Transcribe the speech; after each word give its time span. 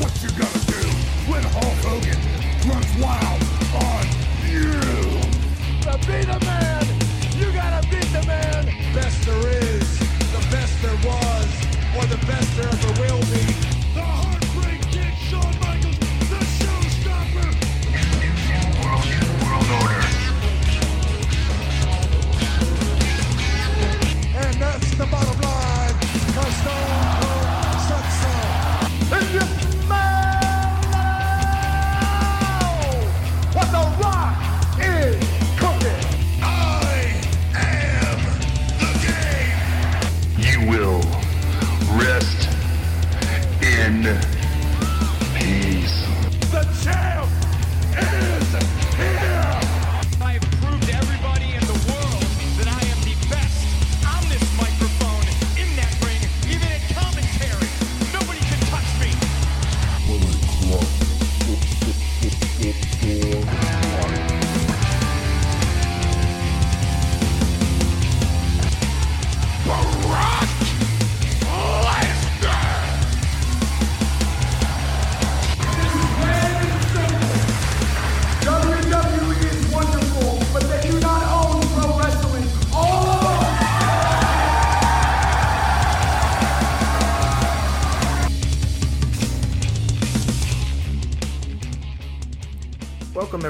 what 0.00 0.12
you 0.22 0.28
gotta 0.30 0.58
do. 0.66 0.80
When 1.30 1.42
Hulk 1.54 1.78
Hogan 1.84 2.18
runs 2.68 2.98
wild 2.98 3.33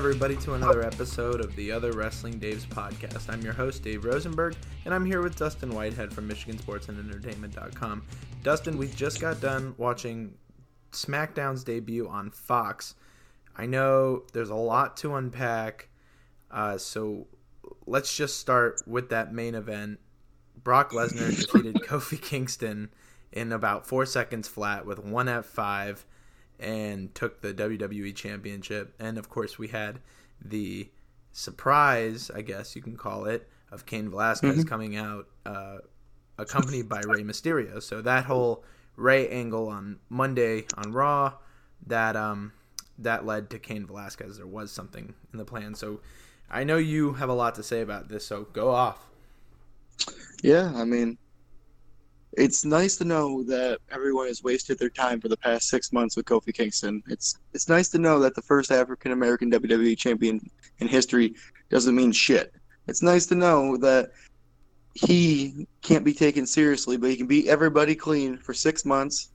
everybody, 0.05 0.37
to 0.37 0.53
another 0.53 0.83
episode 0.83 1.41
of 1.41 1.57
the 1.57 1.73
Other 1.73 1.93
Wrestling 1.93 2.39
Daves 2.39 2.67
podcast. 2.67 3.33
I'm 3.33 3.41
your 3.41 3.55
host, 3.55 3.83
Dave 3.83 4.05
Rosenberg, 4.05 4.55
and 4.85 4.93
I'm 4.93 5.07
here 5.07 5.23
with 5.23 5.35
Dustin 5.35 5.75
Whitehead 5.75 6.13
from 6.13 6.29
Michigan 6.29 6.59
Sports 6.59 6.91
and 6.91 6.99
Entertainment.com. 6.99 8.03
Dustin, 8.43 8.77
we 8.77 8.89
just 8.89 9.19
got 9.19 9.41
done 9.41 9.75
watching 9.79 10.35
SmackDown's 10.93 11.65
debut 11.65 12.07
on 12.07 12.31
Fox. 12.31 12.97
I 13.57 13.65
know 13.65 14.25
there's 14.35 14.51
a 14.51 14.55
lot 14.55 14.99
to 14.99 15.15
unpack, 15.15 15.89
uh, 16.51 16.77
so 16.77 17.27
let's 17.87 18.15
just 18.15 18.39
start 18.39 18.83
with 18.87 19.09
that 19.09 19.33
main 19.33 19.55
event. 19.55 20.01
Brock 20.63 20.91
Lesnar 20.91 21.35
defeated 21.35 21.77
Kofi 21.89 22.21
Kingston 22.21 22.91
in 23.33 23.53
about 23.53 23.87
four 23.87 24.05
seconds 24.05 24.49
flat 24.49 24.85
with 24.85 24.99
one 24.99 25.29
F5 25.29 26.05
and 26.59 27.15
took 27.15 27.41
the 27.41 27.53
WWE 27.53 28.15
Championship. 28.15 28.95
And 28.99 29.19
of 29.19 29.29
course, 29.29 29.59
we 29.59 29.69
had 29.69 30.01
the 30.45 30.89
surprise, 31.33 32.31
I 32.35 32.43
guess 32.43 32.77
you 32.77 32.83
can 32.83 32.97
call 32.97 33.27
it, 33.27 33.49
of 33.71 33.87
Cain 33.87 34.09
Velasquez 34.09 34.65
coming 34.65 34.97
out, 34.97 35.27
uh, 35.45 35.79
accompanied 36.39 36.89
by 36.89 37.01
Rey 37.01 37.23
Mysterio. 37.23 37.83
So 37.83 38.01
that 38.03 38.25
whole 38.25 38.65
Rey 38.97 39.29
angle 39.29 39.69
on 39.69 39.99
Monday 40.09 40.67
on 40.77 40.93
Raw, 40.93 41.35
that 41.87 42.17
um, 42.17 42.53
that 42.99 43.27
led 43.27 43.51
to 43.51 43.59
Cain 43.59 43.87
Velasquez. 43.87 44.37
There 44.37 44.47
was 44.47 44.71
something 44.71 45.15
in 45.33 45.39
the 45.39 45.45
plan. 45.45 45.75
So 45.75 46.01
I 46.51 46.65
know 46.65 46.77
you 46.77 47.15
have 47.15 47.29
a 47.29 47.35
lot 47.35 47.57
to 47.57 47.63
say 47.63 47.81
about 47.81 48.09
this. 48.09 48.25
So 48.25 48.47
go 48.53 48.71
off. 48.71 49.09
Yeah, 50.43 50.73
I 50.77 50.85
mean, 50.85 51.19
it's 52.37 52.65
nice 52.65 52.97
to 52.97 53.05
know 53.05 53.43
that 53.45 53.79
everyone 53.91 54.27
has 54.27 54.43
wasted 54.43 54.79
their 54.79 54.91
time 54.91 55.21
for 55.21 55.29
the 55.29 55.37
past 55.37 55.69
six 55.69 55.93
months 55.93 56.17
with 56.17 56.27
Kofi 56.27 56.53
Kingston. 56.53 57.03
It's 57.09 57.39
it's 57.53 57.69
nice 57.69 57.89
to 57.91 57.99
know 57.99 58.19
that 58.21 58.35
the 58.35 58.43
first 58.43 58.73
African 58.73 59.13
American 59.13 59.51
WWE 59.51 59.97
champion 59.97 60.41
in 60.79 60.89
history 60.89 61.35
doesn't 61.71 61.95
mean 61.95 62.13
shit. 62.13 62.53
It's 62.87 63.03
nice 63.03 63.27
to 63.27 63.35
know 63.35 63.77
that 63.79 64.11
he 64.95 65.67
can't 65.83 66.05
be 66.05 66.13
taken 66.15 66.47
seriously, 66.47 66.97
but 66.97 67.11
he 67.11 67.17
can 67.17 67.27
beat 67.27 67.49
everybody 67.49 67.95
clean 67.95 68.37
for 68.37 68.55
six 68.55 68.85
months, 68.85 69.31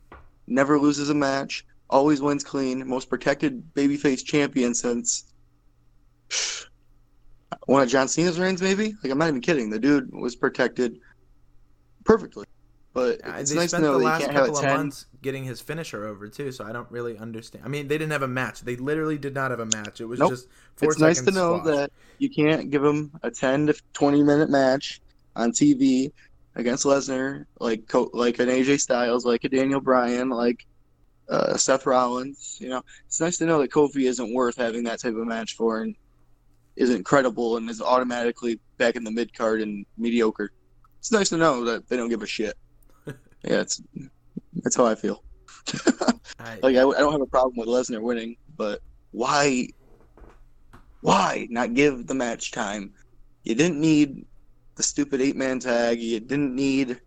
never 0.48 0.80
loses 0.80 1.10
a 1.10 1.14
match, 1.14 1.66
always 1.90 2.22
wins 2.22 2.44
clean, 2.44 2.88
most 2.88 3.10
protected 3.10 3.74
babyface 3.74 4.24
champion 4.24 4.74
since 4.74 5.34
one 7.66 7.84
of 7.84 7.90
John 7.90 8.08
Cena's 8.08 8.40
reigns, 8.40 8.62
maybe. 8.62 8.94
Like 9.04 9.12
I'm 9.12 9.18
not 9.18 9.30
even 9.30 9.42
kidding. 9.42 9.70
The 9.70 9.80
dude 9.80 10.14
was 10.14 10.36
protected 10.36 11.00
perfectly. 12.04 12.46
But 12.94 13.22
Uh, 13.26 13.34
it's 13.38 13.52
they 13.52 13.56
nice 13.58 13.66
to 13.72 13.78
spent 13.78 13.84
know 13.84 13.98
the 14.00 14.06
last 14.06 14.22
can't 14.22 14.34
have 14.34 14.46
couple 14.48 14.58
a 14.58 14.60
of 14.60 14.66
10. 14.66 14.78
months 14.78 15.06
getting 15.22 15.44
his 15.44 15.62
finisher 15.62 16.08
over 16.08 16.28
too, 16.28 16.52
so 16.52 16.66
I 16.66 16.72
don't 16.72 16.90
really 16.92 17.18
understand. 17.18 17.64
I 17.66 17.68
mean, 17.68 17.88
they 17.88 17.98
didn't 17.98 18.12
have 18.12 18.24
a 18.24 18.28
match. 18.28 18.62
They 18.62 18.76
literally 18.78 19.18
did 19.18 19.34
not 19.36 19.52
have 19.52 19.60
a 19.60 19.66
match. 19.66 20.02
It 20.02 20.06
was 20.06 20.20
Nope. 20.20 20.32
just 20.32 20.48
four 20.76 20.92
It's 20.92 21.00
nice 21.00 21.22
to 21.22 21.32
know 21.32 21.60
squash. 21.60 21.76
that 21.76 21.92
you 22.18 22.30
can't 22.30 22.72
give 22.72 22.84
him 22.84 23.12
a 23.22 23.30
10 23.30 23.68
to 23.68 23.76
20 23.94 24.24
minute 24.24 24.50
match 24.50 25.02
on 25.36 25.52
TV 25.52 26.12
against 26.56 26.84
Lesnar, 26.86 27.46
like 27.60 27.84
like 28.14 28.40
an 28.40 28.50
AJ 28.50 28.80
Styles, 28.82 29.24
like 29.26 29.44
a 29.44 29.50
Daniel 29.50 29.80
Bryan, 29.82 30.30
like 30.30 30.66
uh, 31.30 31.56
Seth 31.58 31.86
Rollins. 31.86 32.58
You 32.60 32.70
know, 32.70 32.82
it's 33.06 33.22
nice 33.22 33.38
to 33.38 33.46
know 33.46 33.60
that 33.62 33.70
Kofi 33.72 34.08
isn't 34.08 34.34
worth 34.34 34.56
having 34.58 34.84
that 34.86 35.00
type 35.00 35.16
of 35.16 35.28
match 35.28 35.56
for 35.56 35.82
and 35.82 35.96
isn't 36.76 37.04
credible 37.04 37.58
and 37.58 37.70
is 37.70 37.82
automatically 37.82 38.60
back 38.78 38.96
in 38.96 39.04
the 39.04 39.12
mid 39.12 39.32
card 39.34 39.62
and 39.62 39.86
mediocre. 39.98 40.52
It's 41.00 41.12
nice 41.12 41.30
to 41.30 41.38
know 41.38 41.64
that 41.66 41.88
they 41.88 41.96
don't 41.98 42.10
give 42.10 42.24
a 42.24 42.28
shit. 42.28 42.58
Yeah, 43.44 43.62
it's 43.62 43.82
that's 44.56 44.76
how 44.76 44.86
I 44.86 44.96
feel. 44.96 45.24
I, 46.40 46.60
Like 46.62 46.76
I, 46.76 46.82
I 46.82 47.00
don't 47.00 47.12
have 47.12 47.22
a 47.22 47.26
problem 47.26 47.56
with 47.58 47.68
Lesnar 47.68 48.02
winning, 48.02 48.38
but 48.58 48.82
why, 49.12 49.70
why 51.02 51.48
not 51.50 51.74
give 51.74 52.08
the 52.08 52.14
match 52.14 52.52
time? 52.52 52.94
You 53.44 53.56
didn't 53.56 53.80
need 53.80 54.26
the 54.76 54.84
stupid 54.84 55.22
eight 55.22 55.36
man 55.36 55.60
tag. 55.60 56.00
You 56.00 56.20
didn't 56.20 56.56
need 56.56 57.00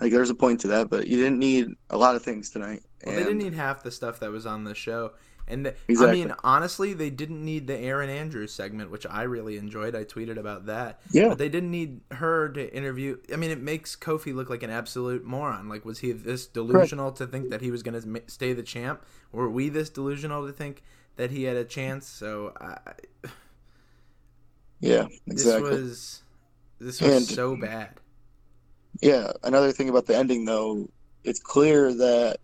like 0.00 0.12
there's 0.12 0.30
a 0.30 0.34
point 0.34 0.60
to 0.60 0.68
that, 0.68 0.90
but 0.90 1.06
you 1.06 1.16
didn't 1.16 1.38
need 1.38 1.68
a 1.90 1.96
lot 1.96 2.16
of 2.16 2.22
things 2.22 2.50
tonight. 2.50 2.82
well, 3.06 3.14
they 3.14 3.22
didn't 3.22 3.38
need 3.38 3.54
half 3.54 3.82
the 3.82 3.90
stuff 3.90 4.20
that 4.20 4.30
was 4.30 4.46
on 4.46 4.64
the 4.64 4.74
show, 4.74 5.12
and 5.46 5.66
the, 5.66 5.74
Exactly. 5.88 6.22
I 6.22 6.24
mean, 6.26 6.34
honestly, 6.42 6.94
they 6.94 7.10
didn't 7.10 7.44
need 7.44 7.66
the 7.66 7.76
Erin 7.78 8.08
Andrews 8.10 8.52
segment, 8.52 8.90
which 8.90 9.06
I 9.08 9.22
really 9.24 9.56
enjoyed. 9.58 9.94
I 9.94 10.04
tweeted 10.04 10.38
about 10.38 10.66
that. 10.66 11.00
Yeah. 11.10 11.28
but 11.28 11.38
they 11.38 11.48
didn't 11.48 11.70
need 11.70 12.00
her 12.12 12.48
to 12.50 12.74
interview. 12.74 13.18
I 13.32 13.36
mean, 13.36 13.50
it 13.50 13.60
makes 13.60 13.94
Kofi 13.96 14.34
look 14.34 14.48
like 14.48 14.62
an 14.62 14.70
absolute 14.70 15.24
moron. 15.24 15.68
Like, 15.68 15.84
was 15.84 15.98
he 15.98 16.12
this 16.12 16.46
delusional 16.46 17.12
to 17.12 17.26
think 17.26 17.50
that 17.50 17.60
he 17.60 17.70
was 17.70 17.82
going 17.82 18.00
to 18.00 18.22
stay 18.26 18.52
the 18.52 18.62
champ? 18.62 19.04
Were 19.32 19.50
we 19.50 19.68
this 19.68 19.90
delusional 19.90 20.46
to 20.46 20.52
think 20.52 20.82
that 21.16 21.30
he 21.30 21.44
had 21.44 21.56
a 21.56 21.64
chance? 21.64 22.06
So 22.08 22.52
I, 22.60 22.78
yeah, 24.80 25.04
this 25.26 25.44
exactly. 25.44 25.70
was 25.70 26.22
this 26.78 27.00
was 27.00 27.10
And- 27.16 27.24
so 27.24 27.56
bad. 27.56 27.90
Yeah, 29.00 29.32
another 29.42 29.72
thing 29.72 29.88
about 29.88 30.06
the 30.06 30.16
ending 30.16 30.44
though, 30.44 30.88
it's 31.24 31.40
clear 31.40 31.92
that 31.94 32.36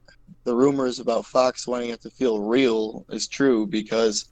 the 0.44 0.54
rumors 0.54 0.98
about 0.98 1.26
Fox 1.26 1.66
wanting 1.66 1.91
it 1.91 2.00
to 2.02 2.10
feel 2.10 2.40
real 2.40 3.05
is 3.10 3.28
true 3.28 3.66
because 3.66 4.26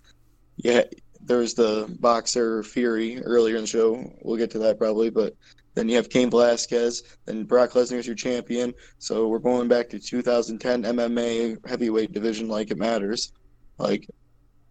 yeah, 0.56 0.82
there's 1.20 1.54
the 1.54 1.94
boxer 2.00 2.62
Fury 2.62 3.22
earlier 3.22 3.56
in 3.56 3.62
the 3.62 3.66
show. 3.66 4.12
We'll 4.22 4.36
get 4.36 4.50
to 4.52 4.58
that 4.60 4.78
probably, 4.78 5.10
but 5.10 5.34
then 5.74 5.88
you 5.88 5.96
have 5.96 6.10
Cain 6.10 6.30
Velasquez, 6.30 7.04
then 7.24 7.44
Brock 7.44 7.70
Lesnar 7.70 7.98
is 7.98 8.06
your 8.06 8.16
champion. 8.16 8.74
So 8.98 9.28
we're 9.28 9.38
going 9.38 9.68
back 9.68 9.88
to 9.90 10.00
2010 10.00 10.82
MMA 10.82 11.68
heavyweight 11.68 12.12
division 12.12 12.48
like 12.48 12.70
it 12.70 12.78
matters. 12.78 13.32
Like, 13.78 14.08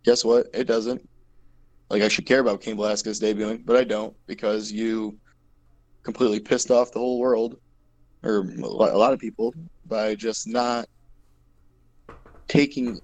guess 0.04 0.26
what? 0.26 0.48
It 0.54 0.66
doesn't. 0.66 1.08
Like 1.90 2.02
I 2.02 2.10
should 2.10 2.26
care 2.26 2.42
about 2.42 2.62
Cain 2.62 2.76
Velasquez 2.76 3.22
debuting, 3.22 3.66
but 3.66 3.78
I 3.78 3.86
don't 3.86 4.14
because 4.26 4.72
you 4.72 5.18
completely 6.04 6.40
pissed 6.40 6.72
off 6.72 6.92
the 6.92 7.00
whole 7.00 7.20
world 7.20 7.58
or 8.24 8.40
a 8.40 8.66
lot 8.66 8.94
a 8.94 8.98
lot 8.98 9.14
of 9.14 9.20
people 9.20 9.54
by 9.86 10.16
just 10.16 10.48
not 10.48 10.88
taking 12.48 13.00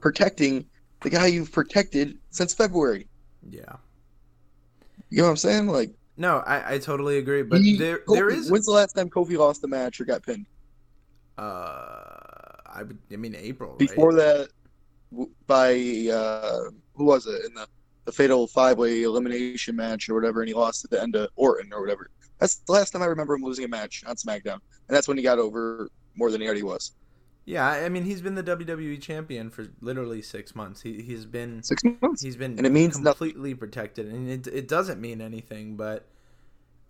protecting 0.00 0.66
the 1.02 1.10
guy 1.10 1.26
you've 1.26 1.52
protected 1.52 2.18
since 2.30 2.54
February. 2.54 3.06
Yeah. 3.48 3.76
You 5.08 5.18
know 5.18 5.24
what 5.24 5.30
I'm 5.30 5.36
saying? 5.36 5.66
Like, 5.68 5.92
No, 6.16 6.38
I, 6.46 6.74
I 6.74 6.78
totally 6.78 7.18
agree. 7.18 7.42
But 7.42 7.60
he- 7.60 7.78
there 7.78 7.98
Kofi- 7.98 8.14
there 8.14 8.30
is 8.30 8.50
When's 8.50 8.66
the 8.66 8.72
last 8.72 8.94
time 8.94 9.08
Kofi 9.10 9.36
lost 9.36 9.64
a 9.64 9.68
match 9.68 10.00
or 10.00 10.04
got 10.04 10.22
pinned? 10.22 10.46
uh 11.38 11.42
I 12.66 12.82
I, 13.12 13.16
mean 13.16 13.34
April. 13.34 13.70
Right? 13.70 13.78
Before 13.78 14.14
that, 14.14 14.48
by 15.46 15.72
uh, 16.12 16.70
who 16.94 17.04
was 17.04 17.26
it 17.26 17.44
in 17.46 17.54
the 17.54 17.66
the 18.04 18.12
fatal 18.12 18.46
five 18.46 18.78
way 18.78 19.02
elimination 19.02 19.76
match 19.76 20.08
or 20.08 20.14
whatever, 20.14 20.40
and 20.40 20.48
he 20.48 20.54
lost 20.54 20.84
at 20.84 20.90
the 20.90 21.02
end 21.02 21.16
of 21.16 21.28
Orton 21.36 21.72
or 21.72 21.80
whatever. 21.80 22.10
That's 22.38 22.56
the 22.56 22.72
last 22.72 22.90
time 22.90 23.02
I 23.02 23.06
remember 23.06 23.34
him 23.34 23.42
losing 23.42 23.64
a 23.64 23.68
match 23.68 24.04
on 24.06 24.16
SmackDown, 24.16 24.54
and 24.54 24.88
that's 24.88 25.08
when 25.08 25.16
he 25.16 25.22
got 25.22 25.38
over 25.38 25.90
more 26.14 26.30
than 26.30 26.40
he 26.40 26.46
already 26.46 26.62
was. 26.62 26.92
Yeah, 27.50 27.66
I 27.66 27.88
mean 27.88 28.04
he's 28.04 28.20
been 28.22 28.36
the 28.36 28.44
WWE 28.44 29.00
champion 29.00 29.50
for 29.50 29.66
literally 29.80 30.22
six 30.22 30.54
months. 30.54 30.82
He 30.82 31.02
he's 31.02 31.26
been 31.26 31.62
Six 31.64 31.82
months. 32.00 32.22
he's 32.22 32.36
been 32.36 32.56
And 32.56 32.64
it 32.66 32.70
means 32.72 32.98
nothing. 33.00 33.30
completely 33.30 33.54
protected, 33.54 34.06
and 34.06 34.28
it 34.30 34.46
it 34.46 34.68
doesn't 34.68 35.00
mean 35.00 35.20
anything. 35.20 35.76
But 35.76 36.06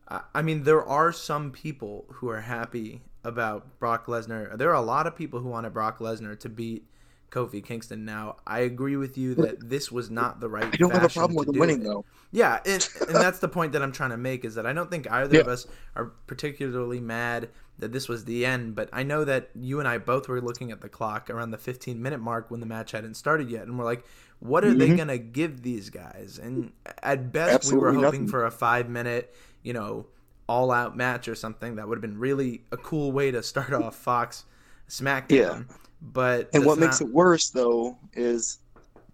I, 0.07 0.21
I 0.35 0.43
mean, 0.43 0.65
there 0.65 0.85
are 0.85 1.13
some 1.13 1.51
people 1.51 2.05
who 2.09 2.29
are 2.29 2.41
happy 2.43 3.03
about 3.25 3.79
Brock 3.79 4.07
Lesnar. 4.07 4.57
There 4.59 4.69
are 4.71 4.75
a 4.75 4.83
lot 4.83 5.07
of 5.07 5.17
people 5.17 5.41
who 5.41 5.49
wanted 5.49 5.73
Brock 5.73 5.99
Lesnar 5.99 6.39
to 6.41 6.49
beat 6.51 6.87
Kofi 7.31 7.65
Kingston. 7.65 8.05
Now, 8.05 8.37
I 8.47 8.61
agree 8.61 8.97
with 8.97 9.17
you 9.17 9.35
that 9.37 9.69
this 9.71 9.91
was 9.91 10.11
not 10.11 10.41
the 10.41 10.49
right. 10.49 10.65
I 10.65 10.77
don't 10.77 10.93
have 10.93 11.05
a 11.05 11.09
problem 11.09 11.37
with 11.37 11.49
him 11.49 11.59
winning 11.59 11.81
it. 11.81 11.85
though. 11.85 12.05
Yeah, 12.33 12.61
and, 12.67 12.87
and 13.09 13.17
that's 13.17 13.39
the 13.39 13.49
point 13.49 13.73
that 13.73 13.83
I'm 13.83 13.93
trying 13.93 14.11
to 14.11 14.17
make 14.17 14.45
is 14.45 14.55
that 14.57 14.67
I 14.67 14.73
don't 14.73 14.91
think 14.91 15.11
either 15.11 15.41
of 15.41 15.49
us 15.49 15.67
are 15.97 16.07
particularly 16.27 17.01
mad 17.01 17.49
that 17.81 17.93
this 17.93 18.09
was 18.09 18.25
the 18.25 18.45
end, 18.47 18.75
but 18.75 18.89
I 18.93 19.03
know 19.03 19.25
that 19.25 19.51
you 19.55 19.79
and 19.79 19.89
I 19.89 19.99
both 19.99 20.29
were 20.29 20.41
looking 20.41 20.71
at 20.71 20.81
the 20.81 20.89
clock 20.89 21.29
around 21.31 21.51
the 21.51 21.59
15 21.59 22.01
minute 22.01 22.21
mark 22.21 22.51
when 22.51 22.61
the 22.61 22.67
match 22.67 22.93
hadn't 22.93 23.15
started 23.15 23.51
yet, 23.51 23.63
and 23.67 23.79
we're 23.79 23.85
like, 23.85 24.05
what 24.39 24.65
are 24.65 24.73
they 24.73 24.89
Mhm. 24.89 24.97
gonna 24.97 25.19
give 25.19 25.63
these 25.63 25.91
guys? 25.91 26.39
And 26.43 26.73
at 27.03 27.33
best, 27.33 27.53
Absolutely 27.55 27.91
we 27.91 27.97
were 27.99 28.05
hoping 28.05 28.21
nothing. 28.23 28.29
for 28.29 28.47
a 28.47 28.51
five 28.51 28.89
minute, 28.89 29.35
you 29.63 29.73
know, 29.73 30.07
all 30.49 30.71
out 30.73 30.97
match 30.97 31.29
or 31.29 31.35
something 31.35 31.77
that 31.77 31.87
would 31.87 31.97
have 31.97 32.03
been 32.03 32.19
really 32.19 32.65
a 32.73 32.77
cool 32.77 33.13
way 33.13 33.31
to 33.31 33.43
start 33.43 33.73
off 33.73 33.97
Fox 33.97 34.45
SmackDown. 34.89 35.31
Yeah. 35.31 35.63
But 36.03 36.49
And 36.55 36.65
what 36.65 36.79
makes 36.79 37.01
it 37.01 37.09
worse 37.09 37.51
though 37.51 37.99
is 38.15 38.59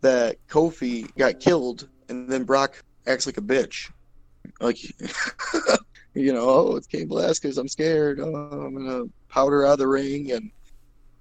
that 0.01 0.37
Kofi 0.49 1.15
got 1.17 1.41
killed, 1.41 1.89
and 2.09 2.29
then 2.29 2.45
Brock 2.45 2.83
acts 3.07 3.27
like 3.27 3.37
a 3.39 3.43
bitch. 3.43 3.91
Like, 4.61 4.79
you 6.17 6.33
know, 6.33 6.49
oh, 6.49 6.77
it's 6.77 6.87
Cain 6.87 7.09
Velasquez. 7.09 7.59
I'm 7.59 7.69
scared. 7.69 8.21
Oh, 8.21 8.35
I'm 8.35 8.75
gonna 8.75 9.05
powder 9.29 9.67
out 9.67 9.75
of 9.75 9.79
the 9.81 9.89
ring 9.89 10.33
and 10.33 10.51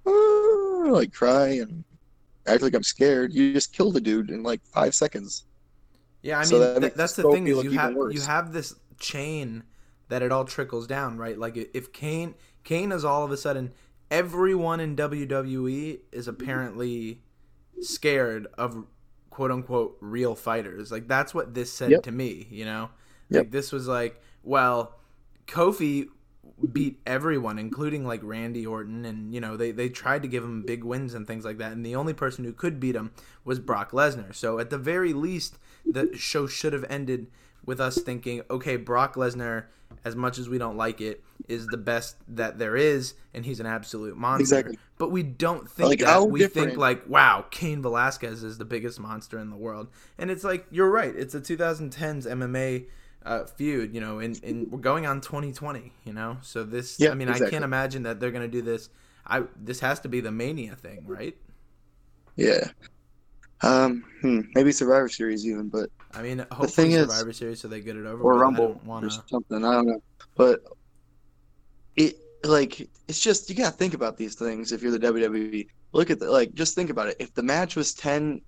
uh, 0.06 0.92
like 0.92 1.14
cry 1.14 1.48
and 1.50 1.84
act 2.48 2.62
like 2.62 2.74
I'm 2.76 2.84
scared. 2.84 3.34
You 3.34 3.54
just 3.54 3.74
kill 3.74 3.92
the 3.92 4.02
dude 4.02 4.30
in 4.30 4.44
like 4.44 4.62
five 4.66 4.96
seconds. 4.96 5.46
Yeah, 6.22 6.38
I 6.38 6.42
mean 6.42 6.48
So 6.48 6.60
that 6.60 6.80
th- 6.82 6.94
that's 6.94 7.16
the 7.16 7.24
thing 7.24 7.48
is 7.48 7.64
you 7.64 7.72
have 7.72 7.94
worse. 7.94 8.14
you 8.14 8.22
have 8.22 8.54
this 8.54 8.74
chain 9.00 9.64
that 10.10 10.22
it 10.22 10.32
all 10.32 10.46
trickles 10.46 10.88
down, 10.88 11.18
right? 11.18 11.38
Like 11.38 11.58
if 11.74 11.92
Cain 11.94 12.36
Cain 12.64 12.92
is 12.92 13.06
all 13.06 13.24
of 13.24 13.32
a 13.32 13.38
sudden 13.38 13.74
everyone 14.12 14.80
in 14.80 14.96
WWE 14.96 16.00
is 16.12 16.28
apparently 16.28 17.22
scared 17.82 18.48
of 18.58 18.86
quote 19.30 19.52
unquote 19.52 19.98
real 20.00 20.36
fighters. 20.36 20.92
Like 20.92 21.08
that's 21.08 21.34
what 21.34 21.54
this 21.54 21.72
said 21.72 21.92
Yep. 21.92 22.04
to 22.04 22.12
me, 22.12 22.48
you 22.50 22.66
know? 22.66 22.90
Yep. 23.30 23.46
Like 23.46 23.52
this 23.52 23.72
was 23.72 23.88
like, 23.88 24.22
well, 24.46 24.96
Kofi 25.48 26.08
beat 26.72 27.00
everyone, 27.06 27.60
including 27.60 28.06
like 28.06 28.22
Randy 28.24 28.66
Orton, 28.66 29.06
and 29.06 29.34
you 29.34 29.42
know 29.42 29.58
they 29.58 29.72
they 29.72 29.90
tried 29.90 30.22
to 30.22 30.28
give 30.28 30.44
him 30.44 30.62
big 30.62 30.84
wins 30.84 31.14
and 31.14 31.28
things 31.28 31.44
like 31.44 31.58
that. 31.58 31.74
And 31.74 31.86
the 31.86 31.96
only 31.96 32.14
person 32.14 32.46
who 32.46 32.54
could 32.54 32.80
beat 32.80 32.96
him 32.96 33.12
was 33.44 33.60
Brock 33.60 33.92
Lesnar. 33.92 34.34
So 34.34 34.60
at 34.60 34.70
the 34.70 34.78
very 34.78 35.14
least, 35.14 35.58
the 35.86 36.16
show 36.16 36.48
should 36.48 36.74
have 36.74 36.86
ended 36.90 37.28
with 37.66 37.82
us 37.82 37.98
thinking, 37.98 38.44
okay, 38.50 38.78
Brock 38.78 39.16
Lesnar, 39.16 39.66
as 40.04 40.16
much 40.16 40.38
as 40.38 40.48
we 40.48 40.58
don't 40.58 40.78
like 40.78 41.02
it, 41.02 41.24
is 41.48 41.66
the 41.68 41.78
best 41.78 42.16
that 42.28 42.60
there 42.60 42.78
is, 42.78 43.16
and 43.34 43.44
he's 43.44 43.60
an 43.60 43.66
absolute 43.66 44.16
monster. 44.16 44.44
Exactly. 44.44 44.78
But 44.98 45.12
we 45.12 45.24
don't 45.24 45.70
think 45.70 45.90
Like, 45.90 46.00
that. 46.00 46.30
We 46.30 46.48
think 46.48 46.78
like, 46.78 47.10
wow, 47.10 47.46
Cain 47.52 47.82
Velasquez 47.82 48.44
is 48.44 48.58
the 48.58 48.66
biggest 48.66 49.00
monster 49.00 49.40
in 49.40 49.50
the 49.50 49.58
world, 49.58 49.88
and 50.18 50.32
it's 50.32 50.44
like 50.44 50.68
you're 50.72 50.90
right. 50.90 51.14
It's 51.16 51.36
a 51.36 51.42
2010s 51.42 52.28
MMA 52.28 52.86
uh, 53.25 53.45
feud, 53.45 53.94
you 53.94 54.01
know, 54.01 54.19
and, 54.19 54.42
and 54.44 54.72
we're 54.72 54.80
going 54.80 55.06
on 55.06 55.19
2020, 55.19 55.92
you 56.06 56.13
know. 56.13 56.38
So 56.42 56.63
this, 56.63 57.00
Yeah, 57.00 57.12
I 57.12 57.16
mean, 57.16 57.30
I 57.30 57.39
can't 57.39 57.63
imagine 57.63 58.04
that 58.04 58.19
they're 58.19 58.31
gonna 58.31 58.48
do 58.48 58.62
this. 58.62 58.89
I 59.25 59.44
this 59.60 59.80
has 59.80 60.00
to 60.01 60.10
be 60.10 60.22
the 60.22 60.31
Mania 60.31 60.75
thing, 60.75 61.04
right? 61.07 61.36
Yeah. 62.36 62.69
Um. 63.62 64.04
Hmm, 64.22 64.42
maybe 64.54 64.72
Survivor 64.72 65.10
Series 65.10 65.45
even, 65.48 65.69
but 65.69 65.89
I 66.13 66.22
mean, 66.22 66.39
hopefully 66.51 66.68
thing 66.68 66.92
is- 66.92 67.10
Survivor 67.10 67.33
Series 67.33 67.60
so 67.60 67.68
they 67.68 67.81
get 67.81 67.95
it 67.95 68.06
over 68.06 68.22
or. 68.22 68.38
Rumble 68.38 68.80
wanna. 68.86 69.07
or 69.07 69.10
something. 69.10 69.66
I 69.66 69.72
don't 69.72 69.88
know, 69.88 70.04
but 70.36 70.62
it 71.95 72.18
like 72.44 72.88
it's 73.07 73.19
just 73.19 73.50
you 73.50 73.56
gotta 73.56 73.75
think 73.75 73.94
about 73.94 74.18
these 74.18 74.36
things 74.36 74.72
if 74.72 74.81
you're 74.83 74.92
the 74.92 75.00
WWE. 75.00 75.68
Look 75.94 76.10
at 76.10 76.19
the 76.19 76.30
like, 76.30 76.54
just 76.54 76.75
think 76.75 76.89
about 76.89 77.07
it. 77.07 77.16
If 77.19 77.33
the 77.33 77.44
match 77.44 77.75
was 77.75 77.94
ten, 77.94 78.42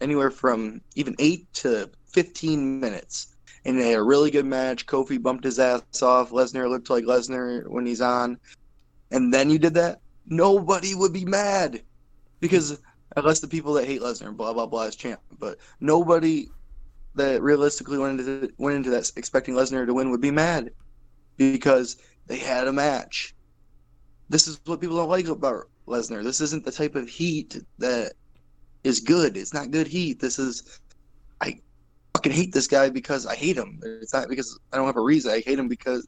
anywhere 0.00 0.30
from 0.30 0.82
even 0.94 1.16
eight 1.18 1.52
to 1.54 1.90
fifteen 2.06 2.78
minutes, 2.78 3.28
and 3.64 3.78
they 3.78 3.90
had 3.90 3.98
a 3.98 4.02
really 4.02 4.30
good 4.30 4.46
match, 4.46 4.86
Kofi 4.86 5.20
bumped 5.20 5.44
his 5.44 5.58
ass 5.58 6.02
off, 6.02 6.30
Lesnar 6.30 6.68
looked 6.68 6.90
like 6.90 7.04
Lesnar 7.04 7.66
when 7.68 7.86
he's 7.86 8.00
on, 8.00 8.38
and 9.10 9.32
then 9.32 9.50
you 9.50 9.58
did 9.58 9.74
that, 9.74 10.00
nobody 10.26 10.94
would 10.94 11.12
be 11.12 11.24
mad 11.24 11.82
because 12.40 12.80
unless 13.16 13.40
the 13.40 13.48
people 13.48 13.72
that 13.74 13.86
hate 13.86 14.00
Lesnar, 14.00 14.36
blah 14.36 14.52
blah 14.52 14.66
blah, 14.66 14.84
is 14.84 14.96
champ, 14.96 15.20
but 15.38 15.58
nobody 15.80 16.48
that 17.14 17.42
realistically 17.42 17.98
went 17.98 18.20
into 18.20 18.52
went 18.58 18.76
into 18.76 18.90
that 18.90 19.10
expecting 19.16 19.54
Lesnar 19.54 19.86
to 19.86 19.94
win 19.94 20.10
would 20.10 20.20
be 20.20 20.30
mad 20.30 20.70
because 21.36 21.96
they 22.26 22.38
had 22.38 22.68
a 22.68 22.72
match. 22.72 23.34
This 24.28 24.46
is 24.46 24.60
what 24.64 24.80
people 24.80 24.96
don't 24.96 25.08
like 25.08 25.26
about 25.26 25.68
Lesnar. 25.86 26.22
This 26.22 26.40
isn't 26.40 26.64
the 26.64 26.70
type 26.72 26.94
of 26.94 27.08
heat 27.08 27.60
that 27.78 28.12
is 28.84 29.00
good. 29.00 29.36
It's 29.36 29.52
not 29.52 29.72
good 29.72 29.88
heat. 29.88 30.20
This 30.20 30.38
is 30.38 30.80
fucking 32.20 32.32
hate 32.32 32.52
this 32.52 32.66
guy 32.66 32.90
because 32.90 33.26
I 33.26 33.34
hate 33.34 33.56
him. 33.56 33.80
It's 33.82 34.12
not 34.12 34.28
because 34.28 34.58
I 34.72 34.76
don't 34.76 34.86
have 34.86 34.96
a 34.96 35.00
reason. 35.02 35.32
I 35.32 35.40
hate 35.40 35.58
him 35.58 35.68
because 35.68 36.06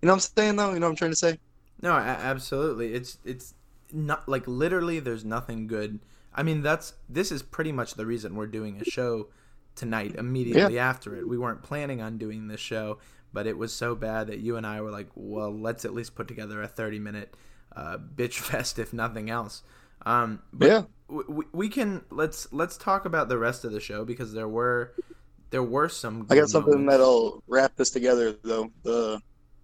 you 0.00 0.06
know 0.06 0.12
what 0.12 0.24
I'm 0.24 0.32
saying 0.36 0.56
though. 0.56 0.72
You 0.72 0.80
know 0.80 0.86
what 0.86 0.90
I'm 0.90 0.96
trying 0.96 1.10
to 1.12 1.16
say. 1.16 1.38
No, 1.80 1.92
absolutely. 1.92 2.94
It's 2.94 3.18
it's 3.24 3.54
not 3.92 4.28
like 4.28 4.46
literally. 4.46 5.00
There's 5.00 5.24
nothing 5.24 5.66
good. 5.66 5.98
I 6.34 6.42
mean, 6.42 6.62
that's 6.62 6.94
this 7.08 7.32
is 7.32 7.42
pretty 7.42 7.72
much 7.72 7.94
the 7.94 8.06
reason 8.06 8.36
we're 8.36 8.46
doing 8.46 8.80
a 8.80 8.84
show 8.84 9.28
tonight. 9.74 10.14
Immediately 10.14 10.78
after 10.78 11.16
it, 11.16 11.28
we 11.28 11.38
weren't 11.38 11.62
planning 11.62 12.00
on 12.00 12.18
doing 12.18 12.48
this 12.48 12.60
show, 12.60 12.98
but 13.32 13.46
it 13.46 13.58
was 13.58 13.72
so 13.72 13.94
bad 13.94 14.28
that 14.28 14.38
you 14.38 14.56
and 14.56 14.66
I 14.66 14.80
were 14.80 14.90
like, 14.90 15.08
well, 15.14 15.50
let's 15.52 15.84
at 15.84 15.92
least 15.92 16.14
put 16.14 16.28
together 16.28 16.62
a 16.62 16.68
30 16.68 16.98
minute 17.00 17.34
uh, 17.74 17.98
bitch 17.98 18.34
fest, 18.38 18.78
if 18.78 18.92
nothing 18.92 19.28
else. 19.28 19.62
Um, 20.06 20.42
but 20.52 20.68
Yeah. 20.68 20.82
we, 21.08 21.44
we 21.52 21.68
can 21.68 22.04
let's 22.10 22.52
let's 22.52 22.76
talk 22.76 23.04
about 23.04 23.28
the 23.28 23.38
rest 23.38 23.64
of 23.64 23.72
the 23.72 23.80
show 23.80 24.04
because 24.04 24.32
there 24.32 24.48
were 24.48 24.94
there 25.52 25.62
were 25.62 25.88
some. 25.88 26.26
I 26.30 26.34
got 26.34 26.48
something 26.48 26.72
moments. 26.72 26.92
that'll 26.92 27.44
wrap 27.46 27.76
this 27.76 27.90
together 27.90 28.34
though. 28.42 28.72
The 28.82 29.20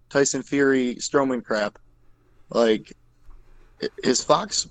Tyson 0.09 0.43
Fury 0.43 0.95
Strowman 0.95 1.43
crap. 1.43 1.77
Like 2.51 2.93
is 4.03 4.23
Fox 4.23 4.69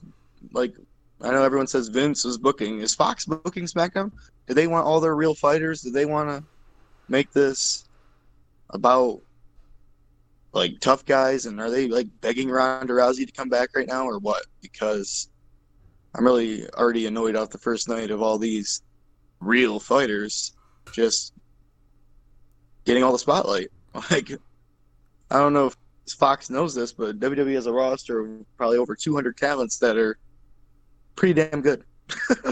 like 0.53 0.75
I 1.21 1.31
know 1.31 1.43
everyone 1.43 1.67
says 1.67 1.89
Vince 1.89 2.25
is 2.25 2.39
booking. 2.39 2.81
Is 2.81 2.95
Fox 2.95 3.27
booking 3.27 3.65
SmackDown? 3.65 4.13
Do 4.47 4.55
they 4.55 4.69
want 4.69 4.87
all 4.87 5.01
their 5.01 5.17
real 5.17 5.35
fighters? 5.35 5.83
Do 5.83 5.91
they 5.91 6.07
want 6.07 6.31
to 6.31 6.45
make 7.09 7.33
this 7.33 7.85
about 8.71 9.21
like 10.53 10.79
tough 10.81 11.05
guys 11.05 11.47
and 11.47 11.61
are 11.61 11.71
they 11.71 11.89
like 11.89 12.07
begging 12.21 12.49
Ronda 12.49 12.93
Rousey 12.93 13.27
to 13.27 13.33
come 13.33 13.49
back 13.49 13.71
right 13.75 13.89
now 13.89 14.07
or 14.07 14.21
what? 14.21 14.45
Because 14.63 15.29
I'm 16.15 16.25
really 16.25 16.69
already 16.71 17.07
annoyed 17.07 17.35
off 17.35 17.51
the 17.51 17.59
first 17.59 17.89
night 17.89 18.13
of 18.13 18.23
all 18.23 18.39
these 18.39 18.83
real 19.41 19.81
fighters 19.81 20.53
just 20.93 21.33
getting 22.85 23.03
all 23.03 23.13
the 23.13 23.19
spotlight. 23.19 23.69
Like, 24.11 24.31
I 25.31 25.39
don't 25.39 25.53
know 25.55 25.67
if 25.67 25.77
Fox 26.15 26.51
knows 26.51 26.73
this, 26.75 26.93
but 26.93 27.19
WWE 27.19 27.55
has 27.55 27.67
a 27.67 27.73
roster 27.73 28.21
of 28.21 28.57
probably 28.57 28.79
over 28.79 28.95
200 28.95 29.37
talents 29.37 29.79
that 29.79 29.97
are 29.97 30.19
pretty 31.17 31.35
damn 31.35 31.63
good. 31.63 31.83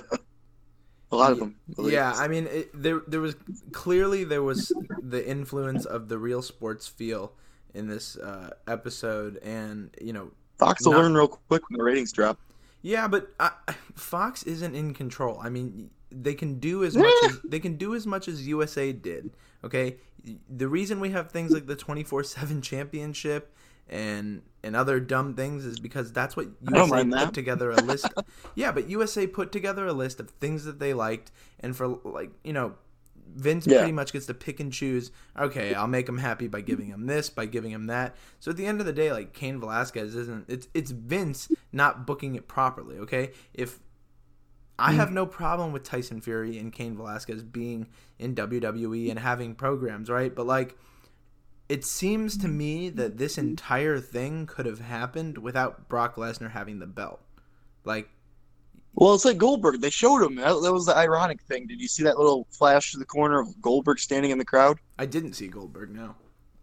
a 1.13 1.17
lot 1.17 1.31
of 1.31 1.39
them. 1.39 1.55
Yeah. 1.79 2.13
I 2.17 2.27
mean, 2.27 2.49
it, 2.49 2.71
there 2.75 3.03
there 3.07 3.21
was 3.21 3.37
clearly 3.71 4.25
there 4.25 4.43
was 4.43 4.73
the 5.03 5.25
influence 5.25 5.85
of 5.85 6.09
the 6.09 6.19
real 6.19 6.43
sports 6.43 6.89
feel 6.89 7.33
in 7.75 7.87
this 7.87 8.17
uh, 8.17 8.51
episode, 8.67 9.37
and 9.45 9.91
you 10.01 10.13
know, 10.13 10.33
Fox 10.59 10.85
will 10.85 10.93
not- 10.93 11.03
learn 11.03 11.15
real 11.15 11.29
quick 11.29 11.69
when 11.69 11.79
the 11.79 11.85
ratings 11.85 12.13
drop. 12.13 12.41
Yeah, 12.87 13.09
but 13.09 13.35
uh, 13.41 13.51
Fox 13.97 14.45
isn't 14.45 14.77
in 14.77 14.95
control. 14.95 15.41
I 15.43 15.49
mean, 15.49 15.91
they 16.13 16.35
can 16.35 16.61
do 16.61 16.85
as 16.85 16.97
much 16.97 17.13
as 17.25 17.41
they 17.45 17.59
can 17.59 17.77
do 17.77 17.97
as 17.97 18.07
much 18.07 18.29
as 18.29 18.47
USA 18.47 18.93
did. 18.93 19.31
Okay, 19.65 19.97
the 20.49 20.69
reason 20.69 21.01
we 21.01 21.11
have 21.11 21.33
things 21.33 21.51
like 21.51 21.67
the 21.67 21.75
twenty 21.75 22.05
four 22.05 22.23
seven 22.23 22.63
championship 22.63 23.53
and 23.89 24.43
and 24.63 24.77
other 24.77 25.01
dumb 25.01 25.35
things 25.35 25.65
is 25.65 25.81
because 25.81 26.13
that's 26.13 26.37
what 26.37 26.47
I 26.69 26.77
USA 26.77 27.03
put 27.03 27.11
that. 27.11 27.35
together 27.35 27.73
a 27.73 27.77
list. 27.77 28.09
yeah, 28.55 28.71
but 28.71 28.89
USA 28.89 29.27
put 29.27 29.51
together 29.51 29.89
a 29.89 29.93
list 29.93 30.21
of 30.21 30.31
things 30.31 30.65
that 30.65 30.79
they 30.79 30.95
liked, 30.95 31.33
and 31.59 31.77
for 31.77 31.89
like 31.89 32.31
you 32.45 32.53
know, 32.53 32.75
Vince 33.35 33.67
Yeah. 33.67 33.79
pretty 33.79 33.93
much 33.93 34.13
gets 34.13 34.27
to 34.27 34.35
pick 34.35 34.61
and 34.61 34.73
choose. 34.73 35.11
Okay, 35.39 35.75
I'll 35.75 35.87
make 35.87 36.09
him 36.09 36.19
happy 36.19 36.49
by 36.49 36.61
giving 36.61 36.87
him 36.87 37.07
this, 37.07 37.29
by 37.31 37.47
giving 37.47 37.71
him 37.71 37.87
that. 37.87 38.17
So 38.41 38.51
at 38.51 38.57
the 38.57 38.67
end 38.67 38.81
of 38.81 38.87
the 38.87 38.93
day, 38.93 39.13
like 39.13 39.33
Cain 39.33 39.61
Velasquez 39.61 40.15
isn't. 40.15 40.47
It's 40.49 40.69
it's 40.75 40.91
Vince 40.91 41.49
not 41.73 42.07
booking 42.07 42.35
it 42.35 42.49
properly. 42.49 42.99
Okay, 42.99 43.33
if 43.55 43.81
I 44.79 44.93
have 44.93 45.11
no 45.11 45.25
problem 45.25 45.73
with 45.73 45.85
Tyson 45.85 46.21
Fury 46.21 46.59
and 46.59 46.71
Cain 46.73 46.97
Velasquez 46.97 47.43
being 47.43 47.89
in 48.19 48.35
WWE 48.35 49.09
and 49.11 49.19
having 49.19 49.55
programs, 49.55 50.11
right? 50.11 50.35
But 50.35 50.47
like, 50.47 50.77
it 51.69 51.83
seems 51.85 52.37
to 52.39 52.49
me 52.49 52.91
that 52.91 53.17
this 53.17 53.39
entire 53.39 53.99
thing 53.99 54.47
could 54.47 54.67
have 54.67 54.81
happened 54.81 55.39
without 55.39 55.89
Brock 55.89 56.17
Lesnar 56.17 56.51
having 56.51 56.79
the 56.79 56.87
belt. 56.87 57.21
Like, 57.85 58.11
Well, 58.97 59.15
it's 59.15 59.27
like 59.27 59.37
Goldberg. 59.37 59.83
They 59.83 59.91
showed 59.91 60.23
him. 60.23 60.37
That, 60.37 60.61
that 60.63 60.73
was 60.73 60.87
the 60.87 60.97
ironic 60.97 61.43
thing. 61.43 61.67
Did 61.67 61.81
you 61.81 61.87
see 61.87 62.03
that 62.05 62.19
little 62.19 62.47
flash 62.51 62.93
to 62.93 62.99
the 62.99 63.05
corner 63.05 63.39
of 63.39 63.61
Goldberg 63.61 63.99
standing 63.99 64.31
in 64.31 64.39
the 64.39 64.45
crowd? 64.45 64.79
I 64.99 65.05
didn't 65.05 65.35
see 65.35 65.49
Goldberg. 65.49 65.95
No. 65.95 66.15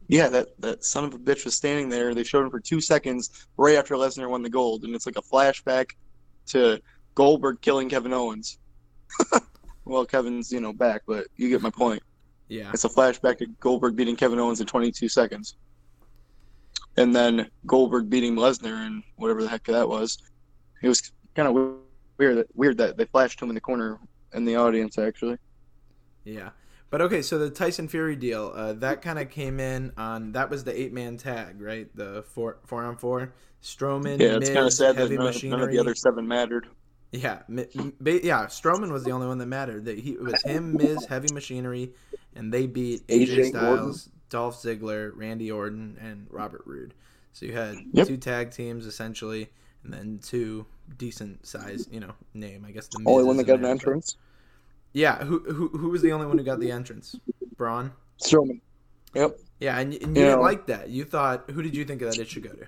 Yeah, 0.08 0.30
that, 0.30 0.60
that 0.60 0.84
son 0.84 1.06
of 1.06 1.13
a 1.13 1.20
bitch 1.20 1.46
was 1.46 1.56
standing 1.56 1.90
there. 1.90 2.16
They 2.16 2.24
showed 2.24 2.44
him 2.44 2.50
for 2.50 2.60
two 2.60 2.82
seconds 2.82 3.48
right 3.56 3.75
after 3.75 3.96
Lesnar 3.96 4.30
won 4.30 4.42
the 4.42 4.50
gold, 4.50 4.84
and 4.84 4.96
it's 4.96 5.06
like 5.06 5.18
a 5.18 5.22
flashback 5.22 5.92
to 6.48 6.82
Goldberg 7.13 7.62
killing 7.62 7.88
Kevin 7.88 8.13
Owens. 8.13 8.58
well, 9.86 10.06
Kevin's 10.06 10.52
you 10.52 10.60
know 10.60 10.74
back, 10.74 11.04
but 11.08 11.28
you 11.38 11.50
get 11.50 11.62
my 11.62 11.70
point. 11.70 12.02
Yeah. 12.48 12.72
It's 12.74 12.84
a 12.84 12.90
flashback 12.90 13.38
to 13.38 13.46
Goldberg 13.60 13.96
beating 13.96 14.16
Kevin 14.16 14.40
Owens 14.40 14.60
in 14.60 14.66
22 14.66 15.08
seconds, 15.08 15.56
and 16.98 17.16
then 17.16 17.50
Goldberg 17.68 18.10
beating 18.10 18.36
Lesnar 18.36 18.86
and 18.86 19.04
whatever 19.18 19.44
the 19.44 19.50
heck 19.50 19.63
that 19.66 19.88
was. 19.88 20.18
It 20.82 20.90
was 20.90 21.12
kind 21.36 21.48
of 21.48 21.83
weird. 22.24 22.38
That, 22.38 22.56
weird 22.56 22.77
that 22.77 22.98
they 22.98 23.06
flashed 23.06 23.42
him 23.42 23.50
in 23.50 23.56
the 23.56 23.62
corner 23.62 24.00
in 24.34 24.46
the 24.46 24.56
audience 24.56 24.98
actually. 24.98 25.38
Yeah. 26.24 26.50
But 26.89 27.01
okay, 27.01 27.22
so 27.24 27.39
the 27.39 27.50
Tyson 27.50 27.88
Fury 27.88 28.15
deal, 28.15 28.51
uh, 28.56 28.74
that 28.74 29.01
kind 29.01 29.18
of 29.18 29.30
came 29.32 29.60
in 29.60 29.94
on 29.98 30.34
that 30.34 30.50
was 30.51 30.63
the 30.63 30.80
eight 30.80 30.94
man 30.94 31.18
tag, 31.18 31.60
right? 31.60 31.88
The 31.96 32.24
four 32.24 32.58
four 32.65 32.84
on 32.84 32.98
four. 32.98 33.34
Strowman, 33.63 34.20
Yeah, 34.20 34.36
it's 34.38 34.50
kind 34.50 34.65
of 34.68 34.74
sad 34.74 34.98
that 34.98 35.10
none, 35.10 35.34
none 35.50 35.62
of 35.62 35.72
the 35.72 35.80
other 35.80 35.96
seven 35.96 36.27
mattered. 36.27 36.68
Yeah, 37.12 37.44
Mi- 37.48 37.68
yeah. 37.74 38.46
Strowman 38.48 38.92
was 38.92 39.03
the 39.03 39.12
only 39.12 39.27
one 39.27 39.38
that 39.38 39.46
mattered. 39.46 39.86
That 39.86 40.00
he 40.00 40.12
it 40.12 40.22
was 40.22 40.42
him, 40.44 40.74
Miz, 40.74 41.06
Heavy 41.06 41.34
Machinery, 41.34 41.94
and 42.36 42.51
they 42.53 42.68
beat 42.68 43.08
AJ, 43.08 43.27
AJ 43.27 43.46
Styles, 43.50 44.10
Dolph 44.30 44.62
Ziggler, 44.62 45.12
Randy 45.15 45.51
Orton, 45.51 45.98
and 46.01 46.27
Robert 46.30 46.63
Roode. 46.65 46.94
So 47.32 47.46
you 47.46 47.53
had 47.53 47.75
Yep. 47.94 48.08
two 48.08 48.18
tag 48.18 48.51
teams 48.51 48.86
essentially, 48.86 49.50
and 49.84 49.94
then 49.94 50.20
two 50.22 50.66
decent 50.98 51.46
size, 51.46 51.88
you 51.92 52.00
know, 52.00 52.13
name. 52.34 52.66
I 52.68 52.72
guess 52.72 52.88
the 52.88 53.00
Miz 53.00 53.06
Only 53.08 53.24
one 53.24 53.38
that 53.38 53.46
got 53.46 53.56
an 53.56 53.62
but- 53.63 53.70
entrance. 53.72 54.18
Yeah, 54.96 55.24
who 55.24 55.40
who 55.40 55.70
who 55.70 55.90
was 55.90 56.02
the 56.04 56.12
only 56.12 56.28
one 56.28 56.38
who 56.38 56.44
got 56.44 56.60
the 56.60 56.72
entrance? 56.72 57.16
Braun. 57.58 57.92
Strowman. 58.22 58.62
Yep. 59.16 59.40
Yeah, 59.60 59.80
and, 59.80 59.92
and 59.94 60.02
you 60.02 60.08
You 60.08 60.13
didn't 60.13 60.30
know- 60.36 60.42
like 60.42 60.68
that. 60.68 60.90
You 60.90 61.04
thought, 61.04 61.50
who 61.50 61.62
did 61.63 61.75
you 61.75 61.84
think 61.84 62.02
that 62.02 62.18
it 62.18 62.28
should 62.30 62.44
go 62.44 62.52
to? 62.52 62.68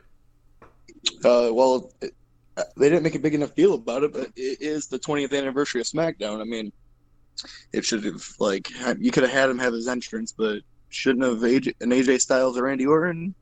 Uh, 1.24 1.54
well, 1.54 1.92
it, 2.02 2.14
uh, 2.58 2.64
they 2.78 2.90
didn't 2.90 3.04
make 3.04 3.14
a 3.16 3.20
big 3.20 3.36
enough 3.36 3.54
deal 3.54 3.76
about 3.76 4.04
it, 4.04 4.12
but 4.14 4.32
it 4.36 4.62
is 4.62 4.88
the 4.88 4.98
20th 4.98 5.38
anniversary 5.38 5.82
of 5.82 5.88
SmackDown. 5.88 6.42
I 6.42 6.46
mean, 6.46 6.72
it 7.74 7.86
should 7.86 8.04
have 8.06 8.26
like 8.40 8.70
you 9.00 9.12
could 9.12 9.24
have 9.24 9.32
had 9.32 9.50
him 9.50 9.60
have 9.60 9.74
his 9.74 9.88
entrance, 9.88 10.32
but 10.32 10.60
shouldn't 10.90 11.26
have 11.26 11.40
AJ, 11.40 11.76
an 11.82 11.90
AJ 11.92 12.22
Styles 12.22 12.58
or 12.58 12.64
Randy 12.64 12.88
Orton, 12.88 13.36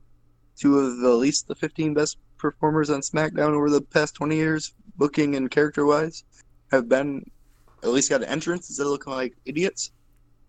two 0.56 0.78
of 0.78 0.98
the 0.98 1.08
at 1.10 1.14
least 1.16 1.46
the 1.48 1.54
15 1.54 1.94
best 1.94 2.18
performers 2.38 2.90
on 2.90 3.00
SmackDown 3.00 3.50
over 3.52 3.70
the 3.70 3.80
past 3.80 4.14
20 4.14 4.36
years, 4.36 4.72
booking 4.96 5.36
and 5.36 5.50
character 5.50 5.86
wise, 5.86 6.24
have 6.70 6.88
been 6.88 7.28
at 7.82 7.90
least 7.90 8.10
got 8.10 8.22
an 8.22 8.28
entrance 8.28 8.68
instead 8.68 8.84
of 8.84 8.90
looking 8.90 9.12
like 9.12 9.34
idiots. 9.44 9.90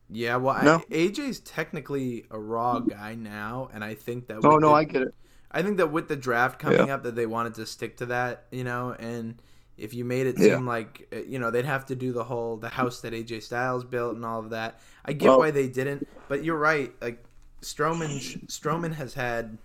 Yeah, 0.09 0.35
well, 0.37 0.63
No. 0.63 0.75
I, 0.75 0.93
AJ's 0.93 1.39
technically 1.39 2.25
a 2.29 2.39
Raw 2.39 2.79
guy 2.79 3.15
now, 3.15 3.69
and 3.73 3.83
I 3.83 3.95
think 3.95 4.27
that. 4.27 4.39
Oh 4.43 4.53
with 4.53 4.61
no, 4.61 4.67
the- 4.69 4.73
I 4.73 4.83
get 4.83 5.01
it. 5.03 5.15
I 5.51 5.63
think 5.63 5.77
that 5.77 5.91
with 5.91 6.07
the 6.09 6.15
draft 6.17 6.59
coming 6.59 6.89
up, 6.91 7.03
that 7.03 7.15
they 7.15 7.25
wanted 7.25 7.53
to 7.55 7.65
stick 7.65 7.97
to 7.97 8.07
that, 8.07 8.45
you 8.51 8.63
know, 8.65 8.91
and 8.99 9.41
if 9.77 9.93
you 9.93 10.03
made 10.05 10.27
it 10.27 10.37
Yeah. 10.37 10.55
seem 10.55 10.65
like 10.67 11.07
uh, 11.13 11.19
you 11.19 11.39
know 11.39 11.49
they'd 11.49 11.65
have 11.65 11.85
to 11.87 11.95
do 11.95 12.11
the 12.13 12.23
whole 12.25 12.57
the 12.57 12.67
house 12.69 13.01
that 13.01 13.13
AJ 13.13 13.41
Styles 13.43 13.83
built 13.85 14.15
and 14.15 14.25
all 14.25 14.39
of 14.39 14.49
that. 14.51 14.79
I 15.05 15.13
get 15.13 15.29
Well- 15.29 15.39
why 15.39 15.51
they 15.51 15.67
didn't, 15.67 16.07
but 16.27 16.43
you're 16.43 16.57
right. 16.57 16.93
Like 17.01 17.23
Strowman, 17.61 18.45
Strowman 18.47 18.93
has 18.95 19.13
had 19.13 19.57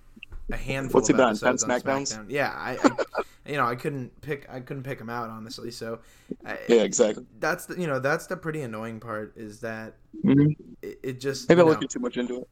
a 0.53 0.57
handful 0.57 0.99
What's 1.01 1.09
he 1.09 1.13
of 1.15 1.17
been 1.19 1.25
on, 1.27 1.31
episodes 1.31 1.65
10 1.65 1.71
on 1.71 1.81
SmackDowns? 1.81 2.19
SmackDown. 2.19 2.27
Yeah, 2.29 2.53
I, 2.55 2.73
I 2.83 3.23
you 3.51 3.57
know 3.57 3.65
I 3.67 3.75
couldn't 3.75 4.21
pick 4.21 4.47
I 4.51 4.61
couldn't 4.61 4.83
pick 4.83 5.01
him 5.01 5.11
out 5.11 5.31
honestly. 5.31 5.71
So 5.71 6.01
I, 6.45 6.59
Yeah, 6.69 6.83
exactly. 6.83 7.27
that's 7.39 7.67
the 7.67 7.81
you 7.81 7.87
know 7.87 7.99
that's 7.99 8.27
the 8.27 8.37
pretty 8.37 8.63
annoying 8.63 9.01
part 9.01 9.35
is 9.37 9.61
that 9.61 9.97
Mhm. 10.25 10.55
it, 10.83 10.99
it 11.03 11.21
just 11.21 11.49
Maybe 11.49 11.61
I'm 11.61 11.67
looking 11.69 11.89
too 11.89 12.01
much 12.01 12.17
into 12.17 12.41
it. 12.43 12.49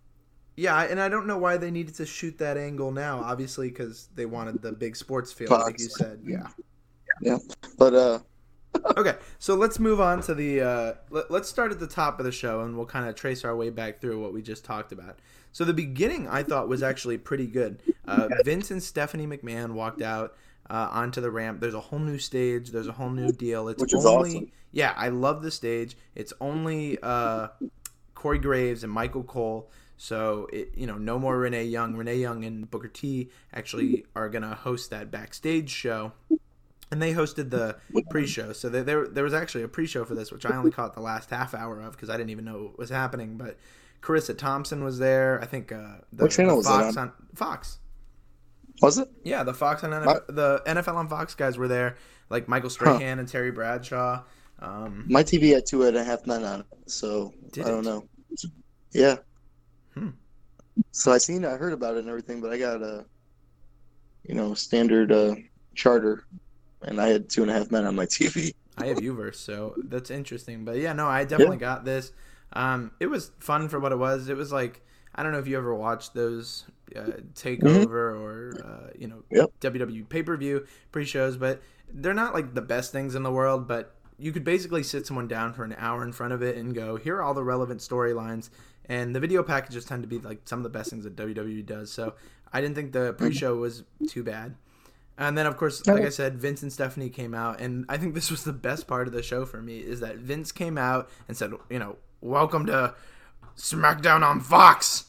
yeah, 0.57 0.83
and 0.83 1.01
I 1.01 1.09
don't 1.09 1.27
know 1.27 1.39
why 1.39 1.57
they 1.57 1.71
needed 1.71 1.95
to 1.97 2.07
shoot 2.07 2.39
that 2.39 2.57
angle 2.57 2.91
now. 2.93 3.19
Obviously, 3.21 3.69
because 3.69 4.09
they 4.15 4.27
wanted 4.27 4.63
the 4.63 4.73
big 4.73 4.97
sports 4.97 5.33
feel, 5.33 5.51
like 5.51 5.79
you 5.79 5.89
said. 5.89 6.21
Yeah. 6.25 6.47
Yeah, 7.21 7.39
but 7.79 7.95
uh, 7.95 8.19
Okay, 8.97 9.17
so 9.39 9.55
let's 9.55 9.79
move 9.79 10.01
on 10.01 10.21
to 10.23 10.35
the. 10.35 10.61
Uh, 10.61 10.95
let, 11.11 11.31
let's 11.31 11.49
start 11.49 11.73
at 11.73 11.81
the 11.81 11.87
top 11.87 12.21
of 12.21 12.25
the 12.27 12.31
show, 12.33 12.61
and 12.61 12.77
we'll 12.77 12.87
kind 12.87 13.09
of 13.09 13.15
trace 13.17 13.45
our 13.45 13.57
way 13.57 13.71
back 13.71 14.01
through 14.01 14.23
what 14.23 14.33
we 14.33 14.41
just 14.43 14.65
talked 14.65 14.93
about. 14.93 15.19
So 15.59 15.65
the 15.65 15.75
beginning, 15.75 16.29
I 16.29 16.45
thought, 16.45 16.69
was 16.69 16.85
actually 16.85 17.19
pretty 17.19 17.49
good. 17.49 17.83
Uh, 18.07 18.29
Vince 18.45 18.71
and 18.71 18.81
Stephanie 18.81 19.27
McMahon 19.27 19.73
walked 19.73 20.03
out 20.03 20.37
uh, 20.71 20.89
onto 20.93 21.21
the 21.21 21.33
ramp. 21.33 21.61
There's 21.61 21.75
a 21.75 21.81
whole 21.81 21.99
new 21.99 22.21
stage. 22.21 22.71
There's 22.71 22.87
a 22.87 22.93
whole 22.93 23.11
new 23.11 23.33
deal. 23.33 23.67
It's 23.67 23.83
Which 23.83 23.93
is 23.93 24.07
only, 24.07 24.37
awesome. 24.37 24.53
yeah, 24.71 24.95
I 24.97 25.09
love 25.09 25.43
the 25.43 25.51
stage. 25.51 25.97
It's 26.15 26.33
only 26.41 26.97
uh, 27.03 27.49
Corey 28.15 28.39
Graves 28.39 28.85
and 28.85 28.93
Michael 28.93 29.25
Cole. 29.25 29.69
So 29.97 30.49
it, 30.53 30.71
you 30.77 30.87
know, 30.87 30.97
no 30.97 31.19
more 31.19 31.37
Renee 31.37 31.65
Young. 31.65 31.97
Renee 31.97 32.19
Young 32.19 32.45
and 32.45 32.71
Booker 32.71 32.87
T 32.87 33.29
actually 33.53 34.07
are 34.15 34.29
gonna 34.29 34.55
host 34.55 34.91
that 34.91 35.11
backstage 35.11 35.71
show, 35.71 36.13
and 36.93 37.03
they 37.03 37.15
hosted 37.15 37.51
the 37.51 37.79
pre-show. 38.11 38.53
So 38.53 38.69
there, 38.69 38.85
there, 38.85 39.09
there 39.09 39.25
was 39.25 39.35
actually 39.35 39.65
a 39.65 39.69
pre-show 39.69 40.05
for 40.05 40.15
this, 40.15 40.31
which 40.31 40.47
I 40.47 40.57
only 40.57 40.71
caught 40.71 40.95
the 40.95 41.01
last 41.01 41.31
half 41.31 41.53
hour 41.53 41.81
of 41.81 41.95
because 41.95 42.11
I 42.11 42.17
didn't 42.17 42.31
even 42.31 42.45
know 42.45 42.63
what 42.63 42.79
was 42.79 42.91
happening. 42.91 43.37
But 43.37 43.59
Charissa 44.03 44.37
Thompson 44.37 44.85
was 44.85 44.99
there. 44.99 45.41
I 45.43 45.47
think 45.47 45.73
uh, 45.73 45.99
the, 46.13 46.25
What 46.25 46.31
channel 46.31 46.53
the 46.53 46.57
was 46.59 46.67
Fox 46.67 46.97
on? 46.97 47.13
Fox. 47.35 47.79
was 48.81 48.99
it? 48.99 49.09
Yeah, 49.25 49.43
the 49.43 49.55
Fox 49.55 49.83
and 49.83 49.93
NFL, 49.93 50.27
the 50.29 50.63
NFL 50.67 50.95
on 50.95 51.09
Fox 51.09 51.35
guys 51.35 51.59
were 51.59 51.69
there, 51.69 51.97
like 52.31 52.49
Michael 52.49 52.71
Strahan 52.71 53.19
and 53.19 53.29
Terry 53.29 53.51
Bradshaw. 53.51 54.23
Um, 54.61 55.05
My 55.09 55.23
TV 55.23 55.53
had 55.55 55.67
two 55.67 55.85
and 55.85 55.97
a 55.97 56.03
half 56.05 56.27
men 56.27 56.45
on 56.45 56.61
it, 56.61 56.67
so 56.87 57.33
I 57.57 57.61
don't 57.63 57.81
it? 57.81 57.89
know. 57.89 58.09
Yeah. 58.93 59.17
Hmm. 59.95 60.11
So 60.93 61.13
I 61.13 61.19
seen, 61.19 61.45
I 61.45 61.57
heard 61.57 61.73
about 61.73 61.95
it 61.97 62.01
and 62.01 62.09
everything, 62.09 62.41
but 62.41 62.53
I 62.53 62.59
got 62.59 62.83
a, 62.83 63.05
you 64.25 64.35
know, 64.35 64.55
standard 64.55 65.13
uh, 65.13 65.35
charter, 65.75 66.25
and 66.83 67.01
I 67.01 67.09
had 67.09 67.29
two 67.29 67.43
and 67.43 67.51
a 67.51 67.55
half 67.55 67.71
men 67.71 67.85
on 67.85 67.95
my 67.97 68.07
TV. 68.07 68.53
I 68.79 68.87
have 68.87 68.99
Uverse, 68.99 69.37
so 69.37 69.75
that's 69.85 70.11
interesting. 70.11 70.65
But 70.65 70.77
yeah, 70.79 70.93
no, 70.93 71.07
I 71.07 71.25
definitely 71.25 71.57
Yeah. 71.57 71.61
got 71.61 71.85
this. 71.85 72.13
Um, 72.53 72.93
it 73.01 73.07
was 73.07 73.31
fun 73.41 73.69
for 73.69 73.79
what 73.79 73.93
it 73.93 73.99
was. 73.99 74.29
It 74.29 74.37
was 74.37 74.53
like 74.53 74.83
I 75.15 75.23
don't 75.23 75.33
know 75.33 75.39
if 75.39 75.49
you 75.49 75.57
ever 75.57 75.75
watched 75.75 76.15
those 76.15 76.65
uh, 76.95 77.21
takeover 77.35 77.89
or 77.91 78.53
uh, 78.65 78.91
you 78.99 79.09
know 79.09 79.17
Mm-hmm. 79.31 79.37
Yep. 79.37 79.61
WWE 79.61 80.09
pay 80.09 80.23
per 80.23 80.37
view 80.37 80.67
pre 80.93 81.05
shows, 81.05 81.37
but 81.37 81.63
they're 81.93 82.15
not 82.15 82.35
like 82.35 82.55
the 82.55 82.63
best 82.63 82.93
things 82.93 83.15
in 83.15 83.23
the 83.23 83.33
world. 83.33 83.69
But 83.69 83.95
you 84.19 84.33
could 84.33 84.45
basically 84.45 84.83
sit 84.83 85.07
someone 85.07 85.29
down 85.29 85.53
for 85.53 85.65
an 85.65 85.75
hour 85.79 86.03
in 86.03 86.13
front 86.13 86.33
of 86.33 86.43
it 86.43 86.57
and 86.57 86.75
go, 86.75 86.97
here 86.97 87.17
are 87.17 87.23
all 87.23 87.35
the 87.35 87.45
relevant 87.45 87.81
storylines. 87.81 88.51
And 88.87 89.15
the 89.15 89.21
video 89.21 89.43
packages 89.43 89.85
tend 89.85 90.03
to 90.03 90.09
be 90.09 90.19
like 90.19 90.41
some 90.45 90.59
of 90.61 90.63
the 90.63 90.71
best 90.71 90.91
things 90.91 91.05
that 91.05 91.15
WWE 91.15 91.65
does. 91.67 91.93
So 91.93 92.15
I 92.53 92.61
didn't 92.61 92.75
think 92.75 92.93
the 92.93 93.13
pre 93.13 93.33
show 93.33 93.57
was 93.57 93.85
too 94.09 94.23
bad. 94.25 94.55
And 95.19 95.37
then, 95.37 95.47
of 95.47 95.57
course, 95.57 95.85
like 95.87 96.05
I 96.05 96.11
said, 96.11 96.39
Vince 96.39 96.63
and 96.63 96.73
Stephanie 96.73 97.11
came 97.11 97.35
out, 97.35 97.61
and 97.61 97.85
I 97.89 97.97
think 97.97 98.15
this 98.15 98.31
was 98.31 98.45
the 98.45 98.53
best 98.53 98.87
part 98.87 99.09
of 99.09 99.13
the 99.13 99.21
show 99.21 99.45
for 99.45 99.61
me 99.61 99.79
is 99.79 99.99
that 99.99 100.19
Vince 100.19 100.53
came 100.53 100.79
out 100.79 101.11
and 101.27 101.37
said, 101.37 101.53
you 101.69 101.81
know, 101.81 101.97
welcome 102.21 102.67
to 102.67 102.95
SmackDown 103.57 104.23
on 104.23 104.41
Fox, 104.41 105.05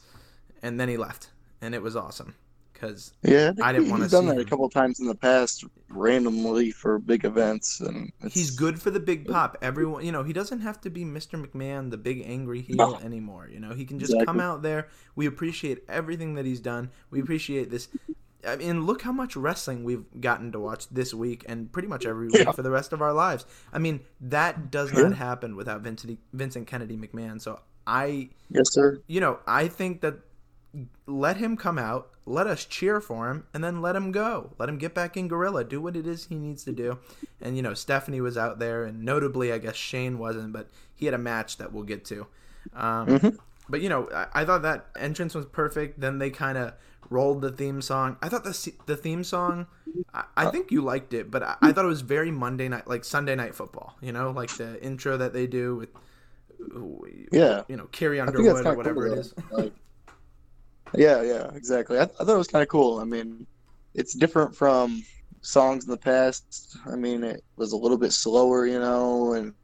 and 0.62 0.78
then 0.78 0.88
he 0.88 0.96
left, 0.96 1.30
and 1.60 1.74
it 1.74 1.82
was 1.82 1.96
awesome 1.96 2.34
because 2.72 3.12
Yeah, 3.22 3.52
I 3.62 3.72
didn't 3.72 3.90
wanna 3.90 4.04
He's 4.04 4.12
done 4.12 4.24
see 4.28 4.36
that 4.36 4.40
a 4.40 4.44
couple 4.44 4.68
times 4.70 5.00
in 5.00 5.06
the 5.06 5.14
past, 5.14 5.64
randomly 5.90 6.70
for 6.70 6.98
big 6.98 7.24
events, 7.24 7.80
and 7.80 8.10
he's 8.30 8.50
good 8.50 8.80
for 8.80 8.90
the 8.90 9.00
big 9.00 9.26
pop. 9.28 9.56
Everyone, 9.60 10.04
you 10.04 10.12
know, 10.12 10.22
he 10.22 10.32
doesn't 10.32 10.60
have 10.60 10.80
to 10.82 10.90
be 10.90 11.04
Mr. 11.04 11.44
McMahon, 11.44 11.90
the 11.90 11.98
big 11.98 12.22
angry 12.26 12.62
heel 12.62 12.76
No. 12.76 12.96
anymore. 12.96 13.48
You 13.52 13.60
know, 13.60 13.74
he 13.74 13.84
can 13.84 13.98
just 13.98 14.12
Exactly. 14.12 14.26
come 14.26 14.40
out 14.40 14.62
there. 14.62 14.88
We 15.14 15.26
appreciate 15.26 15.84
everything 15.88 16.34
that 16.34 16.46
he's 16.46 16.60
done. 16.60 16.90
We 17.10 17.20
appreciate 17.20 17.70
this. 17.70 17.88
I 18.46 18.56
mean, 18.56 18.86
look 18.86 19.02
how 19.02 19.12
much 19.12 19.36
wrestling 19.36 19.84
we've 19.84 20.04
gotten 20.20 20.52
to 20.52 20.60
watch 20.60 20.88
this 20.88 21.12
week 21.12 21.44
and 21.48 21.70
pretty 21.70 21.88
much 21.88 22.06
every 22.06 22.28
week 22.28 22.44
Yeah. 22.44 22.52
for 22.52 22.62
the 22.62 22.70
rest 22.70 22.92
of 22.92 23.02
our 23.02 23.12
lives. 23.12 23.44
I 23.72 23.78
mean, 23.78 24.00
that 24.20 24.70
does 24.70 24.92
not 24.92 25.14
happen 25.14 25.56
without 25.56 25.82
Vincent, 25.82 26.18
Vincent 26.32 26.66
Kennedy 26.66 26.96
McMahon. 26.96 27.40
So 27.40 27.60
I, 27.86 28.30
Yes, 28.50 28.72
sir. 28.72 29.00
you 29.06 29.20
know, 29.20 29.38
I 29.46 29.68
think 29.68 30.00
that 30.00 30.20
let 31.06 31.36
him 31.36 31.56
come 31.56 31.78
out, 31.78 32.10
let 32.26 32.46
us 32.46 32.64
cheer 32.64 33.00
for 33.00 33.28
him, 33.30 33.44
and 33.52 33.62
then 33.64 33.82
let 33.82 33.96
him 33.96 34.12
go. 34.12 34.52
Let 34.58 34.68
him 34.68 34.78
get 34.78 34.94
back 34.94 35.16
in 35.16 35.26
Gorilla, 35.26 35.64
do 35.64 35.80
what 35.80 35.96
it 35.96 36.06
is 36.06 36.26
he 36.26 36.36
needs 36.36 36.62
to 36.64 36.72
do. 36.72 36.98
And 37.40 37.56
you 37.56 37.62
know, 37.62 37.74
Stephanie 37.74 38.20
was 38.20 38.38
out 38.38 38.58
there, 38.60 38.84
and 38.84 39.02
notably, 39.04 39.52
I 39.52 39.58
guess 39.58 39.74
Shane 39.74 40.18
wasn't, 40.18 40.52
but 40.52 40.68
he 40.94 41.06
had 41.06 41.14
a 41.14 41.18
match 41.18 41.56
that 41.58 41.72
we'll 41.72 41.82
get 41.84 42.04
to. 42.06 42.26
Um, 42.74 43.06
Mhm. 43.08 43.38
But 43.68 43.80
you 43.82 43.88
know, 43.88 44.08
I, 44.12 44.26
I 44.42 44.44
thought 44.44 44.62
that 44.62 44.86
entrance 44.96 45.34
was 45.34 45.46
perfect. 45.46 46.00
Then 46.00 46.18
they 46.18 46.30
kind 46.30 46.58
of 46.58 46.74
rolled 47.10 47.42
the 47.42 47.50
theme 47.50 47.82
song. 47.82 48.16
I 48.22 48.28
thought 48.28 48.44
the 48.44 48.72
the 48.86 48.96
theme 48.96 49.22
song. 49.24 49.66
I, 50.14 50.24
I 50.36 50.46
oh. 50.46 50.50
think 50.50 50.70
you 50.70 50.80
liked 50.80 51.12
it, 51.12 51.30
but 51.30 51.42
I, 51.42 51.56
I 51.60 51.72
thought 51.72 51.84
it 51.84 51.88
was 51.88 52.00
very 52.00 52.30
Monday 52.30 52.68
night, 52.68 52.86
like 52.86 53.04
Sunday 53.04 53.34
night 53.34 53.54
football. 53.54 53.96
You 54.00 54.12
know, 54.12 54.30
like 54.30 54.50
the 54.56 54.82
intro 54.82 55.16
that 55.18 55.32
they 55.32 55.46
do 55.46 55.76
with, 55.76 55.90
Yeah. 57.32 57.62
you 57.68 57.76
know, 57.76 57.86
Carrie 57.86 58.20
Underwood 58.20 58.64
or 58.64 58.74
whatever 58.74 59.08
cool. 59.08 59.18
it 59.18 59.18
is. 59.18 59.34
Like, 59.50 59.72
yeah, 60.94 61.22
yeah, 61.22 61.50
exactly. 61.54 61.98
I, 61.98 62.02
I 62.02 62.06
thought 62.06 62.28
it 62.28 62.38
was 62.38 62.48
kind 62.48 62.62
of 62.62 62.68
cool. 62.68 62.98
I 62.98 63.04
mean, 63.04 63.46
it's 63.94 64.14
different 64.14 64.54
from 64.54 65.02
songs 65.42 65.84
in 65.84 65.90
the 65.90 65.96
past. 65.96 66.76
I 66.86 66.96
mean, 66.96 67.24
it 67.24 67.42
was 67.56 67.72
a 67.72 67.76
little 67.76 67.98
bit 67.98 68.12
slower, 68.12 68.66
you 68.66 68.78
know, 68.78 69.34
and 69.34 69.54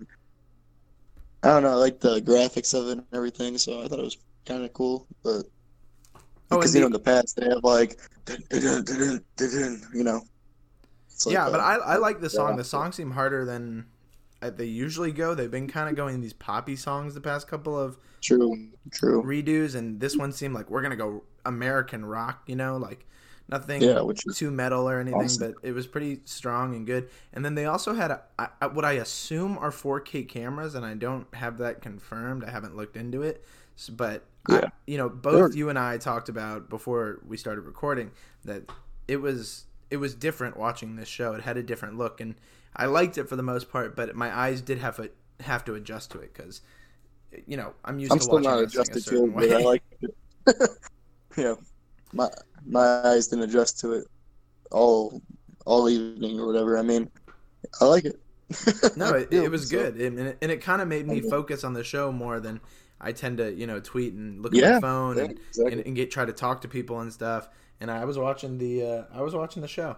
I 1.43 1.49
don't 1.49 1.63
know, 1.63 1.71
I 1.71 1.75
like 1.75 2.01
the 2.01 2.21
graphics 2.21 2.75
of 2.75 2.89
it 2.89 2.99
and 2.99 3.07
everything. 3.13 3.59
So 3.59 3.83
I 3.83 3.89
thought 3.89 3.99
it 4.01 4.05
was 4.05 4.19
kind 4.47 4.65
of 4.65 4.73
cool. 4.73 5.07
But 5.23 5.45
Oh, 6.51 6.57
because 6.59 6.75
you 6.75 6.81
know, 6.81 6.87
in 6.87 6.93
the 6.93 6.99
past 6.99 7.37
they 7.37 7.47
have 7.49 7.65
like, 7.65 7.99
you 9.93 10.05
know. 10.05 10.23
Like, 11.25 11.33
yeah, 11.33 11.49
but 11.51 11.61
I 11.61 11.77
I 11.77 11.97
like 11.97 12.21
the 12.21 12.31
song. 12.31 12.51
yeah. 12.51 12.57
The 12.57 12.65
songs 12.65 12.97
seem 12.97 13.13
harder 13.13 13.45
than 13.45 13.87
uh, 14.43 14.51
they 14.51 14.67
usually 14.67 15.13
go. 15.13 15.35
They've 15.35 15.51
been 15.51 15.67
kind 15.69 15.89
of 15.89 15.97
going 15.97 16.21
these 16.21 16.33
poppy 16.35 16.77
songs 16.77 17.15
the 17.15 17.21
past 17.21 17.49
couple 17.49 17.79
of 17.79 17.97
true, 18.21 18.69
true. 18.93 19.23
redos, 19.23 19.75
and 19.75 19.99
this 20.01 20.17
one 20.17 20.33
seemed 20.33 20.55
like 20.55 20.71
we're 20.71 20.83
gonna 20.83 20.97
go 20.97 21.23
American 21.45 22.05
rock. 22.05 22.43
You 22.47 22.57
know, 22.57 22.77
like 22.77 23.07
nothing 23.49 23.81
Yeah, 23.81 24.01
which 24.03 24.27
is 24.27 24.37
too 24.37 24.51
metal 24.51 24.89
or 24.89 25.01
anything, 25.01 25.21
awesome. 25.23 25.53
but 25.53 25.55
it 25.63 25.73
was 25.73 25.87
pretty 25.87 26.21
strong 26.25 26.75
and 26.75 26.87
good. 26.87 27.09
And 27.33 27.45
then 27.45 27.55
they 27.55 27.65
also 27.65 27.95
had 27.95 28.11
a, 28.11 28.23
I- 28.39 28.67
what 28.67 28.85
I 28.85 28.93
assume 28.93 29.57
are 29.59 29.71
4K 29.71 30.23
cameras, 30.25 30.75
and 30.75 30.85
I 30.85 30.95
don't 30.95 31.33
have 31.35 31.59
that 31.59 31.81
confirmed. 31.81 32.45
I 32.45 32.51
haven't 32.51 32.77
looked 32.77 32.97
into 32.97 33.23
it, 33.23 33.45
S- 33.79 33.89
but 34.49 34.65
I, 34.65 34.71
you 34.87 34.99
know, 34.99 35.09
both 35.09 35.55
you 35.55 35.69
and 35.69 35.79
I 35.79 35.99
talked 35.99 36.29
about 36.29 36.69
before 36.69 37.21
we 37.27 37.37
started 37.37 37.63
recording 37.63 38.11
that 38.45 38.71
it 39.09 39.17
was 39.17 39.67
it 39.91 39.97
was 39.99 40.15
different 40.15 40.57
watching 40.57 40.97
this 40.97 41.09
show. 41.09 41.35
It 41.35 41.43
had 41.43 41.57
a 41.57 41.63
different 41.63 41.97
look, 41.97 42.21
and 42.21 42.35
I 42.75 42.87
liked 42.87 43.19
it 43.19 43.29
for 43.29 43.37
the 43.37 43.43
most 43.43 43.71
part. 43.71 43.97
But 43.97 44.15
my 44.17 44.37
eyes 44.37 44.61
did 44.61 44.79
have 44.79 44.99
a, 44.99 45.11
have 45.41 45.65
to 45.67 45.75
adjust 45.75 46.11
to 46.13 46.19
it 46.21 46.33
because, 46.35 46.61
you 47.47 47.57
know, 47.57 47.75
I'm 47.85 47.99
used 47.99 48.13
I'm 48.13 48.19
to 48.19 48.25
still 48.25 48.35
watching 48.35 48.51
not 48.51 48.63
adjusted 48.63 49.05
to 49.07 49.25
it, 49.25 49.35
but 49.35 49.53
I 49.53 49.59
like 49.59 49.83
it. 50.01 50.15
yeah, 51.37 51.55
my 52.13 52.29
my 52.65 53.03
eyes 53.03 53.29
didn't 53.29 53.45
adjust 53.45 53.81
to 53.81 53.93
it 53.93 54.07
all 54.71 55.23
all 55.65 55.89
evening 55.89 56.41
or 56.41 56.47
whatever. 56.47 56.79
I 56.79 56.83
mean, 56.83 57.11
I 57.81 57.85
like 57.85 58.05
it. 58.05 58.21
No, 58.97 59.15
it, 59.15 59.33
it 59.33 59.51
was 59.51 59.69
so- 59.69 59.77
good, 59.77 59.97
and 60.01 60.19
it, 60.19 60.39
and 60.43 60.51
it 60.51 60.63
kind 60.63 60.81
of 60.81 60.89
made 60.89 61.07
me 61.07 61.21
focus 61.21 61.65
on 61.65 61.75
the 61.75 61.85
show 61.85 62.13
more 62.13 62.41
than 62.41 62.61
I 63.01 63.13
tend 63.13 63.39
to, 63.39 63.53
you 63.53 63.67
know, 63.67 63.81
tweet 63.81 64.15
and 64.15 64.43
look 64.43 64.53
Yeah, 64.53 64.57
at 64.57 64.61
my 64.61 64.73
phone 64.73 65.19
yeah, 65.19 65.23
and, 65.23 65.35
exactly. 65.49 65.73
and, 65.73 65.81
and 65.87 65.97
get 65.97 66.11
try 66.11 66.25
to 66.25 66.33
talk 66.33 66.63
to 66.63 66.69
people 66.69 67.01
and 67.01 67.13
stuff. 67.13 67.49
And 67.81 67.91
I 67.91 68.05
was 68.05 68.19
watching 68.19 68.59
the 68.59 68.85
uh, 68.85 69.05
I 69.13 69.23
was 69.23 69.35
watching 69.35 69.63
the 69.63 69.69
show. 69.69 69.97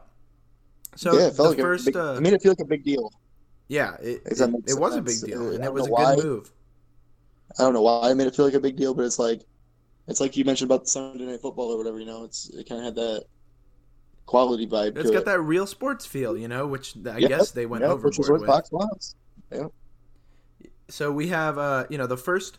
So 0.97 1.19
yeah, 1.19 1.31
it 1.31 1.35
felt 1.35 1.49
the 1.49 1.57
like 1.57 1.59
first, 1.59 1.89
a 1.89 1.93
big, 1.93 1.97
uh, 1.97 2.17
I 2.17 2.21
made 2.21 2.33
it 2.33 2.43
feel 2.43 2.53
like 2.53 2.61
a 2.61 2.65
big 2.65 2.85
deal. 2.85 3.13
yeah, 3.69 3.97
it, 4.01 4.23
it, 4.37 4.51
it 4.67 4.75
was 4.75 4.97
a 4.97 5.03
big 5.03 5.23
deal, 5.23 5.51
and 5.51 5.65
it 5.65 5.73
was 5.73 5.87
a 5.87 5.91
know 5.91 5.93
good 5.93 6.09
why. 6.09 6.17
move. 6.17 6.53
I 7.59 7.63
don't 7.63 7.75
know 7.75 7.83
why 7.83 8.11
I 8.11 8.15
made 8.15 8.27
it 8.27 8.35
feel 8.37 8.45
like 8.47 8.55
a 8.55 8.61
big 8.61 8.77
deal, 8.77 8.95
but 8.95 9.05
it's 9.05 9.19
like 9.19 9.43
it's 10.09 10.21
like 10.21 10.37
you 10.37 10.45
mentioned 10.45 10.71
about 10.71 10.85
the 10.85 10.91
Sunday 10.91 11.27
Night 11.27 11.41
Football 11.43 11.73
or 11.73 11.79
whatever. 11.79 11.99
You 12.01 12.07
know, 12.07 12.25
it's 12.25 12.51
it 12.51 12.69
kind 12.69 12.81
of 12.81 12.87
had 12.87 12.97
that 12.97 13.27
quality 14.27 14.67
vibe. 14.67 14.97
It's 14.97 15.11
got 15.11 15.25
it. 15.25 15.27
that 15.27 15.41
real 15.41 15.67
sports 15.67 16.05
feel, 16.07 16.37
you 16.37 16.49
know, 16.49 16.67
which 16.67 16.95
I 17.07 17.21
Yep, 17.21 17.23
guess 17.23 17.51
they 17.53 17.67
went 17.67 17.85
yep, 17.85 17.99
which 18.03 18.19
is 18.19 18.29
overboard 18.29 18.31
what 18.31 18.45
with. 18.45 18.47
Fox 18.47 18.71
wants. 18.73 19.15
So 20.89 21.13
we 21.13 21.29
have, 21.29 21.59
uh, 21.59 21.87
you 21.91 21.99
know, 21.99 22.07
the 22.07 22.17
first 22.17 22.59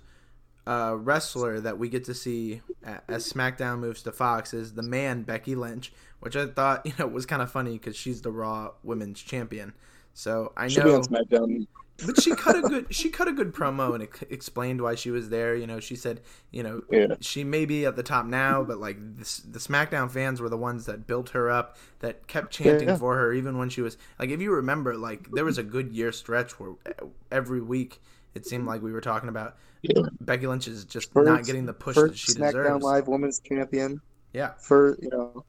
uh, 0.69 0.95
wrestler 0.95 1.59
that 1.59 1.77
we 1.79 1.89
get 1.89 2.03
to 2.05 2.13
see 2.13 2.61
as 3.07 3.31
SmackDown 3.31 3.79
moves 3.79 4.03
to 4.03 4.11
Fox 4.11 4.53
is 4.53 4.73
the 4.73 4.83
man 4.83 5.23
Becky 5.23 5.55
Lynch, 5.55 5.91
which 6.19 6.35
I 6.35 6.45
thought, 6.47 6.85
you 6.85 6.93
know, 6.99 7.07
was 7.07 7.25
kind 7.25 7.41
of 7.41 7.51
funny 7.51 7.73
because 7.73 7.95
she's 7.95 8.21
the 8.21 8.31
Raw 8.31 8.71
Women's 8.83 9.21
Champion. 9.21 9.73
So 10.13 10.53
I 10.55 10.67
be 10.67 10.75
know, 10.75 11.01
SmackDown. 11.01 11.65
but 12.05 12.21
she 12.21 12.35
cut 12.35 12.55
a 12.57 12.61
good 12.61 12.93
she 12.93 13.09
cut 13.09 13.27
a 13.27 13.31
good 13.31 13.53
promo 13.53 13.93
and 13.93 14.03
ex- 14.03 14.23
explained 14.29 14.81
why 14.81 14.95
she 14.95 15.11
was 15.11 15.29
there. 15.29 15.55
You 15.55 15.65
know, 15.65 15.79
she 15.79 15.95
said, 15.95 16.21
you 16.51 16.61
know, 16.61 16.81
Yeah. 16.91 17.15
she 17.21 17.43
may 17.43 17.65
be 17.65 17.85
at 17.85 17.95
the 17.95 18.03
top 18.03 18.25
now, 18.25 18.63
but 18.63 18.79
like 18.79 18.97
this, 19.17 19.37
the 19.37 19.59
SmackDown 19.59 20.11
fans 20.11 20.39
were 20.41 20.49
the 20.49 20.57
ones 20.57 20.85
that 20.85 21.07
built 21.07 21.29
her 21.29 21.49
up, 21.49 21.77
that 21.99 22.27
kept 22.27 22.51
chanting 22.51 22.89
Yeah. 22.89 22.97
for 22.97 23.15
her, 23.15 23.33
even 23.33 23.57
when 23.57 23.69
she 23.69 23.81
was 23.81 23.97
like, 24.19 24.29
if 24.29 24.39
you 24.41 24.51
remember, 24.51 24.95
like 24.97 25.31
there 25.31 25.45
was 25.45 25.57
a 25.57 25.63
good 25.63 25.91
year 25.93 26.11
stretch 26.11 26.59
where 26.59 26.71
uh, 26.85 27.05
every 27.31 27.61
week 27.61 28.01
it 28.35 28.45
seemed 28.45 28.65
like 28.67 28.81
we 28.81 28.91
were 28.91 29.01
talking 29.01 29.29
about 29.29 29.57
Yeah. 29.81 30.01
Becky 30.21 30.47
Lynch 30.47 30.67
is 30.67 30.85
just 30.85 31.11
First- 31.13 31.27
not 31.27 31.45
getting 31.45 31.65
the 31.65 31.73
push 31.73 31.95
that 31.95 32.15
she 32.17 32.33
SmackDown 32.33 32.51
deserves. 32.51 32.83
Live 32.83 33.07
Women's 33.07 33.39
Champion. 33.39 34.01
Yeah, 34.33 34.53
for 34.59 34.97
you 35.01 35.09
know, 35.09 35.43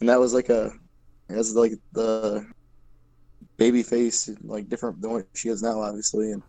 and 0.00 0.08
that 0.08 0.20
was 0.20 0.34
like 0.34 0.48
a 0.50 0.72
as 1.28 1.54
like 1.54 1.72
the 1.92 2.46
baby 3.56 3.82
face, 3.82 4.28
like 4.42 4.68
different 4.68 5.00
than 5.00 5.10
what 5.12 5.26
she 5.34 5.48
is 5.48 5.62
now, 5.62 5.80
obviously, 5.80 6.32
and 6.32 6.42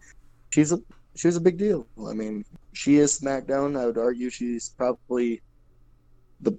she's 0.50 0.72
a 0.72 0.80
she 1.16 1.28
was 1.28 1.38
a 1.38 1.42
big 1.42 1.58
deal. 1.58 1.88
I 2.06 2.14
mean, 2.14 2.44
she 2.74 2.98
is 2.98 3.18
SmackDown. 3.20 3.80
I 3.80 3.86
would 3.86 3.98
argue 3.98 4.30
she's 4.30 4.70
probably 4.70 5.42
the 6.42 6.58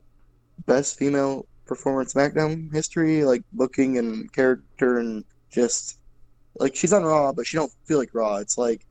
best 0.64 0.98
female 0.98 1.46
performer 1.66 2.00
in 2.02 2.06
SmackDown 2.06 2.72
history, 2.72 3.22
like 3.24 3.42
booking 3.52 3.98
and 3.98 4.32
character 4.32 4.98
and 4.98 5.24
just 5.50 5.98
like 6.58 6.74
she's 6.74 6.92
on 6.92 7.04
Raw, 7.04 7.32
but 7.32 7.46
she 7.46 7.56
don't 7.56 7.72
feel 7.84 7.98
like 7.98 8.14
Raw. 8.14 8.36
It's 8.36 8.58
like 8.58 8.86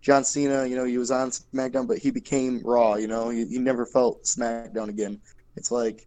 John 0.00 0.24
Cena, 0.24 0.66
you 0.66 0.76
know, 0.76 0.84
he 0.84 0.98
was 0.98 1.10
on 1.10 1.30
SmackDown, 1.30 1.86
but 1.86 1.98
he 1.98 2.10
became 2.10 2.60
Raw. 2.64 2.96
You 2.96 3.06
know, 3.06 3.28
he, 3.28 3.46
he 3.46 3.58
never 3.58 3.86
felt 3.86 4.24
SmackDown 4.24 4.88
again. 4.88 5.20
It's 5.56 5.70
like, 5.70 6.06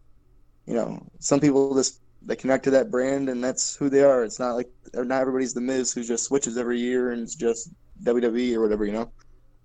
you 0.66 0.74
know, 0.74 1.02
some 1.18 1.40
people 1.40 1.74
just 1.74 2.00
they 2.22 2.36
connect 2.36 2.64
to 2.64 2.70
that 2.70 2.90
brand 2.90 3.28
and 3.28 3.42
that's 3.42 3.76
who 3.76 3.88
they 3.88 4.02
are. 4.02 4.24
It's 4.24 4.38
not 4.38 4.54
like 4.54 4.70
or 4.94 5.04
not 5.04 5.20
everybody's 5.20 5.54
the 5.54 5.60
Miz 5.60 5.92
who 5.92 6.02
just 6.02 6.24
switches 6.24 6.58
every 6.58 6.78
year 6.78 7.12
and 7.12 7.22
it's 7.22 7.34
just 7.34 7.70
WWE 8.02 8.54
or 8.54 8.60
whatever. 8.60 8.84
You 8.84 8.92
know. 8.92 9.12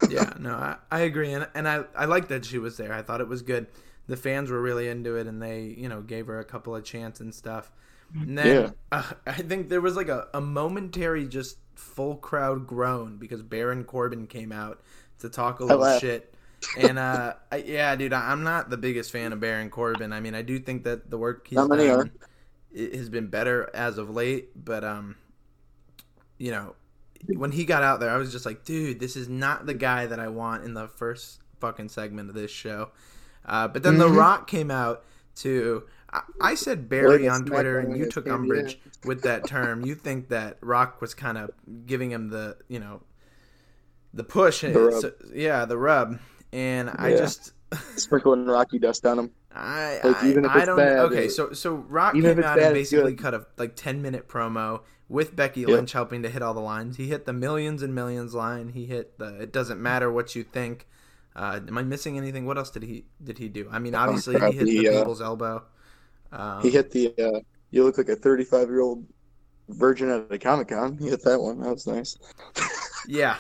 yeah, 0.09 0.33
no, 0.39 0.55
I, 0.55 0.77
I 0.89 0.99
agree, 1.01 1.33
and 1.33 1.47
and 1.53 1.67
I 1.67 1.83
I 1.95 2.05
like 2.05 2.27
that 2.29 2.45
she 2.45 2.57
was 2.57 2.77
there. 2.77 2.91
I 2.91 3.01
thought 3.03 3.21
it 3.21 3.27
was 3.27 3.41
good. 3.41 3.67
The 4.07 4.17
fans 4.17 4.49
were 4.49 4.61
really 4.61 4.87
into 4.87 5.15
it, 5.15 5.27
and 5.27 5.41
they 5.41 5.75
you 5.77 5.89
know 5.89 6.01
gave 6.01 6.27
her 6.27 6.39
a 6.39 6.45
couple 6.45 6.75
of 6.75 6.83
chants 6.83 7.19
and 7.19 7.33
stuff. 7.33 7.71
And 8.13 8.37
then 8.37 8.47
Yeah. 8.63 8.69
uh, 8.91 9.03
I 9.25 9.33
think 9.33 9.69
there 9.69 9.81
was 9.81 9.95
like 9.95 10.09
a, 10.09 10.27
a 10.33 10.41
momentary 10.41 11.27
just 11.27 11.57
full 11.75 12.15
crowd 12.17 12.67
groan 12.67 13.17
because 13.17 13.41
Baron 13.41 13.83
Corbin 13.83 14.27
came 14.27 14.51
out 14.51 14.81
to 15.19 15.29
talk 15.29 15.59
a 15.59 15.65
little 15.65 15.99
shit. 15.99 16.33
And 16.77 16.99
uh, 16.99 17.33
I, 17.51 17.55
yeah, 17.57 17.95
dude, 17.95 18.13
I, 18.13 18.31
I'm 18.31 18.43
not 18.43 18.69
the 18.69 18.77
biggest 18.77 19.11
fan 19.11 19.33
of 19.33 19.39
Baron 19.39 19.71
Corbin. 19.71 20.13
I 20.13 20.19
mean, 20.19 20.35
I 20.35 20.43
do 20.43 20.59
think 20.59 20.83
that 20.83 21.09
the 21.09 21.17
work 21.17 21.47
he's 21.47 21.57
done 21.57 22.11
has 22.75 23.09
been 23.09 23.27
better 23.27 23.69
as 23.73 23.97
of 23.97 24.11
late, 24.11 24.49
but 24.55 24.83
um, 24.83 25.15
you 26.37 26.51
know, 26.51 26.75
when 27.27 27.51
he 27.51 27.65
got 27.65 27.83
out 27.83 27.99
there, 27.99 28.09
I 28.11 28.17
was 28.17 28.31
just 28.31 28.45
like, 28.45 28.63
dude, 28.63 28.99
this 28.99 29.15
is 29.15 29.27
not 29.27 29.65
the 29.65 29.73
guy 29.73 30.05
that 30.05 30.19
I 30.19 30.27
want 30.27 30.63
in 30.63 30.73
the 30.75 30.87
first 30.87 31.39
fucking 31.59 31.89
segment 31.89 32.29
of 32.29 32.35
this 32.35 32.51
show. 32.51 32.89
Uh, 33.45 33.67
but 33.67 33.83
then 33.83 33.97
The 33.97 34.07
Mhm. 34.07 34.17
Rock 34.17 34.47
came 34.47 34.69
out 34.71 35.03
to. 35.37 35.83
I, 36.13 36.21
I 36.41 36.55
said 36.55 36.89
Barry 36.89 37.27
on 37.27 37.45
Twitter, 37.45 37.79
and 37.79 37.97
you 37.97 38.09
took 38.09 38.27
umbrage 38.27 38.79
with 39.05 39.21
that 39.23 39.47
term. 39.47 39.85
You 39.85 39.95
think 39.95 40.29
that 40.29 40.57
Rock 40.61 41.01
was 41.01 41.13
kind 41.13 41.37
of 41.37 41.51
giving 41.85 42.11
him 42.11 42.29
the, 42.29 42.57
you 42.67 42.79
know, 42.79 43.01
the 44.13 44.23
push. 44.23 44.61
The. 44.61 44.97
So- 44.99 45.13
yeah, 45.33 45.65
the 45.65 45.77
rub. 45.77 46.19
And 46.51 46.89
I 46.89 47.11
just. 47.11 47.53
Sprinkling 47.95 48.45
Rocky 48.45 48.79
dust 48.79 49.05
on 49.05 49.17
him. 49.17 49.31
I 49.53 49.99
Like, 50.03 50.23
I, 50.23 50.29
even 50.29 50.45
if 50.45 50.51
I 50.51 50.57
it's 50.57 50.65
don't 50.65 50.77
bad, 50.77 50.99
okay 50.99 51.25
it- 51.25 51.31
so 51.31 51.53
so 51.53 51.73
Rock 51.73 52.13
came 52.13 52.25
out 52.25 52.35
bad, 52.57 52.59
and 52.59 52.73
basically 52.73 53.15
cut 53.15 53.33
a 53.33 53.45
like 53.57 53.75
10 53.75 54.01
minute 54.01 54.27
promo 54.27 54.81
with 55.09 55.35
Becky 55.35 55.61
Yep. 55.61 55.69
Lynch 55.69 55.91
helping 55.93 56.23
to 56.23 56.29
hit 56.29 56.41
all 56.41 56.53
the 56.53 56.61
lines 56.61 56.95
he 56.97 57.07
hit 57.07 57.25
the 57.25 57.33
millions 57.33 57.81
and 57.81 57.93
millions 57.93 58.33
line 58.33 58.69
he 58.69 58.85
hit 58.85 59.17
the 59.19 59.41
it 59.41 59.51
doesn't 59.51 59.81
matter 59.81 60.09
what 60.11 60.35
you 60.35 60.43
think 60.43 60.87
uh, 61.35 61.59
am 61.67 61.77
I 61.77 61.83
missing 61.83 62.17
anything 62.17 62.45
what 62.45 62.57
else 62.57 62.69
did 62.71 62.83
he 62.83 63.05
did 63.21 63.37
he 63.39 63.49
do 63.49 63.67
I 63.71 63.79
mean 63.79 63.93
obviously 63.93 64.39
he 64.39 64.51
hit 64.57 64.67
he, 64.67 64.79
the 64.79 64.89
uh, 64.89 64.99
people's 64.99 65.21
elbow 65.21 65.63
um, 66.31 66.61
He 66.61 66.69
hit 66.69 66.91
the 66.91 67.13
uh, 67.17 67.39
you 67.71 67.83
look 67.83 67.97
like 67.97 68.09
a 68.09 68.15
35 68.15 68.67
year 68.67 68.81
old 68.81 69.05
virgin 69.69 70.09
at 70.09 70.31
a 70.31 70.37
Comic 70.37 70.69
Con. 70.69 70.97
He 70.97 71.09
hit 71.09 71.23
that 71.23 71.39
one. 71.39 71.59
That 71.61 71.69
was 71.69 71.87
nice. 71.87 72.17
yeah 73.07 73.37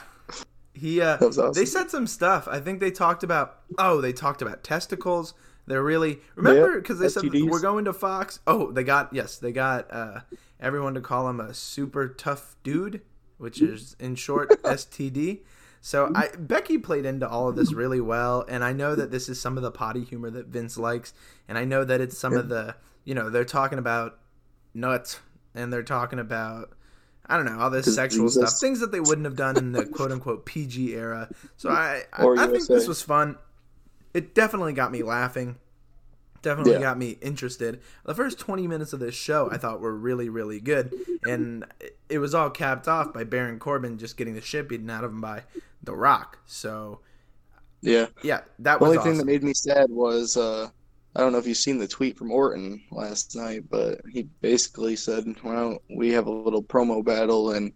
he 0.73 1.01
uh 1.01 1.17
That 1.17 1.27
was 1.27 1.37
awesome. 1.37 1.53
they 1.53 1.65
said 1.65 1.89
some 1.89 2.07
stuff 2.07 2.47
I 2.47 2.59
think 2.59 2.79
they 2.79 2.91
talked 2.91 3.23
about 3.23 3.59
oh 3.77 4.01
they 4.01 4.13
talked 4.13 4.41
about 4.41 4.63
testicles 4.63 5.33
they're 5.67 5.83
really 5.83 6.19
remember 6.35 6.79
because 6.79 6.99
they 6.99 7.09
said 7.09 7.23
we're 7.23 7.59
going 7.59 7.85
to 7.85 7.93
Fox 7.93 8.39
oh 8.47 8.71
they 8.71 8.83
got 8.83 9.13
yes 9.13 9.37
they 9.37 9.51
got 9.51 9.91
uh 9.93 10.21
everyone 10.59 10.93
to 10.95 11.01
call 11.01 11.29
him 11.29 11.39
a 11.39 11.53
super 11.53 12.07
tough 12.07 12.55
dude 12.63 13.01
which 13.37 13.61
is 13.61 13.95
in 13.99 14.15
short 14.15 14.49
STD 14.63 15.39
so 15.81 16.11
I 16.15 16.29
Becky 16.37 16.77
played 16.77 17.05
into 17.05 17.27
all 17.27 17.49
of 17.49 17.55
this 17.55 17.73
really 17.73 17.99
well 17.99 18.45
and 18.47 18.63
I 18.63 18.71
know 18.71 18.95
that 18.95 19.11
this 19.11 19.27
is 19.27 19.41
some 19.41 19.57
of 19.57 19.63
the 19.63 19.71
potty 19.71 20.03
humor 20.03 20.29
that 20.29 20.47
Vince 20.47 20.77
likes 20.77 21.13
and 21.47 21.57
I 21.57 21.65
know 21.65 21.83
that 21.83 21.99
it's 21.99 22.17
some 22.17 22.33
of 22.33 22.49
the 22.49 22.75
you 23.03 23.15
know 23.15 23.29
they're 23.29 23.43
talking 23.43 23.79
about 23.79 24.19
nuts 24.73 25.19
and 25.55 25.73
they're 25.73 25.83
talking 25.83 26.19
about 26.19 26.71
I 27.25 27.37
don't 27.37 27.45
know 27.45 27.59
all 27.59 27.69
this 27.69 27.93
sexual 27.93 28.25
he's 28.25 28.33
stuff, 28.33 28.53
things 28.59 28.79
that 28.79 28.91
they 28.91 28.99
wouldn't 28.99 29.25
have 29.25 29.35
done 29.35 29.57
in 29.57 29.71
the 29.71 29.85
quote 29.85 30.11
unquote 30.11 30.45
PG 30.45 30.93
era. 30.95 31.29
So 31.57 31.69
I 31.69 32.03
I, 32.13 32.27
I 32.27 32.47
think 32.47 32.67
this 32.67 32.87
was 32.87 33.01
fun. 33.01 33.37
It 34.13 34.35
definitely 34.35 34.73
got 34.73 34.91
me 34.91 35.03
laughing. 35.03 35.57
Definitely 36.41 36.73
Yeah. 36.73 36.79
got 36.79 36.97
me 36.97 37.17
interested. 37.21 37.81
The 38.05 38.15
first 38.15 38.39
20 38.39 38.67
minutes 38.67 38.93
of 38.93 38.99
this 38.99 39.13
show 39.15 39.49
I 39.51 39.57
thought 39.57 39.79
were 39.79 39.95
really, 39.95 40.27
really 40.29 40.59
good. 40.59 40.93
And 41.23 41.65
it- 42.09 42.19
was 42.19 42.33
all 42.33 42.49
capped 42.49 42.87
off 42.87 43.13
by 43.13 43.23
Baron 43.23 43.59
Corbin 43.59 43.97
just 43.97 44.17
getting 44.17 44.33
the 44.35 44.41
shit 44.41 44.67
beaten 44.67 44.89
out 44.89 45.03
of 45.03 45.11
him 45.11 45.21
by 45.21 45.43
The 45.83 45.95
Rock. 45.95 46.39
So, 46.45 46.99
Yeah. 47.81 48.07
yeah, 48.23 48.41
that 48.59 48.79
The 48.79 48.85
was 48.85 48.87
only 48.89 48.97
awesome. 48.99 49.09
thing 49.11 49.17
that 49.19 49.25
made 49.25 49.43
me 49.43 49.53
sad 49.53 49.89
was 49.89 50.35
uh, 50.37 50.69
I 51.15 51.19
don't 51.19 51.31
know 51.33 51.37
if 51.39 51.45
you've 51.47 51.57
seen 51.57 51.77
the 51.77 51.87
tweet 51.87 52.17
from 52.17 52.31
Orton 52.31 52.81
last 52.89 53.35
night, 53.35 53.65
but 53.69 53.99
he 54.09 54.23
basically 54.41 54.95
said, 54.95 55.35
"Well, 55.43 55.81
we 55.95 56.09
have 56.13 56.25
a 56.27 56.31
little 56.31 56.63
promo 56.63 57.03
battle 57.03 57.51
and 57.51 57.73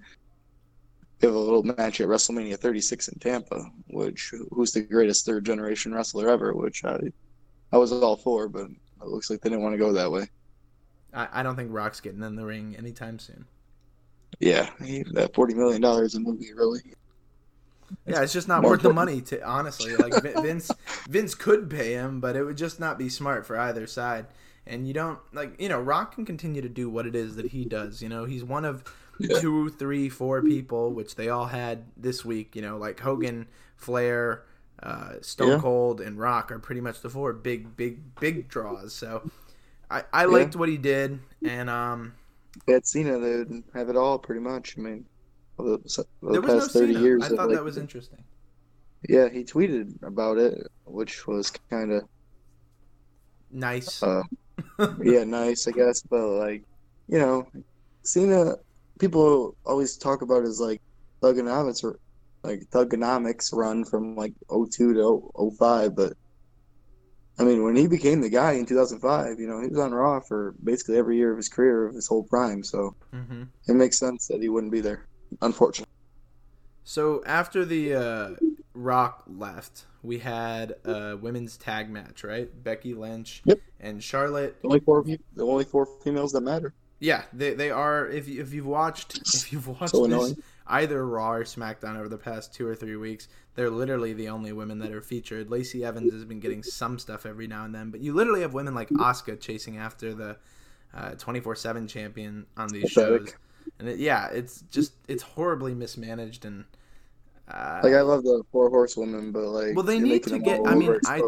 we 1.21 1.25
have 1.27 1.35
a 1.35 1.39
little 1.39 1.63
match 1.63 1.99
at 1.99 2.07
WrestleMania 2.07 2.57
36 2.57 3.09
in 3.09 3.19
Tampa, 3.19 3.65
which 3.89 4.31
who's 4.51 4.71
the 4.71 4.81
greatest 4.83 5.25
third 5.25 5.45
generation 5.45 5.93
wrestler 5.93 6.29
ever?" 6.29 6.53
Which 6.53 6.85
I 6.85 6.97
I 7.71 7.77
was 7.77 7.91
all 7.91 8.15
for, 8.15 8.47
but 8.47 8.67
it 8.67 9.07
looks 9.07 9.29
like 9.29 9.41
they 9.41 9.49
didn't 9.49 9.63
want 9.63 9.73
to 9.73 9.79
go 9.79 9.93
that 9.93 10.11
way. 10.11 10.29
I, 11.13 11.27
I 11.33 11.43
don't 11.43 11.55
think 11.55 11.71
Rock's 11.71 12.01
getting 12.01 12.23
in 12.23 12.35
the 12.35 12.45
ring 12.45 12.75
anytime 12.77 13.19
soon. 13.19 13.45
Yeah, 14.39 14.69
he, 14.83 15.03
that 15.13 15.33
40 15.33 15.53
million 15.53 15.81
dollars 15.81 16.15
a 16.15 16.19
movie 16.19 16.53
really. 16.53 16.81
Yeah, 18.05 18.21
it's 18.21 18.33
just 18.33 18.47
not 18.47 18.63
worth 18.63 18.81
the 18.81 18.93
money 18.93 19.21
to 19.21 19.41
honestly. 19.47 19.95
Like 19.95 20.13
Vince, 20.41 20.71
Vince 21.07 21.35
could 21.35 21.69
pay 21.69 21.93
him, 21.93 22.19
but 22.19 22.35
it 22.35 22.43
would 22.43 22.57
just 22.57 22.79
not 22.79 22.97
be 22.97 23.09
smart 23.09 23.45
for 23.45 23.57
either 23.57 23.87
side. 23.87 24.25
And 24.67 24.87
you 24.87 24.93
don't 24.93 25.19
like 25.33 25.59
you 25.61 25.69
know 25.69 25.79
Rock 25.79 26.15
can 26.15 26.25
continue 26.25 26.61
to 26.61 26.69
do 26.69 26.89
what 26.89 27.05
it 27.05 27.15
is 27.15 27.35
that 27.35 27.47
he 27.47 27.65
does. 27.65 28.01
You 28.01 28.09
know 28.09 28.25
he's 28.25 28.43
one 28.43 28.65
of 28.65 28.83
Yeah. 29.19 29.39
two, 29.39 29.69
three, 29.69 30.09
four 30.09 30.41
people, 30.41 30.91
which 30.93 31.15
they 31.15 31.29
all 31.29 31.45
had 31.45 31.85
this 31.95 32.25
week. 32.25 32.55
You 32.55 32.63
know 32.63 32.77
like 32.77 32.99
Hogan, 32.99 33.47
Flair, 33.77 34.43
uh, 34.83 35.13
Stone 35.21 35.53
Yeah. 35.53 35.59
Cold, 35.59 36.01
and 36.01 36.17
Rock 36.19 36.51
are 36.51 36.59
pretty 36.59 36.81
much 36.81 37.01
the 37.01 37.09
four 37.09 37.33
big, 37.33 37.75
big, 37.75 38.19
big 38.19 38.47
draws. 38.47 38.93
So 38.93 39.29
I, 39.89 40.03
I 40.13 40.25
liked 40.25 40.55
what 40.55 40.69
he 40.69 40.77
did, 40.77 41.19
and 41.43 41.69
um, 41.69 42.13
had 42.67 42.85
Cena, 42.85 43.19
they 43.19 43.37
would 43.37 43.63
have 43.73 43.89
it 43.89 43.95
all 43.97 44.19
pretty 44.19 44.41
much. 44.41 44.77
I 44.77 44.81
mean, 44.81 45.05
over 45.59 45.77
the, 45.77 46.05
over 46.23 46.33
there 46.33 46.41
the 46.41 46.41
was 46.41 46.55
no 46.55 46.61
past 46.61 46.73
30 46.73 46.93
Cena. 46.93 46.99
years. 46.99 47.23
I 47.23 47.29
thought 47.29 47.49
like, 47.49 47.57
that 47.57 47.63
was 47.63 47.77
interesting. 47.77 48.23
Yeah, 49.07 49.29
he 49.29 49.43
tweeted 49.43 50.01
about 50.03 50.37
it, 50.37 50.67
which 50.85 51.27
was 51.27 51.51
kind 51.69 51.91
of 51.91 52.03
Nice. 53.51 54.03
uh, 54.03 54.23
yeah, 55.03 55.23
nice, 55.23 55.67
I 55.67 55.71
guess. 55.71 56.01
But 56.01 56.27
like, 56.27 56.63
you 57.07 57.19
know, 57.19 57.47
Cena, 58.03 58.55
people 58.99 59.55
always 59.65 59.97
talk 59.97 60.21
about 60.21 60.43
his 60.43 60.59
like 60.59 60.81
Thuganomics 61.21 61.83
or 61.83 61.99
like 62.47 62.61
Thuganomics 62.71 63.53
run 63.53 63.85
from 63.85 64.15
like 64.15 64.33
02 64.49 64.93
to 64.95 65.31
05, 65.35 65.95
but 65.95 66.13
I 67.39 67.43
mean, 67.43 67.63
when 67.63 67.75
he 67.75 67.87
became 67.87 68.21
the 68.21 68.29
guy 68.29 68.53
in 68.53 68.65
2005, 68.65 69.39
you 69.39 69.47
know, 69.47 69.61
he 69.61 69.67
was 69.67 69.79
on 69.79 69.93
Raw 69.93 70.19
for 70.21 70.53
basically 70.63 70.97
every 70.97 71.17
year 71.17 71.31
of 71.31 71.37
his 71.37 71.49
career, 71.49 71.85
of 71.87 71.95
his 71.95 72.07
whole 72.07 72.23
prime. 72.23 72.63
So 72.63 72.95
hmm 73.11 73.49
it 73.67 73.75
makes 73.75 73.99
sense 73.99 74.27
that 74.27 74.41
he 74.41 74.49
wouldn't 74.49 74.73
be 74.73 74.81
there, 74.81 75.07
unfortunately. 75.41 75.85
So 76.83 77.23
after 77.25 77.65
the 77.65 77.93
uh, 77.95 78.29
Rock 78.73 79.23
left, 79.27 79.85
we 80.03 80.19
had 80.19 80.75
a 80.85 81.15
women's 81.17 81.57
tag 81.57 81.89
match, 81.89 82.23
right? 82.23 82.49
Becky 82.63 82.93
Lynch 82.93 83.43
Yep. 83.45 83.59
and 83.79 84.03
Charlotte. 84.03 84.57
The 84.63 84.67
only 84.67 84.79
four, 84.81 85.05
the 85.33 85.45
only 85.45 85.63
four 85.63 85.85
females 86.03 86.33
that 86.33 86.41
matter. 86.41 86.73
Yeah, 86.99 87.23
they, 87.33 87.53
they 87.53 87.69
are. 87.71 88.07
If 88.07 88.27
you, 88.27 88.41
if 88.41 88.53
you've 88.53 88.65
watched 88.65 89.19
if 89.33 89.51
you've 89.51 89.67
watched 89.67 89.93
So 89.93 90.05
this, 90.05 90.05
annoying. 90.05 90.37
Either 90.67 91.05
Raw 91.05 91.33
or 91.33 91.43
SmackDown 91.43 91.97
over 91.97 92.09
the 92.09 92.17
past 92.17 92.53
two 92.53 92.67
or 92.67 92.75
three 92.75 92.95
weeks, 92.95 93.27
they're 93.55 93.69
literally 93.69 94.13
the 94.13 94.29
only 94.29 94.51
women 94.51 94.79
that 94.79 94.91
are 94.91 95.01
featured. 95.01 95.49
Lacey 95.49 95.85
Evans 95.85 96.11
has 96.13 96.25
been 96.25 96.39
getting 96.39 96.63
some 96.63 96.97
stuff 96.99 97.25
every 97.25 97.47
now 97.47 97.65
and 97.65 97.73
then, 97.73 97.91
but 97.91 97.99
you 98.01 98.13
literally 98.13 98.41
have 98.41 98.53
women 98.53 98.73
like 98.73 98.89
Asuka 98.89 99.39
chasing 99.39 99.77
after 99.77 100.13
the 100.13 100.37
twenty 101.17 101.39
four 101.39 101.55
seven 101.55 101.87
champion 101.87 102.45
on 102.57 102.69
these 102.69 102.89
shows, 102.89 103.33
and 103.79 103.87
it, 103.89 103.99
yeah, 103.99 104.27
it's 104.29 104.61
just 104.71 104.93
it's 105.07 105.23
horribly 105.23 105.73
mismanaged 105.73 106.45
and. 106.45 106.65
Uh, 107.47 107.79
Like 107.83 107.93
I 107.93 108.01
love 108.01 108.23
the 108.23 108.41
four 108.51 108.69
horsewomen, 108.71 109.31
but 109.31 109.43
like 109.49 109.75
Well, 109.75 109.83
they 109.83 109.99
need 109.99 110.23
to 110.23 110.39
get- 110.39 110.61
I 110.65 110.73
mean, 110.73 110.89
I- 111.05 111.19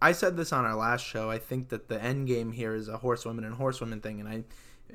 I 0.00 0.12
said 0.12 0.34
this 0.36 0.50
on 0.52 0.64
our 0.64 0.74
last 0.76 1.04
show. 1.04 1.30
I 1.30 1.36
think 1.38 1.68
that 1.68 1.88
the 1.88 2.02
end 2.02 2.26
game 2.26 2.52
here 2.52 2.74
is 2.74 2.88
a 2.88 2.96
horsewomen 2.96 3.44
and 3.44 3.54
horsewomen 3.54 4.00
thing, 4.00 4.18
and 4.20 4.28
I 4.28 4.44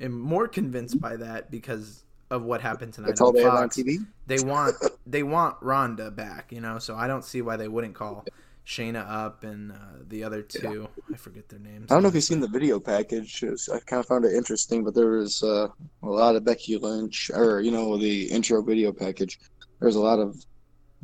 am 0.00 0.18
more 0.18 0.48
convinced 0.48 1.00
by 1.00 1.14
that 1.16 1.48
because 1.50 2.03
of 2.30 2.42
what 2.42 2.60
happened 2.60 2.92
tonight 2.92 3.08
That's 3.08 3.20
all 3.20 3.32
they 3.32 3.42
have 3.42 3.54
on 3.54 3.68
TV. 3.68 3.98
They 4.26 4.38
want 4.44 4.74
they 5.06 5.22
want 5.22 5.56
Ronda 5.60 6.10
back, 6.10 6.52
you 6.52 6.60
know. 6.60 6.78
So 6.78 6.96
I 6.96 7.06
don't 7.06 7.24
see 7.24 7.42
why 7.42 7.56
they 7.56 7.68
wouldn't 7.68 7.94
call 7.94 8.24
Shayna 8.66 9.04
up 9.08 9.44
and 9.44 9.72
uh, 9.72 9.76
the 10.08 10.24
other 10.24 10.40
two. 10.42 10.88
I 11.12 11.16
forget 11.16 11.48
their 11.48 11.58
names. 11.58 11.90
I 11.90 11.94
don't 11.94 12.02
know 12.02 12.08
if 12.08 12.14
you've 12.14 12.24
seen 12.24 12.40
the 12.40 12.48
video 12.48 12.80
package. 12.80 13.42
Was- 13.42 13.68
I 13.68 13.78
kind 13.80 14.00
of 14.00 14.06
found 14.06 14.24
it 14.24 14.32
interesting, 14.34 14.82
but 14.84 14.94
there 14.94 15.10
was 15.10 15.42
uh, 15.42 15.68
a 16.02 16.06
lot 16.08 16.34
of 16.34 16.44
Becky 16.44 16.76
Lynch, 16.78 17.30
or 17.34 17.60
you 17.60 17.70
know, 17.70 17.96
the 17.98 18.24
intro 18.30 18.62
video 18.62 18.90
package. 18.92 19.38
There's 19.80 19.96
a 19.96 20.00
lot 20.00 20.18
of 20.18 20.44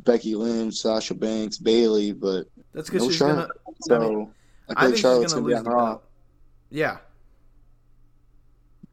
Becky 0.04 0.35
Lynch, 0.35 0.74
Sasha 0.74 1.14
Banks, 1.14 1.59
Bayley, 1.59 2.12
but 2.12 2.44
That's 2.72 2.88
because 2.88 3.02
no 3.02 3.09
she's 3.11 3.18
Charlotte. 3.18 3.50
gonna. 3.66 3.76
so 3.80 3.94
I 3.94 3.96
I, 3.96 4.09
mean, 4.09 4.16
feel 4.16 4.35
I 4.76 4.85
think 4.87 4.96
Charlotte's 4.96 5.33
she's 5.33 5.35
gonna 5.35 5.42
gonna 5.42 5.48
be 5.48 5.54
lose 5.54 5.59
on 5.59 5.64
the 5.64 5.70
Raw. 5.70 5.98
Yeah, 6.70 6.96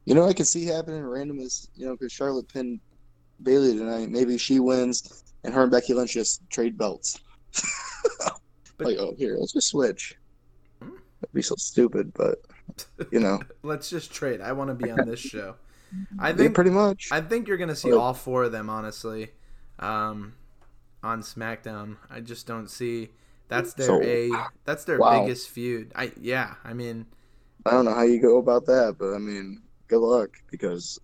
You 0.08 0.14
know, 0.14 0.26
I 0.26 0.32
can 0.32 0.46
see 0.46 0.64
happening 0.64 1.02
random 1.04 1.38
is 1.38 1.68
you 1.76 1.84
know 1.84 1.92
because 1.92 2.12
Charlotte 2.12 2.48
pinned 2.48 2.80
Bayley 3.42 3.76
tonight. 3.76 4.08
Maybe 4.08 4.38
she 4.38 4.58
wins, 4.58 5.22
and 5.44 5.52
her 5.52 5.62
and 5.64 5.70
Becky 5.70 5.92
Lynch 5.92 6.14
just 6.14 6.48
trade 6.48 6.78
belts. 6.78 7.20
But- 8.78 8.86
like, 8.86 8.96
oh, 8.98 9.14
here, 9.18 9.36
let's 9.38 9.52
just 9.52 9.68
switch. 9.68 10.16
Hmm. 10.80 10.92
That'd 11.20 11.34
be 11.34 11.42
so 11.42 11.56
stupid, 11.58 12.14
but 12.14 12.38
you 13.10 13.20
know, 13.20 13.40
let's 13.62 13.90
just 13.90 14.10
trade. 14.10 14.40
I 14.40 14.52
want 14.52 14.70
to 14.70 14.74
be 14.74 14.90
on 14.90 15.06
this 15.06 15.20
show. 15.34 15.56
I 16.18 16.30
yeah, 16.30 16.36
think 16.36 16.54
pretty 16.54 16.70
much. 16.70 17.08
I 17.12 17.20
think 17.20 17.46
you're 17.46 17.58
gonna 17.58 17.76
see 17.76 17.92
all 17.92 18.14
four 18.14 18.44
of 18.44 18.52
them, 18.52 18.70
honestly, 18.70 19.32
um, 19.78 20.32
on 21.02 21.20
SmackDown. 21.20 21.96
I 22.08 22.20
just 22.20 22.46
don't 22.46 22.70
see 22.70 23.10
that's 23.48 23.74
their 23.74 23.86
So- 23.88 24.02
a 24.02 24.30
that's 24.64 24.84
their 24.84 24.98
Wow. 24.98 25.20
biggest 25.24 25.50
feud. 25.50 25.92
I 25.94 26.12
yeah, 26.18 26.54
I 26.64 26.72
mean 26.72 27.04
I 27.66 27.72
don't 27.72 27.84
know 27.84 27.94
how 27.94 28.04
you 28.04 28.22
go 28.22 28.38
about 28.38 28.64
that, 28.66 28.96
but 28.98 29.12
I 29.12 29.18
mean, 29.18 29.60
good 29.88 30.00
luck 30.00 30.30
because 30.50 30.98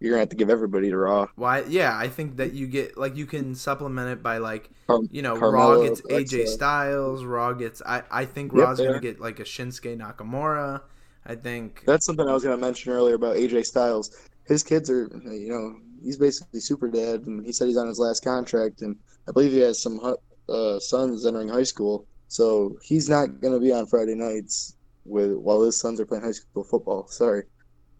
you're 0.00 0.10
gonna 0.12 0.20
have 0.20 0.28
to 0.30 0.36
give 0.36 0.50
everybody 0.50 0.90
to 0.90 0.96
Raw. 0.96 1.26
why? 1.36 1.62
Yeah, 1.62 1.96
I 1.96 2.08
think 2.08 2.36
that 2.36 2.52
you 2.52 2.66
get 2.66 2.96
like 2.96 3.16
you 3.16 3.26
can 3.26 3.54
supplement 3.54 4.10
it 4.10 4.22
by 4.22 4.38
like 4.38 4.70
Car- 4.86 5.00
you 5.10 5.22
know 5.22 5.36
Raw 5.36 5.76
gets 5.76 6.00
AJ. 6.02 6.46
Styles, 6.48 7.24
Raw 7.24 7.52
gets 7.52 7.82
I 7.84 8.02
I 8.10 8.24
think 8.24 8.52
Yep, 8.52 8.58
Raw's 8.58 8.80
gonna 8.80 8.98
get 8.98 9.20
like 9.20 9.40
a 9.40 9.44
Shinsuke 9.44 9.96
Nakamura. 9.98 10.82
I 11.26 11.34
think 11.34 11.84
That's 11.86 12.06
something 12.06 12.26
I 12.28 12.32
was 12.32 12.42
gonna 12.42 12.56
mention 12.56 12.92
earlier 12.92 13.14
about 13.14 13.36
AJ 13.36 13.66
Styles. 13.66 14.16
His 14.46 14.62
kids 14.62 14.90
are, 14.90 15.06
you 15.30 15.48
know, 15.48 15.76
he's 16.02 16.16
basically 16.16 16.60
super 16.60 16.88
dad, 16.88 17.26
and 17.26 17.44
he 17.44 17.52
said 17.52 17.68
he's 17.68 17.76
on 17.76 17.86
his 17.86 17.98
last 17.98 18.24
contract, 18.24 18.82
and 18.82 18.96
I 19.28 19.32
believe 19.32 19.52
he 19.52 19.58
has 19.60 19.80
some 19.80 20.00
uh, 20.48 20.80
sons 20.80 21.26
entering 21.26 21.48
high 21.48 21.62
school, 21.62 22.06
so 22.28 22.76
he's 22.82 23.08
not 23.08 23.40
gonna 23.40 23.60
be 23.60 23.72
on 23.72 23.86
Friday 23.86 24.14
nights 24.14 24.76
with 25.04 25.32
while 25.32 25.62
his 25.62 25.76
sons 25.78 26.00
are 26.00 26.06
playing 26.06 26.24
high 26.24 26.32
school 26.32 26.64
football. 26.64 27.06
Sorry, 27.08 27.44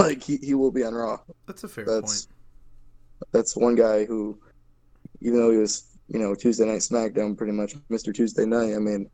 like 0.00 0.22
he, 0.22 0.36
he 0.38 0.54
will 0.54 0.70
be 0.70 0.84
on 0.84 0.94
Raw. 0.94 1.20
that's 1.46 1.64
a 1.64 1.68
fair 1.68 1.84
That's 1.84 2.26
point. 2.26 2.36
that's 3.32 3.56
one 3.56 3.74
guy 3.74 4.04
who, 4.04 4.38
even 5.20 5.38
though 5.38 5.50
he 5.50 5.58
was, 5.58 5.98
you 6.08 6.18
know, 6.18 6.34
Tuesday 6.34 6.64
Night 6.66 6.80
SmackDown, 6.80 7.36
pretty 7.36 7.52
much 7.52 7.74
Mr. 7.90 8.14
Tuesday 8.14 8.44
Night. 8.46 8.74
I 8.74 8.78
mean, 8.78 9.10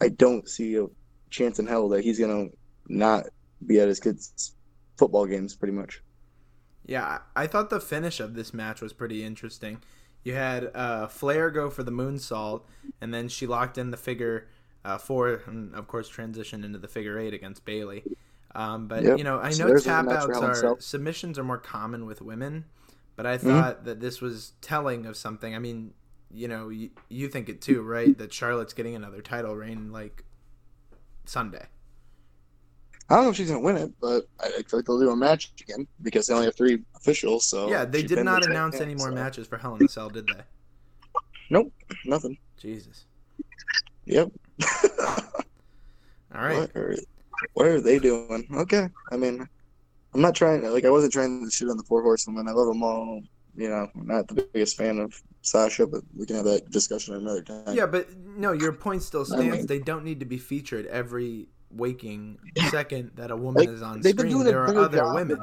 I 0.00 0.08
don't 0.08 0.48
see 0.48 0.76
a 0.76 0.86
chance 1.30 1.58
in 1.58 1.66
hell 1.66 1.88
that 1.90 2.04
he's 2.04 2.18
gonna 2.18 2.48
not 2.88 3.26
be 3.66 3.80
at 3.80 3.88
his 3.88 4.00
kids' 4.00 4.54
football 4.98 5.26
games, 5.26 5.54
pretty 5.54 5.74
much. 5.74 6.02
Yeah, 6.86 7.20
I 7.36 7.44
I 7.44 7.46
thought 7.46 7.70
the 7.70 7.80
finish 7.80 8.20
of 8.20 8.34
this 8.34 8.52
match 8.54 8.80
was 8.80 8.92
pretty 8.92 9.24
interesting. 9.24 9.82
You 10.22 10.34
had 10.34 10.70
uh, 10.74 11.06
Flair 11.08 11.50
go 11.50 11.70
for 11.70 11.82
the 11.82 11.90
moonsault, 11.92 12.62
and 13.00 13.12
then 13.12 13.28
she 13.28 13.46
locked 13.46 13.76
in 13.78 13.90
the 13.90 13.96
figure 13.96 14.48
uh, 14.84 14.98
four, 14.98 15.42
and 15.46 15.74
of 15.74 15.86
course 15.86 16.10
transitioned 16.10 16.64
into 16.64 16.78
the 16.78 16.88
figure 16.88 17.18
eight 17.18 17.34
against 17.34 17.64
Bayley. 17.64 18.04
Um, 18.54 18.86
but 18.86 19.02
Yep. 19.02 19.18
you 19.18 19.24
know, 19.24 19.38
I 19.40 19.50
So 19.50 19.66
know 19.66 19.78
tap 19.78 20.06
outs 20.08 20.26
Hell 20.26 20.38
in 20.38 20.44
a 20.44 20.46
are 20.48 20.54
Cell. 20.54 20.76
submissions 20.80 21.38
are 21.38 21.44
more 21.44 21.58
common 21.58 22.06
with 22.06 22.22
women, 22.22 22.64
but 23.16 23.26
Mm-hmm. 23.26 23.48
I 23.48 23.60
thought 23.60 23.84
that 23.84 24.00
this 24.00 24.20
was 24.20 24.52
telling 24.60 25.06
of 25.06 25.16
something. 25.16 25.54
I 25.54 25.58
mean, 25.58 25.92
you 26.30 26.48
know, 26.48 26.68
you, 26.68 26.90
you 27.08 27.28
think 27.28 27.48
it 27.48 27.60
too, 27.60 27.82
right? 27.82 28.16
That 28.16 28.32
Charlotte's 28.32 28.72
getting 28.72 28.94
another 28.94 29.22
title 29.22 29.54
reign 29.56 29.90
like 29.92 30.24
Sunday. 31.24 31.66
I 33.10 33.16
don't 33.16 33.24
know 33.24 33.30
if 33.30 33.36
she's 33.36 33.48
gonna 33.48 33.60
win 33.60 33.76
it, 33.76 33.92
but 34.00 34.26
I, 34.40 34.48
feel 34.50 34.78
like 34.78 34.86
they'll 34.86 34.98
do 34.98 35.10
a 35.10 35.16
match 35.16 35.52
again 35.60 35.86
because 36.02 36.26
they 36.26 36.34
only 36.34 36.46
have 36.46 36.56
three 36.56 36.82
officials. 36.96 37.46
So 37.46 37.68
yeah, 37.68 37.84
they 37.84 38.02
did 38.02 38.24
not 38.24 38.44
announce 38.48 38.80
any 38.80 38.94
more 38.94 39.08
so- 39.08 39.14
matches 39.14 39.46
for 39.46 39.58
Hell 39.58 39.74
in 39.76 39.84
a 39.84 39.88
Cell, 39.88 40.08
did 40.08 40.26
they? 40.26 40.40
Nope, 41.50 41.72
nothing. 42.06 42.38
Jesus. 42.56 43.04
Yep. 44.06 44.30
All 46.34 46.42
right. 46.42 46.70
What 47.52 47.66
are, 47.66 47.80
they 47.80 47.98
doing? 47.98 48.46
Okay, 48.54 48.88
I 49.12 49.16
mean, 49.16 49.46
I'm 50.14 50.20
not 50.20 50.34
trying 50.34 50.62
to 50.62 50.70
like 50.70 50.84
I 50.84 50.90
wasn't 50.90 51.12
trying 51.12 51.44
to 51.44 51.50
shit 51.50 51.68
on 51.68 51.76
the 51.76 51.84
four 51.84 52.02
horsewomen. 52.02 52.48
I 52.48 52.52
love 52.52 52.68
them 52.68 52.82
all 52.82 53.20
you 53.56 53.68
know, 53.68 53.88
not 53.94 54.26
the 54.26 54.48
biggest 54.52 54.76
fan 54.76 54.98
of 54.98 55.14
Sasha, 55.42 55.86
but 55.86 56.02
we 56.16 56.26
can 56.26 56.34
have 56.34 56.44
that 56.44 56.68
discussion 56.70 57.14
another 57.14 57.40
time. 57.42 57.62
Yeah, 57.72 57.86
but 57.86 58.08
no, 58.16 58.50
your 58.50 58.72
point 58.72 59.00
still 59.02 59.20
I 59.20 59.24
stands. 59.24 59.56
mean- 59.58 59.66
they 59.66 59.78
don't 59.78 60.04
need 60.04 60.18
to 60.20 60.26
be 60.26 60.38
featured 60.38 60.86
every 60.86 61.46
waking 61.70 62.38
second 62.70 63.12
that 63.14 63.30
a 63.30 63.36
woman 63.36 63.60
Like, 63.66 63.68
is 63.68 63.80
on 63.82 64.00
they've 64.00 64.16
been 64.16 64.26
screen. 64.28 64.32
doing 64.32 64.44
There 64.46 64.58
a 64.58 64.62
are 64.62 64.66
better 64.66 64.80
other 64.80 64.98
job 64.98 65.14
women. 65.14 65.38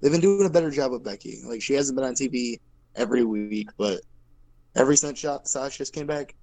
They've 0.00 0.12
been 0.12 0.20
doing 0.20 0.44
a 0.46 0.50
better 0.50 0.70
job 0.70 0.92
with 0.92 1.02
Becky. 1.04 1.40
Like 1.46 1.62
she 1.62 1.74
hasn't 1.74 1.96
been 1.96 2.04
on 2.04 2.14
TV 2.14 2.60
every 2.96 3.24
week, 3.24 3.70
but 3.78 4.00
every 4.74 4.96
since 4.96 5.18
Sha- 5.18 5.42
Sasha's 5.44 5.90
came 5.90 6.06
back, 6.06 6.34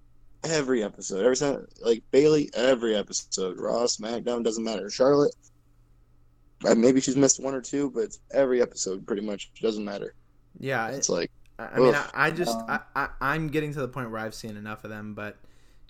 every 0.43 0.83
episode, 0.83 1.23
every 1.23 1.35
since 1.35 1.79
like 1.81 2.03
Bayley, 2.11 2.49
every 2.53 2.95
episode, 2.95 3.57
Raw, 3.59 3.83
SmackDown 3.83 4.43
doesn't 4.43 4.63
matter. 4.63 4.89
Charlotte, 4.89 5.35
uh, 6.65 6.75
maybe 6.75 7.01
she's 7.01 7.15
missed 7.15 7.41
one 7.41 7.53
or 7.53 7.61
two, 7.61 7.89
but 7.91 8.17
every 8.31 8.61
episode 8.61 9.05
pretty 9.05 9.21
much 9.21 9.51
doesn't 9.61 9.85
matter. 9.85 10.15
Yeah, 10.59 10.87
It's 10.89 11.09
like 11.09 11.31
I, 11.57 11.67
I 11.67 11.79
mean, 11.79 11.95
I, 11.95 12.09
I 12.13 12.31
just, 12.31 12.57
I, 12.67 12.75
Um, 12.75 12.81
I, 12.95 13.09
I'm 13.21 13.47
getting 13.49 13.73
to 13.73 13.81
the 13.81 13.87
point 13.87 14.11
where 14.11 14.19
I've 14.19 14.35
seen 14.35 14.57
enough 14.57 14.83
of 14.83 14.89
them, 14.89 15.13
but 15.13 15.37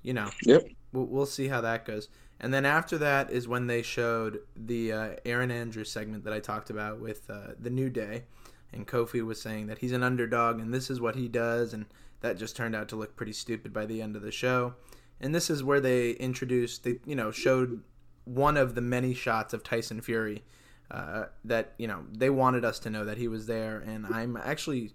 you 0.01 0.13
know, 0.13 0.29
yep, 0.45 0.63
we'll, 0.91 1.05
we'll 1.05 1.25
see 1.25 1.47
how 1.47 1.62
that 1.62 1.85
goes. 1.85 2.09
And 2.39 2.53
then 2.53 2.65
after 2.65 2.97
that 2.99 3.31
is 3.31 3.47
when 3.47 3.67
they 3.67 3.81
showed 3.81 4.39
the 4.55 4.93
uh, 4.93 5.09
Erin 5.25 5.51
Andrews 5.51 5.91
segment 5.91 6.23
that 6.23 6.33
I 6.33 6.39
talked 6.39 6.69
about 6.69 6.99
with 6.99 7.29
uh, 7.29 7.53
the 7.59 7.69
New 7.69 7.89
Day, 7.89 8.23
and 8.71 8.88
Kofi 8.88 9.25
was 9.25 9.41
saying 9.41 9.67
that 9.67 9.79
he's 9.79 9.91
an 9.91 10.03
underdog 10.03 10.59
and 10.59 10.73
this 10.73 10.89
is 10.89 11.01
what 11.01 11.15
he 11.15 11.27
does, 11.27 11.73
and 11.73 11.85
that 12.21 12.38
just 12.38 12.55
turned 12.55 12.75
out 12.75 12.89
to 12.89 12.95
look 12.95 13.15
pretty 13.15 13.34
stupid 13.34 13.73
by 13.73 13.86
the 13.86 14.01
end 14.01 14.15
of 14.15 14.21
the 14.21 14.32
show. 14.32 14.75
And 15.21 15.34
this 15.36 15.49
is 15.49 15.63
where 15.63 15.79
they 15.82 16.12
introduced, 16.12 16.84
they 16.84 16.99
you 17.05 17.15
know 17.15 17.32
showed 17.32 17.82
one 18.25 18.58
of 18.58 18.75
the 18.75 18.82
many 18.82 19.13
shots 19.13 19.53
of 19.53 19.63
Tyson 19.63 20.01
Fury 20.01 20.43
uh, 20.91 21.25
that 21.43 21.73
you 21.77 21.88
know 21.88 22.05
they 22.12 22.29
wanted 22.29 22.63
us 22.65 22.79
to 22.79 22.89
know 22.89 23.05
that 23.05 23.17
he 23.17 23.27
was 23.27 23.45
there, 23.47 23.79
and 23.79 24.05
I'm 24.08 24.38
actually 24.38 24.91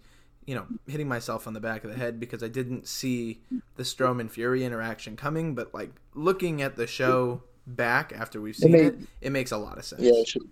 you 0.47 0.55
know 0.55 0.67
hitting 0.87 1.09
myself 1.09 1.47
on 1.47 1.53
the 1.55 1.61
back 1.61 1.85
of 1.85 1.91
the 1.91 1.97
head 1.97 2.19
because 2.21 2.43
I 2.43 2.49
didn't 2.49 2.87
see 2.87 3.43
the 3.77 3.83
Strowman 3.83 4.31
Fury 4.31 4.65
interaction 4.65 5.17
coming, 5.17 5.55
but 5.55 5.73
like 5.75 5.91
looking 6.15 6.63
at 6.63 6.77
the 6.77 6.87
show 6.87 7.43
back 7.67 8.13
after 8.17 8.41
we've 8.41 8.57
seen 8.57 8.73
made- 8.73 8.87
it, 8.87 8.99
it 9.23 9.31
makes 9.31 9.53
a 9.53 9.57
lot 9.59 9.79
of 9.79 9.85
sense. 9.85 10.03
yeah, 10.03 10.13
it 10.15 10.29
should, 10.29 10.43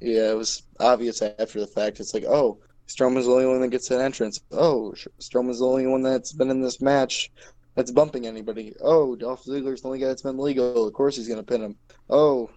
yeah. 0.00 0.30
It 0.30 0.36
was 0.36 0.62
obvious 0.80 1.22
after 1.22 1.60
the 1.60 1.66
fact. 1.66 2.00
It's 2.00 2.14
like, 2.14 2.24
oh, 2.24 2.58
Strowman's 2.86 3.26
the 3.26 3.32
only 3.32 3.46
one 3.46 3.60
that 3.60 3.68
gets 3.68 3.90
an 3.90 4.00
entrance. 4.00 4.40
Oh, 4.52 4.94
Strowman's 5.18 5.60
the 5.60 5.66
only 5.66 5.86
one 5.86 6.02
that's 6.02 6.32
been 6.32 6.50
in 6.50 6.60
this 6.60 6.80
match 6.80 7.30
that's 7.74 7.90
bumping 7.90 8.26
anybody. 8.26 8.74
Oh, 8.80 9.16
Dolph 9.16 9.44
Ziggler's 9.44 9.82
the 9.82 9.88
only 9.88 9.98
guy 10.00 10.08
that's 10.08 10.22
been 10.22 10.38
legal. 10.38 10.86
Of 10.86 10.92
course 10.92 11.16
he's 11.16 11.28
gonna 11.28 11.42
pin 11.42 11.62
him. 11.62 11.76
Oh, 12.10 12.50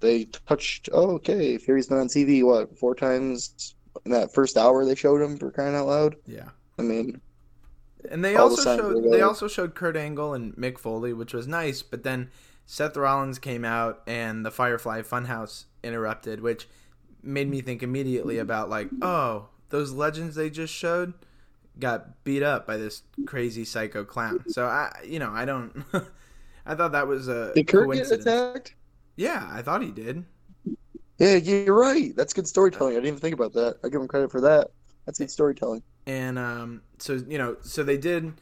they 0.00 0.24
touched. 0.24 0.88
Oh, 0.92 1.12
okay, 1.12 1.58
Fury's 1.58 1.88
been 1.88 1.98
on 1.98 2.08
TV 2.08 2.42
what 2.44 2.78
four 2.78 2.94
times 2.94 3.74
in 4.04 4.10
that 4.10 4.34
first 4.34 4.56
hour 4.56 4.84
they 4.84 4.94
showed 4.94 5.20
him 5.20 5.38
for 5.38 5.50
crying 5.50 5.74
out 5.74 5.86
loud. 5.86 6.16
Yeah. 6.26 6.48
I 6.78 6.82
mean, 6.82 7.20
And 8.10 8.24
they 8.24 8.32
the 8.32 8.40
also 8.40 8.62
signs 8.62 8.80
showed 8.80 9.12
they 9.12 9.20
also 9.22 9.48
showed 9.48 9.74
Kurt 9.74 9.96
Angle 9.96 10.34
and 10.34 10.54
Mick 10.56 10.78
Foley, 10.78 11.12
which 11.12 11.32
was 11.32 11.46
nice. 11.46 11.82
But 11.82 12.02
then 12.02 12.30
Seth 12.66 12.96
Rollins 12.96 13.38
came 13.38 13.64
out 13.64 14.02
and 14.06 14.44
the 14.44 14.50
Firefly 14.50 15.02
Funhouse 15.02 15.66
interrupted, 15.82 16.40
which 16.40 16.68
made 17.24 17.48
me 17.48 17.60
think 17.60 17.82
immediately 17.82 18.38
about 18.38 18.68
like, 18.68 18.88
oh, 19.02 19.48
those 19.70 19.92
legends 19.92 20.34
they 20.34 20.50
just 20.50 20.72
showed 20.72 21.14
got 21.78 22.22
beat 22.24 22.42
up 22.42 22.66
by 22.66 22.76
this 22.76 23.02
crazy 23.26 23.64
psycho 23.64 24.04
clown. 24.04 24.44
So 24.48 24.66
I, 24.66 24.92
you 25.04 25.18
know, 25.18 25.30
I 25.30 25.44
don't. 25.44 25.84
I 26.66 26.74
thought 26.74 26.92
that 26.92 27.06
was 27.06 27.28
a 27.28 27.52
did 27.54 27.66
Kurt 27.66 27.92
get 27.92 28.10
attacked? 28.10 28.74
Yeah, 29.16 29.48
I 29.52 29.62
thought 29.62 29.82
he 29.82 29.90
did. 29.90 30.24
Yeah, 31.18 31.36
you're 31.36 31.78
right. 31.78 32.14
That's 32.16 32.32
good 32.32 32.48
storytelling. 32.48 32.94
I 32.94 32.96
didn't 32.96 33.08
even 33.08 33.20
think 33.20 33.34
about 33.34 33.52
that. 33.52 33.76
I 33.84 33.88
give 33.88 34.00
him 34.00 34.08
credit 34.08 34.30
for 34.30 34.40
that. 34.40 34.70
That's 35.06 35.18
good 35.18 35.30
storytelling. 35.30 35.82
and 36.06 36.38
um, 36.38 36.82
so 36.98 37.22
you 37.28 37.38
know, 37.38 37.56
so 37.60 37.82
they 37.82 37.96
did. 37.98 38.32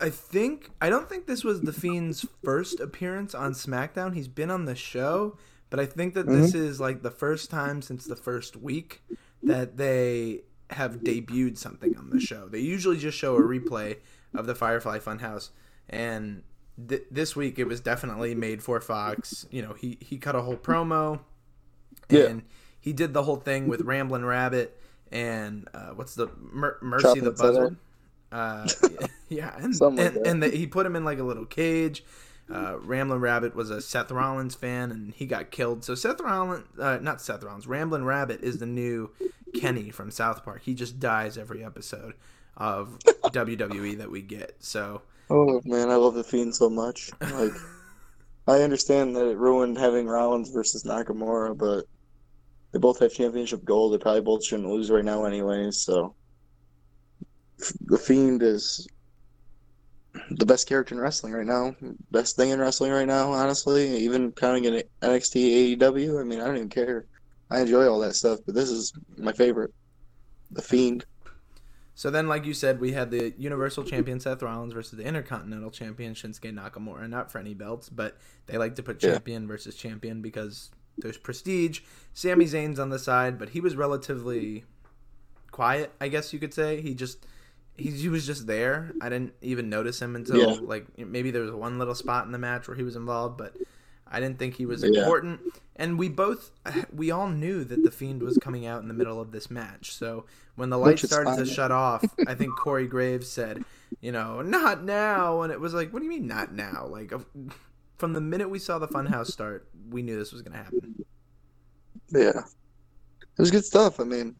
I 0.00 0.08
think 0.08 0.70
I 0.80 0.88
don't 0.88 1.08
think 1.08 1.26
this 1.26 1.42
was 1.42 1.62
the 1.62 1.72
Fiend's 1.72 2.24
first 2.44 2.78
appearance 2.80 3.34
on 3.34 3.52
SmackDown. 3.52 4.14
He's 4.14 4.28
been 4.28 4.50
on 4.50 4.66
the 4.66 4.76
show, 4.76 5.36
but 5.70 5.80
I 5.80 5.86
think 5.86 6.14
that 6.14 6.26
this 6.26 6.54
is 6.54 6.80
like 6.80 7.02
the 7.02 7.10
first 7.10 7.50
time 7.50 7.82
since 7.82 8.04
the 8.06 8.16
first 8.16 8.56
week 8.56 9.02
that 9.42 9.76
they 9.76 10.42
have 10.70 10.98
debuted 11.00 11.58
something 11.58 11.96
on 11.96 12.10
the 12.10 12.20
show. 12.20 12.48
They 12.48 12.60
usually 12.60 12.96
just 12.96 13.18
show 13.18 13.36
a 13.36 13.40
replay 13.40 13.98
of 14.34 14.46
the 14.46 14.54
Firefly 14.54 14.98
Funhouse, 14.98 15.50
and 15.88 16.42
th- 16.88 17.04
this 17.10 17.36
week 17.36 17.58
it 17.58 17.64
was 17.64 17.80
definitely 17.80 18.34
made 18.34 18.62
for 18.62 18.80
Fox. 18.80 19.46
You 19.50 19.62
know, 19.62 19.74
he 19.74 19.98
he 20.00 20.16
cut 20.18 20.34
a 20.34 20.42
whole 20.42 20.56
promo, 20.56 21.20
Yeah. 22.08 22.24
and 22.26 22.42
he 22.80 22.92
did 22.92 23.12
the 23.14 23.22
whole 23.22 23.36
thing 23.36 23.66
with 23.68 23.80
Ramblin' 23.82 24.24
Rabbit 24.24 24.78
and 25.12 25.68
uh, 25.74 25.90
what's 25.90 26.14
the 26.14 26.28
Mer- 26.38 26.78
Mercy 26.82 27.04
Chocolate 27.04 27.24
the 27.24 27.30
Buzzard. 27.30 27.76
Uh, 28.32 28.68
yeah, 29.28 29.54
and 29.58 29.80
like 29.80 29.98
and, 29.98 30.26
and 30.26 30.42
the, 30.42 30.48
he 30.48 30.66
put 30.66 30.84
him 30.86 30.96
in 30.96 31.04
like 31.04 31.18
a 31.18 31.22
little 31.22 31.44
cage. 31.46 32.04
Uh, 32.52 32.78
Ramblin' 32.78 33.20
Rabbit 33.20 33.56
was 33.56 33.70
a 33.70 33.80
Seth 33.80 34.10
Rollins 34.10 34.54
fan, 34.54 34.90
and 34.90 35.14
he 35.14 35.24
got 35.24 35.50
killed. 35.50 35.82
So 35.84 35.94
Seth 35.94 36.20
Rollins, 36.20 36.66
uh, 36.78 36.98
not 37.00 37.22
Seth 37.22 37.42
Rollins, 37.42 37.66
Ramblin' 37.66 38.04
Rabbit 38.04 38.42
is 38.42 38.58
the 38.58 38.66
new 38.66 39.10
Kenny 39.54 39.90
from 39.90 40.10
South 40.10 40.44
Park. 40.44 40.62
He 40.62 40.74
just 40.74 41.00
dies 41.00 41.38
every 41.38 41.64
episode 41.64 42.14
of 42.56 42.98
WWE 43.24 43.98
that 43.98 44.10
we 44.10 44.20
get. 44.20 44.56
So 44.58 45.02
Oh 45.30 45.60
man, 45.64 45.90
I 45.90 45.96
love 45.96 46.14
the 46.14 46.24
Fiend 46.24 46.54
so 46.54 46.68
much. 46.68 47.10
Like, 47.20 47.52
I 48.46 48.60
understand 48.60 49.16
that 49.16 49.26
it 49.26 49.38
ruined 49.38 49.78
having 49.78 50.06
Rollins 50.06 50.50
versus 50.50 50.84
Nakamura, 50.84 51.56
but 51.56 51.86
they 52.72 52.78
both 52.78 52.98
have 53.00 53.12
championship 53.12 53.64
gold. 53.64 53.94
They 53.94 53.98
probably 53.98 54.20
both 54.20 54.44
shouldn't 54.44 54.68
lose 54.68 54.90
right 54.90 55.04
now, 55.04 55.24
anyways. 55.24 55.78
So, 55.80 56.14
the 57.86 57.96
Fiend 57.96 58.42
is 58.42 58.86
the 60.30 60.46
best 60.46 60.68
character 60.68 60.94
in 60.94 61.00
wrestling 61.00 61.32
right 61.32 61.46
now. 61.46 61.74
Best 62.10 62.36
thing 62.36 62.50
in 62.50 62.58
wrestling 62.58 62.92
right 62.92 63.06
now, 63.06 63.32
honestly. 63.32 63.96
Even 63.98 64.32
counting 64.32 64.64
in 64.64 64.82
NXT, 65.02 65.76
AEW. 65.78 66.20
I 66.20 66.24
mean, 66.24 66.40
I 66.40 66.46
don't 66.46 66.56
even 66.56 66.68
care. 66.68 67.06
I 67.50 67.60
enjoy 67.60 67.86
all 67.88 68.00
that 68.00 68.14
stuff, 68.14 68.40
but 68.46 68.54
this 68.54 68.70
is 68.70 68.92
my 69.16 69.32
favorite. 69.32 69.72
The 70.50 70.62
Fiend. 70.62 71.04
So 71.96 72.10
then, 72.10 72.26
like 72.26 72.44
you 72.44 72.54
said, 72.54 72.80
we 72.80 72.92
had 72.92 73.10
the 73.10 73.34
Universal 73.38 73.84
Champion 73.84 74.18
Seth 74.18 74.42
Rollins 74.42 74.72
versus 74.72 74.98
the 74.98 75.04
Intercontinental 75.04 75.70
Champion 75.70 76.14
Shinsuke 76.14 76.52
Nakamura. 76.52 77.08
Not 77.08 77.30
for 77.30 77.38
any 77.38 77.54
belts, 77.54 77.88
but 77.88 78.18
they 78.46 78.58
like 78.58 78.74
to 78.76 78.82
put 78.82 79.02
Yeah. 79.02 79.12
champion 79.12 79.46
versus 79.46 79.76
champion 79.76 80.20
because 80.20 80.70
there's 80.98 81.18
prestige. 81.18 81.80
Sami 82.12 82.46
Zayn's 82.46 82.80
on 82.80 82.90
the 82.90 82.98
side, 82.98 83.38
but 83.38 83.50
he 83.50 83.60
was 83.60 83.76
relatively 83.76 84.64
quiet, 85.52 85.92
I 86.00 86.08
guess 86.08 86.32
you 86.32 86.40
could 86.40 86.52
say. 86.54 86.80
He 86.80 86.94
just 86.94 87.24
he, 87.76 87.90
he 87.90 88.08
was 88.08 88.26
just 88.26 88.46
there. 88.46 88.92
I 89.00 89.08
didn't 89.08 89.34
even 89.42 89.68
notice 89.68 90.00
him 90.00 90.16
until 90.16 90.38
Yeah. 90.38 90.58
like 90.62 90.86
maybe 90.98 91.30
there 91.30 91.42
was 91.42 91.52
one 91.52 91.78
little 91.78 91.94
spot 91.94 92.26
in 92.26 92.32
the 92.32 92.38
match 92.38 92.68
where 92.68 92.76
he 92.76 92.82
was 92.82 92.96
involved, 92.96 93.36
but 93.36 93.56
I 94.06 94.20
didn't 94.20 94.38
think 94.38 94.54
he 94.54 94.66
was 94.66 94.82
Yeah. 94.82 95.00
important. 95.00 95.40
And 95.76 95.98
we 95.98 96.08
both 96.08 96.50
we 96.94 97.10
all 97.10 97.28
knew 97.28 97.64
that 97.64 97.82
the 97.82 97.90
Fiend 97.90 98.22
was 98.22 98.38
coming 98.38 98.64
out 98.66 98.82
in 98.82 98.88
the 98.88 98.94
middle 98.94 99.20
of 99.20 99.32
this 99.32 99.50
match. 99.50 99.92
So 99.92 100.24
when 100.56 100.70
the 100.70 100.78
lights 100.78 101.02
started 101.02 101.36
to 101.36 101.46
shut 101.46 101.72
off, 101.72 102.04
I 102.26 102.34
think 102.34 102.54
Corey 102.58 102.86
Graves 102.86 103.28
said, 103.28 103.64
you 104.00 104.12
know, 104.12 104.40
not 104.40 104.84
now. 104.84 105.42
And 105.42 105.52
it 105.52 105.58
was 105.60 105.74
like, 105.74 105.92
what 105.92 105.98
do 105.98 106.04
you 106.04 106.10
mean 106.10 106.26
not 106.28 106.52
now? 106.52 106.86
Like 106.88 107.12
from 107.98 108.12
the 108.12 108.20
minute 108.20 108.50
we 108.50 108.58
saw 108.60 108.78
the 108.78 108.88
Funhouse 108.88 109.32
start, 109.32 109.66
we 109.90 110.02
knew 110.02 110.16
this 110.16 110.32
was 110.32 110.42
going 110.42 110.52
to 110.56 110.62
happen. 110.62 111.04
Yeah. 112.10 112.42
It 113.36 113.40
was 113.40 113.50
good 113.50 113.64
stuff. 113.64 113.98
I 113.98 114.04
mean, 114.04 114.36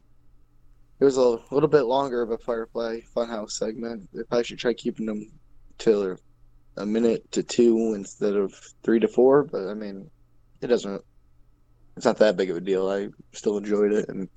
it 1.01 1.05
was 1.05 1.17
a 1.17 1.39
little 1.51 1.69
bit 1.69 1.83
longer 1.83 2.23
of 2.23 2.31
a 2.31 2.39
Firefly 2.39 3.01
Funhouse 3.15 3.53
segment. 3.53 4.09
If 4.13 4.33
I 4.33 4.43
should 4.43 4.59
try 4.59 4.73
keeping 4.75 5.07
them 5.07 5.31
to 5.79 6.17
a 6.77 6.87
minute 6.87 7.31
to 7.33 7.43
two 7.43 7.95
instead 7.95 8.35
of 8.35 8.55
three 8.83 9.01
to 9.01 9.09
four, 9.09 9.45
but 9.45 9.69
I 9.69 9.75
mean, 9.75 10.09
it 10.61 10.69
doesn't, 10.69 11.03
it's 11.97 12.07
not 12.07 12.19
that 12.19 12.37
big 12.37 12.51
of 12.51 12.57
a 12.57 12.61
deal. 12.61 12.89
I 12.89 13.09
still 13.33 13.57
enjoyed 13.59 13.93
it. 13.93 14.09
And 14.09 14.29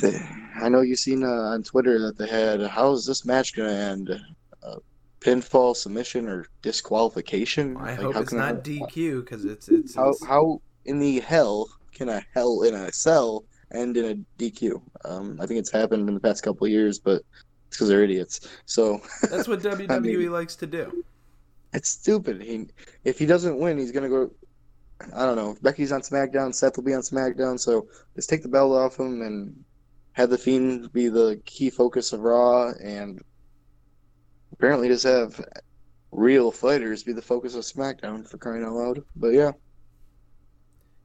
they, 0.00 0.18
I 0.60 0.68
know 0.68 0.80
you've 0.80 0.98
seen 0.98 1.22
uh, 1.24 1.26
on 1.28 1.62
Twitter 1.62 1.98
that 2.00 2.16
they 2.18 2.28
had, 2.28 2.60
how's 2.62 3.04
this 3.06 3.24
match 3.24 3.54
going 3.54 3.68
to 3.68 3.74
end? 3.76 4.20
Uh, 4.62 4.76
pinfall, 5.20 5.76
submission, 5.76 6.28
or 6.28 6.46
disqualification? 6.62 7.76
I 7.76 7.90
Like, 7.90 7.98
hope 8.00 8.14
how 8.14 8.20
it's 8.20 8.32
not 8.32 8.62
that- 8.62 8.64
DQ 8.64 9.20
because 9.24 9.44
it's 9.44 9.68
it's, 9.68 9.94
how 9.94 10.10
it's 10.10 10.24
how 10.24 10.60
in 10.84 10.98
the 11.00 11.20
hell 11.20 11.68
can 11.92 12.08
a 12.08 12.22
hell 12.34 12.62
in 12.62 12.74
a 12.74 12.92
cell 12.92 13.44
end 13.74 13.96
in 13.96 14.04
a 14.04 14.42
DQ? 14.42 14.80
Um, 15.04 15.38
I 15.40 15.46
think 15.46 15.58
it's 15.60 15.70
happened 15.70 16.08
in 16.08 16.14
the 16.14 16.20
past 16.20 16.42
couple 16.42 16.66
of 16.66 16.70
years, 16.70 16.98
but 16.98 17.22
it's 17.68 17.76
because 17.76 17.88
they're 17.88 18.04
idiots. 18.04 18.48
So 18.66 19.00
that's 19.30 19.48
what 19.48 19.60
WWE 19.60 20.30
likes 20.30 20.56
to 20.56 20.66
do. 20.66 21.04
it's 21.72 21.88
stupid. 21.88 22.42
He 22.42 22.68
if 23.04 23.18
he 23.18 23.26
doesn't 23.26 23.58
win, 23.58 23.78
he's 23.78 23.92
gonna 23.92 24.08
go. 24.08 24.30
I 25.14 25.26
don't 25.26 25.36
know. 25.36 25.56
Becky's 25.60 25.92
on 25.92 26.02
SmackDown, 26.02 26.54
Seth 26.54 26.76
will 26.76 26.84
be 26.84 26.94
on 26.94 27.02
SmackDown. 27.02 27.58
So 27.58 27.88
just 28.14 28.30
take 28.30 28.42
the 28.42 28.48
belt 28.48 28.72
off 28.72 28.98
him 28.98 29.22
and 29.22 29.64
have 30.12 30.30
the 30.30 30.38
Fiend 30.38 30.92
be 30.92 31.08
the 31.08 31.40
key 31.44 31.70
focus 31.70 32.12
of 32.12 32.20
Raw, 32.20 32.72
and 32.82 33.20
apparently 34.52 34.88
just 34.88 35.04
have 35.04 35.40
real 36.12 36.52
fighters 36.52 37.02
be 37.02 37.12
the 37.12 37.20
focus 37.20 37.56
of 37.56 37.64
SmackDown 37.64 38.26
for 38.28 38.38
crying 38.38 38.64
out 38.64 38.72
loud. 38.72 39.04
But 39.16 39.28
yeah. 39.30 39.50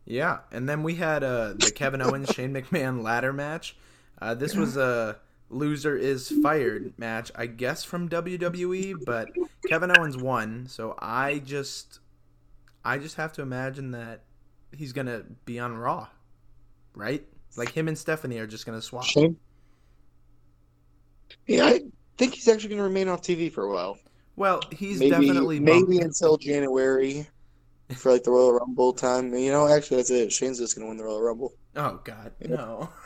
Yeah, 0.09 0.39
and 0.51 0.67
then 0.67 0.81
we 0.83 0.95
had 0.95 1.23
uh, 1.23 1.53
the 1.53 1.71
Kevin 1.73 2.01
Owens 2.01 2.29
Shane 2.33 2.53
McMahon 2.53 3.03
ladder 3.03 3.31
match. 3.31 3.77
Uh, 4.19 4.33
this 4.33 4.55
was 4.55 4.75
a 4.75 5.17
loser 5.49 5.95
is 5.95 6.33
fired 6.43 6.93
match, 6.97 7.31
I 7.35 7.45
guess 7.45 7.83
from 7.83 8.09
WWE, 8.09 9.05
but 9.05 9.29
Kevin 9.67 9.95
Owens 9.97 10.17
won, 10.17 10.65
so 10.67 10.95
I 10.99 11.39
just 11.39 11.99
I 12.83 12.97
just 12.97 13.15
have 13.17 13.33
to 13.33 13.43
imagine 13.43 13.91
that 13.91 14.23
he's 14.75 14.93
gonna 14.93 15.23
be 15.45 15.59
on 15.59 15.77
Raw, 15.77 16.07
right? 16.95 17.23
Like 17.55 17.71
him 17.71 17.87
and 17.87 17.97
Stephanie 17.97 18.39
are 18.39 18.47
just 18.47 18.65
gonna 18.65 18.81
swap. 18.81 19.05
Shane? 19.05 19.37
Yeah, 21.45 21.65
I 21.65 21.81
think 22.17 22.33
he's 22.33 22.47
actually 22.47 22.69
going 22.69 22.79
to 22.79 22.83
remain 22.83 23.07
off 23.07 23.21
TV 23.21 23.51
for 23.51 23.63
a 23.63 23.71
while. 23.71 23.97
Well, 24.35 24.61
he's 24.71 24.99
maybe 24.99 25.27
definitely 25.27 25.59
maybe 25.59 25.99
bumped- 25.99 26.03
until 26.03 26.37
January 26.37 27.27
for 27.95 28.11
like 28.11 28.23
the 28.23 28.31
Royal 28.31 28.53
Rumble 28.53 28.93
time. 28.93 29.33
You 29.33 29.51
know, 29.51 29.67
actually, 29.67 29.97
that's 29.97 30.11
it. 30.11 30.31
Shane's 30.31 30.59
just 30.59 30.75
going 30.75 30.85
to 30.85 30.89
win 30.89 30.97
the 30.97 31.03
Royal 31.03 31.21
Rumble. 31.21 31.53
Oh 31.75 31.99
God, 32.03 32.31
no. 32.47 32.89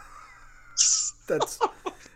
That's 1.28 1.60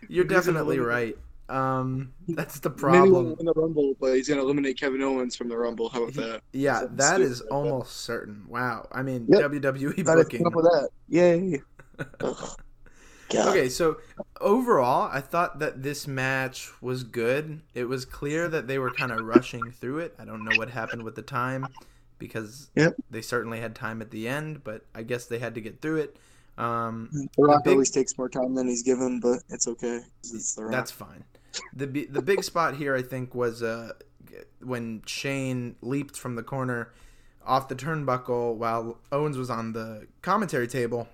you're 0.08 0.24
definitely 0.24 0.78
right. 0.80 1.16
Um, 1.48 2.12
that's 2.28 2.60
the 2.60 2.68
Maybe 2.68 2.80
he 2.80 3.10
won't 3.10 3.10
problem. 3.10 3.36
win 3.38 3.46
the 3.46 3.52
Rumble, 3.54 3.94
but 3.98 4.12
he's 4.14 4.28
going 4.28 4.36
to 4.38 4.44
eliminate 4.44 4.78
Kevin 4.78 5.00
Owens 5.00 5.34
from 5.34 5.48
the 5.48 5.56
Rumble. 5.56 5.88
How 5.88 6.02
about 6.02 6.14
that? 6.16 6.40
Yeah, 6.52 6.80
Something 6.80 6.96
that 6.98 7.20
is 7.22 7.40
like 7.40 7.48
that. 7.48 7.54
almost 7.54 7.96
certain. 8.02 8.44
Wow. 8.48 8.86
I 8.92 9.02
mean, 9.02 9.24
Yep. 9.30 9.50
WWE 9.52 10.04
Gotta 10.04 10.24
booking. 10.24 10.46
up 10.46 10.54
with 10.54 10.66
that. 10.66 10.90
Yay! 11.08 11.62
Okay, 13.34 13.68
so 13.68 13.98
overall, 14.40 15.10
I 15.12 15.20
thought 15.20 15.58
that 15.58 15.82
this 15.82 16.06
match 16.08 16.70
was 16.80 17.04
good. 17.04 17.60
It 17.74 17.84
was 17.84 18.06
clear 18.06 18.48
that 18.48 18.66
they 18.66 18.78
were 18.78 18.90
kind 18.90 19.12
of 19.12 19.20
rushing 19.22 19.70
through 19.70 19.98
it. 19.98 20.14
I 20.18 20.24
don't 20.24 20.44
know 20.44 20.56
what 20.56 20.70
happened 20.70 21.02
with 21.02 21.14
the 21.14 21.20
time 21.22 21.66
because 22.18 22.70
Yep. 22.76 22.96
they 23.10 23.22
certainly 23.22 23.60
had 23.60 23.74
time 23.74 24.00
at 24.02 24.10
the 24.10 24.28
end, 24.28 24.64
but 24.64 24.84
I 24.94 25.02
guess 25.02 25.26
they 25.26 25.38
had 25.38 25.54
to 25.54 25.60
get 25.60 25.80
through 25.80 25.96
it. 25.98 26.16
Um, 26.56 27.08
The 27.12 27.42
Rock 27.42 27.64
big- 27.64 27.72
always 27.74 27.90
takes 27.90 28.18
more 28.18 28.28
time 28.28 28.54
than 28.54 28.66
he's 28.66 28.82
given, 28.82 29.20
but 29.20 29.42
it's 29.48 29.68
okay. 29.68 30.00
It's 30.24 30.54
the 30.54 30.68
That's 30.70 30.90
fine. 30.90 31.24
The 31.74 31.86
the 31.86 32.22
big 32.22 32.42
spot 32.44 32.74
here, 32.76 32.94
I 32.94 33.02
think, 33.02 33.34
was 33.34 33.62
uh, 33.62 33.92
when 34.60 35.02
Shane 35.06 35.76
leaped 35.80 36.16
from 36.16 36.34
the 36.34 36.42
corner 36.42 36.92
off 37.46 37.68
the 37.68 37.74
turnbuckle 37.74 38.56
while 38.56 38.98
Owens 39.12 39.38
was 39.38 39.50
on 39.50 39.72
the 39.72 40.06
commentary 40.22 40.66
table, 40.68 41.08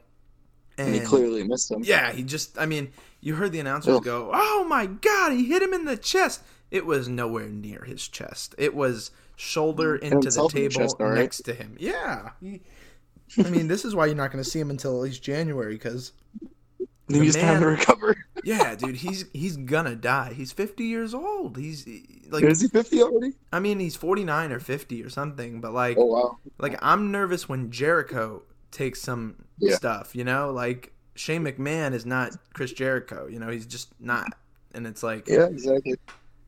and 0.77 0.95
he 0.95 1.01
clearly 1.01 1.45
missed 1.45 1.71
him. 1.71 1.83
yeah, 1.85 2.11
he 2.13 2.23
just, 2.25 2.59
I 2.59 2.67
mean, 2.67 2.91
you 3.21 3.37
heard 3.37 3.53
the 3.53 3.61
announcers 3.61 3.97
Ugh. 3.99 4.05
go, 4.05 4.31
"Oh 4.35 4.65
my 4.69 4.87
god, 4.87 5.33
he 5.33 5.45
hit 5.47 5.63
him 5.63 5.73
in 5.73 5.85
the 5.85 5.97
chest." 5.97 6.43
It 6.71 6.85
was 6.87 7.07
nowhere 7.09 7.49
near 7.49 7.85
his 7.85 8.09
chest. 8.09 8.55
It 8.59 8.75
was 8.75 9.11
shoulder 9.37 9.99
mm. 9.99 10.03
into 10.03 10.17
the 10.17 10.23
himself 10.25 10.55
in 10.55 10.65
the 10.65 10.69
table 10.69 10.83
chest, 10.83 10.97
right. 10.99 11.15
next 11.15 11.39
to 11.43 11.55
him. 11.55 11.77
Yeah. 11.79 12.31
He, 12.41 12.61
I 13.39 13.51
mean, 13.51 13.69
this 13.69 13.85
is 13.85 13.95
why 13.95 14.07
you're 14.07 14.15
not 14.15 14.31
going 14.31 14.43
to 14.43 14.49
see 14.49 14.61
him 14.61 14.71
until 14.71 14.97
at 14.97 15.03
least 15.03 15.23
January 15.23 15.75
because 15.75 16.13
he 17.09 17.21
just 17.21 17.39
man- 17.39 17.55
time 17.55 17.63
to 17.63 17.69
recover. 17.69 18.17
yeah, 18.45 18.75
dude, 18.75 18.97
he's 18.97 19.27
he's 19.33 19.57
gonna 19.57 19.95
die. 19.97 20.33
He's 20.35 20.53
50 20.53 20.85
years 20.85 21.15
old. 21.15 21.57
He's 21.57 21.87
like 22.31 22.45
Is 22.45 22.61
he 22.61 22.69
fifty 22.69 23.03
already? 23.03 23.35
I 23.53 23.61
mean, 23.61 23.79
he's 23.79 23.97
49 23.97 24.53
or 24.53 24.61
50 24.61 25.03
or 25.03 25.11
something, 25.11 25.61
but 25.61 25.73
like 25.73 25.97
Oh 25.99 26.07
wow! 26.07 26.39
like 26.59 26.79
I'm 26.81 27.11
nervous 27.11 27.49
when 27.49 27.71
Jericho 27.71 28.43
takes 28.71 29.01
some 29.01 29.45
Yeah. 29.59 29.77
stuff, 29.77 30.17
you 30.17 30.25
know? 30.25 30.51
Like 30.51 30.93
Shane 31.15 31.45
McMahon 31.45 31.93
is 31.93 32.07
not 32.07 32.33
Chris 32.55 32.73
Jericho, 32.73 33.27
you 33.27 33.39
know, 33.39 33.49
he's 33.49 33.67
just 33.67 33.89
not. 34.01 34.33
And 34.73 34.87
it's 34.87 35.03
like 35.03 35.29
Yeah, 35.29 35.47
exactly. 35.47 35.97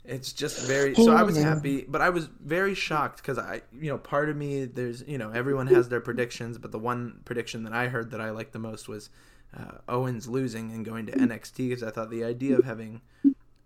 It's 0.09 0.33
just 0.33 0.59
very 0.59 0.95
so 0.95 1.12
I 1.12 1.23
Oh, 1.23 1.27
was 1.27 1.37
happy, 1.37 1.85
but 1.88 2.01
I 2.01 2.11
was 2.11 2.27
very 2.40 2.75
shocked 2.75 3.23
cuz 3.23 3.38
I 3.38 3.62
you 3.73 3.90
know, 3.90 3.99
part 3.99 4.29
of 4.29 4.37
me 4.37 4.64
there's, 4.64 5.03
you 5.07 5.19
know, 5.19 5.31
everyone 5.31 5.66
has 5.69 5.88
their 5.88 6.01
predictions, 6.01 6.59
but 6.59 6.73
the 6.73 6.79
one 6.79 7.21
prediction 7.25 7.64
that 7.64 7.73
I 7.73 7.88
heard 7.88 8.11
that 8.12 8.21
I 8.21 8.31
liked 8.31 8.53
the 8.53 8.59
most 8.59 8.88
was 8.88 9.11
uh, 9.57 9.79
Owens 9.88 10.29
losing 10.29 10.71
and 10.73 10.85
going 10.85 11.07
to 11.07 11.21
NXT 11.21 11.69
because 11.69 11.83
I 11.83 11.90
thought 11.90 12.11
the 12.11 12.25
idea 12.25 12.57
of 12.57 12.64
having 12.64 13.01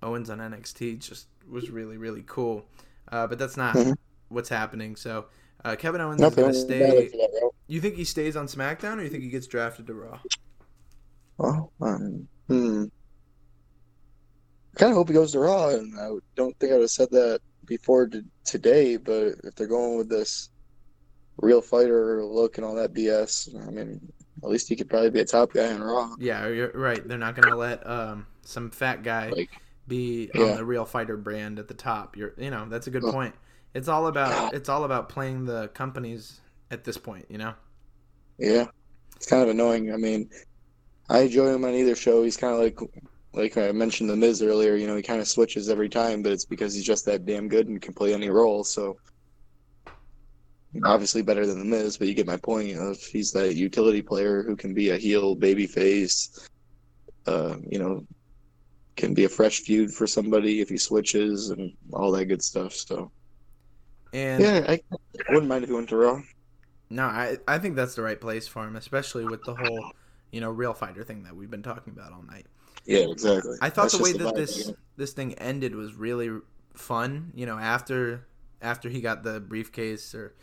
Owens 0.03 0.31
on 0.31 0.41
NXT 0.41 0.97
just 0.97 1.27
was 1.49 1.71
really 1.71 1.97
really 1.97 2.25
cool. 2.27 2.67
Uh, 3.13 3.27
but 3.27 3.39
that's 3.39 3.57
not 3.57 3.81
Mhm. 3.81 3.95
what's 4.29 4.49
happening. 4.49 4.97
So 4.97 5.27
uh, 5.65 5.77
Kevin 5.77 6.01
Owens 6.01 6.21
Nothing 6.21 6.27
is 6.27 6.37
going 6.37 6.53
to 6.53 6.59
stay. 6.59 7.09
for 7.11 7.17
that 7.19 7.31
route. 7.43 7.55
You 7.69 7.81
think 7.81 7.97
he 7.97 8.05
stays 8.05 8.37
on 8.37 8.47
SmackDown, 8.47 8.99
or 8.99 9.03
you 9.03 9.11
think 9.11 9.23
he 9.23 9.31
gets 9.31 9.47
drafted 9.47 9.87
to 9.89 9.95
Raw? 9.95 10.21
Well, 11.39 11.73
um, 11.81 12.29
hmm. 12.49 12.85
I 14.77 14.79
kind 14.79 14.93
of 14.93 14.97
hope 14.97 15.09
he 15.09 15.15
goes 15.15 15.33
to 15.33 15.41
Raw, 15.41 15.69
and 15.71 15.99
I 15.99 16.11
don't 16.37 16.57
think 16.59 16.73
I 16.73 16.77
would 16.77 16.83
have 16.83 16.91
said 16.91 17.11
that 17.11 17.41
before 17.67 18.09
today. 18.45 18.97
But 18.97 19.35
if 19.45 19.55
they're 19.57 19.67
going 19.67 19.99
with 19.99 20.09
this 20.09 20.51
real 21.39 21.61
fighter 21.61 22.25
look 22.25 22.57
and 22.59 22.65
all 22.65 22.75
that 22.77 22.93
BS, 22.95 23.49
I 23.67 23.71
mean, 23.71 24.01
at 24.43 24.49
least 24.49 24.69
he 24.69 24.77
could 24.77 24.89
probably 24.89 25.11
be 25.11 25.21
a 25.21 25.25
top 25.25 25.53
guy 25.53 25.73
in 25.73 25.83
Raw. 25.83 26.15
Yeah, 26.19 26.47
you're 26.49 26.71
right. 26.73 27.07
They're 27.07 27.19
not 27.19 27.35
going 27.35 27.47
to 27.47 27.55
let 27.55 27.87
um, 27.87 28.27
some 28.43 28.71
fat 28.71 29.03
guy 29.03 29.31
Like, 29.31 29.51
be 29.89 30.31
Yeah. 30.35 30.43
on 30.43 30.55
the 30.55 30.65
real 30.65 30.85
fighter 30.85 31.17
brand 31.17 31.59
at 31.59 31.67
the 31.69 31.75
top. 31.75 32.17
You're, 32.17 32.35
you 32.39 32.51
know, 32.51 32.67
that's 32.69 32.87
a 32.87 32.91
good 32.91 33.05
Oh. 33.05 33.13
point. 33.13 33.35
It's 33.75 33.89
all 33.89 34.07
about 34.07 34.53
it's 34.53 34.69
all 34.69 34.85
about 34.85 35.09
playing 35.09 35.45
the 35.47 35.69
companies 35.69 36.41
at 36.71 36.85
this 36.85 36.97
point. 36.99 37.27
You 37.29 37.39
know. 37.39 37.55
yeah, 38.39 38.67
it's 39.17 39.27
kind 39.27 39.43
of 39.43 39.49
annoying. 39.49 39.93
I 39.93 39.97
mean, 39.97 40.29
I 41.09 41.21
enjoy 41.21 41.49
him 41.55 41.65
on 41.65 41.75
either 41.75 41.95
show. 41.95 42.23
He's 42.23 42.37
kind 42.37 42.55
of 42.55 42.61
like, 42.61 42.79
like 43.33 43.57
I 43.57 43.73
mentioned 43.73 44.11
the 44.11 44.17
Miz 44.17 44.43
earlier. 44.43 44.77
You 44.77 44.87
know, 44.87 44.97
he 44.97 45.03
kind 45.03 45.21
of 45.21 45.29
switches 45.29 45.69
every 45.69 45.89
time, 45.89 46.23
but 46.23 46.33
it's 46.33 46.45
because 46.45 46.75
he's 46.75 46.85
just 46.85 47.05
that 47.07 47.27
damn 47.27 47.49
good 47.49 47.69
and 47.69 47.81
can 47.81 47.95
play 47.95 48.15
any 48.15 48.31
role. 48.31 48.65
So. 48.65 48.97
obviously 50.85 51.23
better 51.23 51.47
than 51.47 51.59
the 51.59 51.65
Miz, 51.65 51.97
but 51.99 52.07
you 52.09 52.15
get 52.15 52.27
my 52.27 52.37
point. 52.37 52.77
Of 52.77 52.99
he's 52.99 53.33
that 53.33 53.57
utility 53.57 54.03
player 54.03 54.43
who 54.43 54.57
can 54.57 54.73
be 54.75 54.91
a 54.91 54.97
heel, 54.97 55.35
baby 55.35 55.67
face, 55.67 56.49
uh, 57.27 57.57
you 57.69 57.79
know, 57.79 58.07
can 58.97 59.15
be 59.15 59.25
a 59.25 59.29
fresh 59.29 59.61
feud 59.61 59.93
for 59.93 60.07
somebody 60.07 60.61
if 60.61 60.69
he 60.69 60.77
switches 60.79 61.51
and 61.51 61.73
all 61.93 62.13
that 62.13 62.27
good 62.27 62.43
stuff. 62.43 62.73
So 62.75 63.11
And 64.13 64.43
yeah, 64.43 64.65
I 64.69 64.81
wouldn't 65.29 65.49
mind 65.49 65.65
if 65.65 65.71
he 65.71 65.75
went 65.75 65.89
to 65.91 65.97
Raw. 65.97 66.21
no, 66.91 67.05
I 67.05 67.39
I 67.49 67.59
think 67.59 67.77
that's 67.77 67.95
the 67.95 68.03
right 68.03 68.21
place 68.21 68.47
for 68.49 68.67
him, 68.67 68.77
especially 68.77 69.25
with 69.25 69.45
the 69.45 69.55
whole 69.55 69.93
you 70.33 70.41
know 70.41 70.51
real 70.51 70.75
fighter 70.75 71.05
thing 71.05 71.23
that 71.25 71.35
we've 71.37 71.51
been 71.51 71.63
talking 71.63 71.93
about 71.93 72.13
all 72.13 72.23
night. 72.23 72.47
Yeah, 72.85 73.11
exactly. 73.11 73.57
I 73.61 73.71
thought 73.71 73.83
That's 73.83 73.93
the 73.93 73.99
way 73.99 74.13
that 74.13 74.35
this 74.35 74.73
this 74.97 75.13
thing 75.13 75.35
ended 75.35 75.75
was 75.75 75.95
really 75.95 76.31
fun. 76.75 77.33
You 77.35 77.47
know, 77.47 77.59
after 77.59 78.27
after 78.63 78.89
he 78.89 79.01
got 79.01 79.23
the 79.23 79.41
briefcase 79.41 80.15
or 80.15 80.35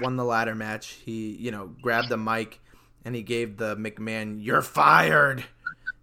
won 0.00 0.16
the 0.16 0.24
ladder 0.24 0.54
match, 0.54 0.88
he 1.04 1.36
you 1.36 1.50
know 1.50 1.68
grabbed 1.80 2.08
the 2.08 2.16
mic 2.16 2.60
and 3.04 3.14
he 3.14 3.22
gave 3.22 3.56
the 3.58 3.76
McMahon 3.76 4.38
"You're 4.42 4.62
fired," 4.62 5.44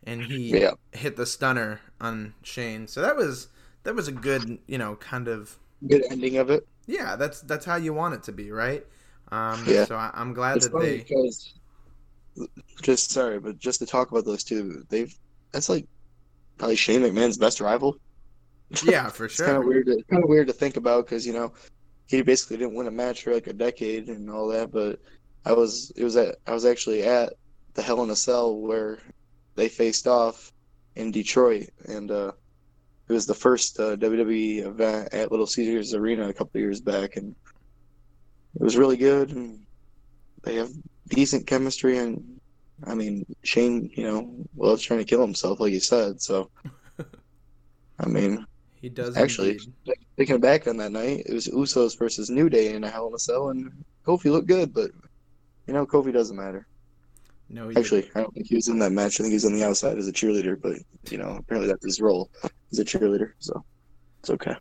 and 0.03 0.23
he 0.23 0.59
Yeah. 0.59 0.73
hit 0.93 1.17
the 1.17 1.25
stunner 1.25 1.81
on 2.01 2.33
Shane. 2.43 2.87
So 2.87 3.01
that 3.01 3.15
was 3.15 3.49
that 3.83 3.95
was 3.95 4.07
a 4.07 4.11
good 4.13 4.59
you 4.67 4.77
know 4.77 4.95
kind 4.97 5.27
of 5.27 5.57
good 5.87 6.03
ending 6.09 6.37
of 6.37 6.49
it. 6.49 6.65
yeah. 6.87 7.15
That's 7.15 7.41
that's 7.41 7.65
how 7.65 7.75
you 7.75 7.93
want 7.93 8.15
it 8.15 8.23
to 8.23 8.31
be, 8.31 8.51
right? 8.51 8.85
Um, 9.31 9.67
Yeah. 9.67 9.85
So 9.85 9.95
I, 9.95 10.11
I'm 10.13 10.33
glad 10.33 10.55
It's 10.55 10.67
that 10.67 10.77
they 10.77 11.05
because 11.07 11.53
just 12.81 13.11
sorry, 13.11 13.39
but 13.39 13.57
just 13.59 13.79
to 13.79 13.85
talk 13.85 14.11
about 14.11 14.25
those 14.25 14.43
two, 14.43 14.85
they've 14.89 15.13
that's 15.51 15.69
like 15.69 15.87
probably 16.57 16.75
Shane 16.75 17.01
McMahon's 17.01 17.37
best 17.37 17.61
rival. 17.61 17.97
yeah 18.83 19.09
for 19.09 19.25
It's 19.25 19.35
sure. 19.35 19.45
kind 19.45 19.57
of 19.57 19.65
weird. 19.65 19.85
To, 19.87 20.03
kind 20.09 20.23
of 20.23 20.29
weird 20.29 20.47
to 20.47 20.53
think 20.53 20.77
about 20.77 21.05
because 21.05 21.25
you 21.25 21.33
know 21.33 21.53
he 22.07 22.21
basically 22.21 22.57
didn't 22.57 22.75
win 22.75 22.87
a 22.87 22.91
match 22.91 23.23
for 23.23 23.33
like 23.33 23.47
a 23.47 23.53
decade 23.53 24.07
and 24.09 24.29
all 24.29 24.47
that. 24.49 24.71
But 24.71 24.99
I 25.45 25.53
was 25.53 25.91
it 25.95 26.03
was 26.03 26.15
at 26.17 26.35
I 26.47 26.53
was 26.53 26.65
actually 26.65 27.03
at 27.03 27.33
the 27.73 27.81
Hell 27.81 28.03
in 28.03 28.09
a 28.09 28.15
Cell 28.15 28.57
where 28.57 28.99
they 29.55 29.69
faced 29.69 30.07
off 30.07 30.51
in 30.95 31.11
Detroit, 31.11 31.69
and 31.85 32.11
uh, 32.11 32.31
it 33.07 33.13
was 33.13 33.25
the 33.25 33.33
first 33.33 33.79
uh, 33.79 33.95
WWE 33.95 34.65
event 34.65 35.13
at 35.13 35.31
Little 35.31 35.47
Caesars 35.47 35.93
Arena 35.93 36.27
a 36.27 36.33
couple 36.33 36.59
years 36.59 36.81
back, 36.81 37.15
and 37.15 37.35
it 38.55 38.61
was 38.61 38.77
really 38.77 38.97
good. 38.97 39.31
And 39.31 39.65
they 40.43 40.55
have 40.55 40.69
decent 41.07 41.47
chemistry, 41.47 41.97
and 41.97 42.38
I 42.85 42.95
mean 42.95 43.25
Shane, 43.43 43.89
you 43.93 44.03
know, 44.03 44.29
well, 44.55 44.77
trying 44.77 44.99
to 44.99 45.05
kill 45.05 45.21
himself, 45.21 45.59
like 45.59 45.73
you 45.73 45.79
said. 45.79 46.21
So, 46.21 46.49
I 47.99 48.05
mean. 48.07 48.45
He 48.81 48.87
does 48.87 49.17
Actually, 49.17 49.51
indeed. 49.51 49.97
thinking 50.15 50.39
back 50.39 50.65
on 50.65 50.77
that 50.77 50.93
night, 50.93 51.23
it 51.25 51.33
was 51.33 51.49
Usos 51.49 51.99
versus 51.99 52.29
New 52.29 52.49
Day 52.49 52.73
in 52.73 52.85
a 52.85 52.89
Hell 52.89 53.09
in 53.09 53.13
a 53.13 53.19
Cell, 53.19 53.49
and 53.49 53.69
Kofi 54.07 54.31
looked 54.31 54.47
good, 54.47 54.73
but 54.73 54.91
you 55.67 55.73
know, 55.73 55.85
Kofi 55.85 56.13
doesn't 56.13 56.37
matter. 56.37 56.65
No, 57.49 57.67
he 57.67 57.75
Actually, 57.75 58.09
I 58.15 58.21
don't 58.21 58.33
think 58.33 58.47
he 58.47 58.55
was 58.55 58.69
in 58.69 58.79
that 58.79 58.91
match. 58.91 59.19
I 59.19 59.23
think 59.23 59.31
he 59.31 59.35
was 59.35 59.43
on 59.43 59.53
the 59.53 59.65
outside 59.65 59.97
as 59.97 60.07
a 60.07 60.13
cheerleader, 60.13 60.59
but 60.61 60.77
you 61.11 61.17
know, 61.17 61.35
apparently 61.37 61.67
that's 61.67 61.83
his 61.83 61.99
role. 61.99 62.29
He's 62.69 62.79
a 62.79 62.85
cheerleader, 62.85 63.33
so 63.39 63.65
it's 64.21 64.29
okay. 64.29 64.55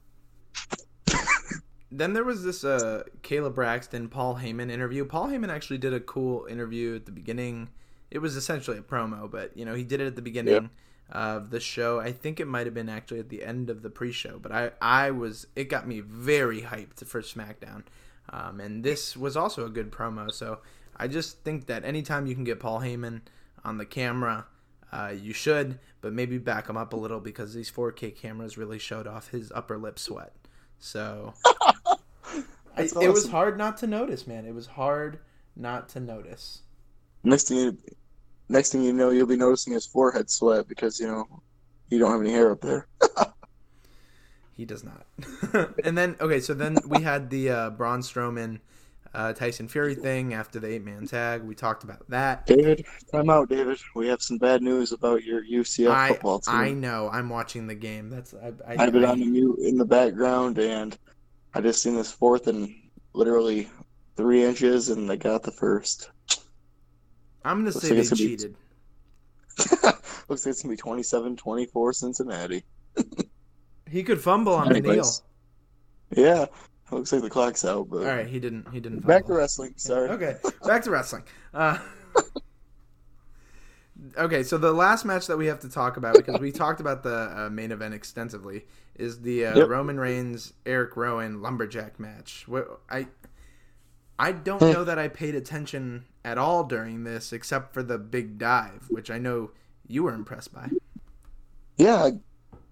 Then 1.90 2.12
there 2.12 2.24
was 2.24 2.44
this 2.44 2.64
uh, 2.64 3.04
Kayla 3.22 3.54
Braxton, 3.54 4.08
Paul 4.08 4.36
Heyman 4.36 4.70
interview. 4.70 5.04
Paul 5.06 5.28
Heyman 5.28 5.48
actually 5.48 5.78
did 5.78 5.94
a 5.94 6.00
cool 6.00 6.46
interview 6.46 6.96
at 6.96 7.06
the 7.06 7.12
beginning. 7.12 7.70
It 8.10 8.18
was 8.20 8.36
essentially 8.36 8.78
a 8.78 8.82
promo, 8.82 9.30
but 9.30 9.56
you 9.56 9.64
know 9.64 9.74
he 9.74 9.84
did 9.84 10.00
it 10.00 10.06
at 10.06 10.16
the 10.16 10.22
beginning 10.22 10.70
of 11.10 11.50
the 11.50 11.60
show. 11.60 12.00
I 12.00 12.12
think 12.12 12.40
it 12.40 12.46
might 12.46 12.66
have 12.66 12.74
been 12.74 12.88
actually 12.88 13.20
at 13.20 13.28
the 13.28 13.42
end 13.44 13.70
of 13.70 13.82
the 13.82 13.90
pre-show, 13.90 14.38
but 14.38 14.52
I 14.52 14.72
I 14.80 15.10
was 15.10 15.46
it 15.56 15.64
got 15.68 15.86
me 15.86 16.00
very 16.00 16.62
hyped 16.62 17.04
for 17.06 17.22
SmackDown, 17.22 17.84
um, 18.30 18.60
and 18.60 18.84
this 18.84 19.16
was 19.16 19.36
also 19.36 19.66
a 19.66 19.70
good 19.70 19.90
promo. 19.90 20.32
So 20.32 20.60
I 20.96 21.08
just 21.08 21.42
think 21.44 21.66
that 21.66 21.84
anytime 21.84 22.26
you 22.26 22.34
can 22.34 22.44
get 22.44 22.60
Paul 22.60 22.80
Heyman 22.80 23.22
on 23.64 23.78
the 23.78 23.86
camera, 23.86 24.46
Uh, 24.90 25.12
you 25.14 25.34
should, 25.34 25.78
but 26.00 26.12
maybe 26.14 26.38
back 26.38 26.68
him 26.68 26.76
up 26.76 26.94
a 26.94 26.96
little 26.96 27.20
because 27.20 27.52
these 27.52 27.70
4K 27.70 28.10
cameras 28.10 28.56
really 28.56 28.78
showed 28.78 29.06
off 29.06 29.28
his 29.28 29.52
upper 29.52 29.76
lip 29.76 29.98
sweat. 29.98 30.32
So 30.78 31.34
I, 31.44 31.62
That's 32.76 32.92
it 33.00 33.08
was 33.12 33.28
hard 33.28 33.58
not 33.58 33.76
to 33.78 33.86
notice, 33.86 34.26
man. 34.26 34.46
It 34.46 34.54
was 34.54 34.66
hard 34.66 35.20
not 35.56 35.88
to 35.90 36.00
notice. 36.00 36.62
Next 37.24 37.48
thing 37.48 37.58
you, 37.58 37.78
next 38.48 38.72
thing 38.72 38.82
you 38.82 38.92
know, 38.92 39.10
you'll 39.10 39.26
be 39.26 39.36
noticing 39.36 39.72
his 39.72 39.86
forehead 39.86 40.30
sweat 40.30 40.68
because 40.68 40.98
you 41.00 41.06
know 41.06 41.24
you 41.88 41.98
don't 41.98 42.10
have 42.10 42.20
any 42.20 42.30
hair 42.32 42.50
up 42.50 42.60
there. 42.60 42.86
He 44.58 44.64
does 44.64 44.82
not. 44.82 45.06
and 45.84 45.96
then 45.96 46.16
okay, 46.20 46.40
so 46.40 46.52
then 46.52 46.78
we 46.84 47.00
had 47.00 47.30
the 47.30 47.48
uh, 47.48 47.70
Braun 47.70 48.00
Strowman, 48.00 48.58
uh, 49.14 49.32
Tyson 49.32 49.68
Fury 49.68 49.94
thing 49.94 50.34
after 50.34 50.58
the 50.58 50.66
eight 50.66 50.84
man 50.84 51.06
tag. 51.06 51.44
We 51.44 51.54
talked 51.54 51.84
about 51.84 52.10
that. 52.10 52.44
David, 52.44 52.84
time 53.12 53.30
out, 53.30 53.48
David. 53.48 53.78
We 53.94 54.08
have 54.08 54.20
some 54.20 54.36
bad 54.36 54.60
news 54.60 54.90
about 54.90 55.22
your 55.22 55.44
UCF 55.44 55.90
I 55.92 56.08
football 56.08 56.40
team. 56.40 56.54
I 56.56 56.70
know. 56.72 57.08
I'm 57.08 57.28
watching 57.28 57.68
the 57.68 57.76
game. 57.76 58.10
That's 58.10 58.34
I. 58.34 58.52
I, 58.66 58.82
I've 58.82 58.92
been 58.92 59.04
I- 59.04 59.12
on 59.12 59.20
the 59.20 59.26
mute 59.26 59.60
in 59.60 59.78
the 59.78 59.84
background, 59.84 60.58
and 60.58 60.98
I 61.54 61.60
just 61.60 61.80
seen 61.80 61.94
this 61.94 62.10
fourth 62.10 62.48
and 62.48 62.74
literally 63.12 63.70
three 64.16 64.42
inches, 64.44 64.88
and 64.88 65.08
they 65.08 65.16
got 65.16 65.44
the 65.44 65.52
first. 65.52 66.10
I'm 67.44 67.58
gonna 67.58 67.70
Looks 67.70 67.80
say 67.86 67.94
like 67.94 68.04
they 68.04 68.08
gonna 68.10 68.16
be- 68.16 68.36
cheated. 68.36 68.56
Looks 70.28 70.44
like 70.46 70.52
it's 70.52 70.62
gonna 70.62 70.74
be 70.76 70.80
27-24 70.82 71.94
Cincinnati. 71.94 72.64
He 73.90 74.02
could 74.02 74.20
fumble 74.20 74.52
on 74.52 74.70
the 74.70 74.80
kneel. 74.82 75.02
Yeah, 76.14 76.44
looks 76.90 77.10
like 77.10 77.22
the 77.22 77.30
clock's 77.30 77.64
out, 77.64 77.88
but 77.88 78.00
All 78.00 78.04
right, 78.04 78.26
he 78.26 78.38
didn't. 78.38 78.68
He 78.70 78.80
didn't. 78.80 79.06
back 79.06 79.24
to 79.28 79.32
wrestling. 79.32 79.72
Sorry. 79.76 80.10
Okay, 80.10 80.36
back 80.66 80.82
to 80.82 80.90
wrestling. 80.90 81.22
Uh, 81.54 81.78
okay, 84.18 84.42
so 84.42 84.58
the 84.58 84.72
last 84.72 85.04
match 85.04 85.26
that 85.26 85.36
we 85.38 85.46
have 85.46 85.60
to 85.60 85.68
talk 85.70 85.96
about 85.96 86.14
because 86.16 86.38
we 86.40 86.52
talked 86.52 86.80
about 86.80 87.02
the 87.02 87.32
uh, 87.34 87.50
main 87.50 87.72
event 87.72 87.94
extensively 87.94 88.66
is 88.96 89.20
the 89.22 89.46
uh, 89.46 89.56
Yep. 89.58 89.68
Roman 89.68 89.98
Reigns 89.98 90.52
Eric 90.66 90.96
Rowan 90.96 91.40
lumberjack 91.40 91.98
match. 91.98 92.44
What 92.46 92.80
I 92.90 93.06
I 94.18 94.32
don't 94.32 94.60
Hmm. 94.60 94.72
know 94.72 94.84
that 94.84 94.98
I 94.98 95.08
paid 95.08 95.34
attention 95.34 96.04
at 96.24 96.38
all 96.38 96.64
during 96.64 97.04
this 97.04 97.32
except 97.32 97.72
for 97.72 97.82
the 97.82 97.98
big 97.98 98.38
dive, 98.38 98.86
which 98.88 99.10
I 99.10 99.18
know 99.18 99.50
you 99.86 100.02
were 100.02 100.12
impressed 100.14 100.52
by. 100.52 100.70
Yeah, 101.76 102.10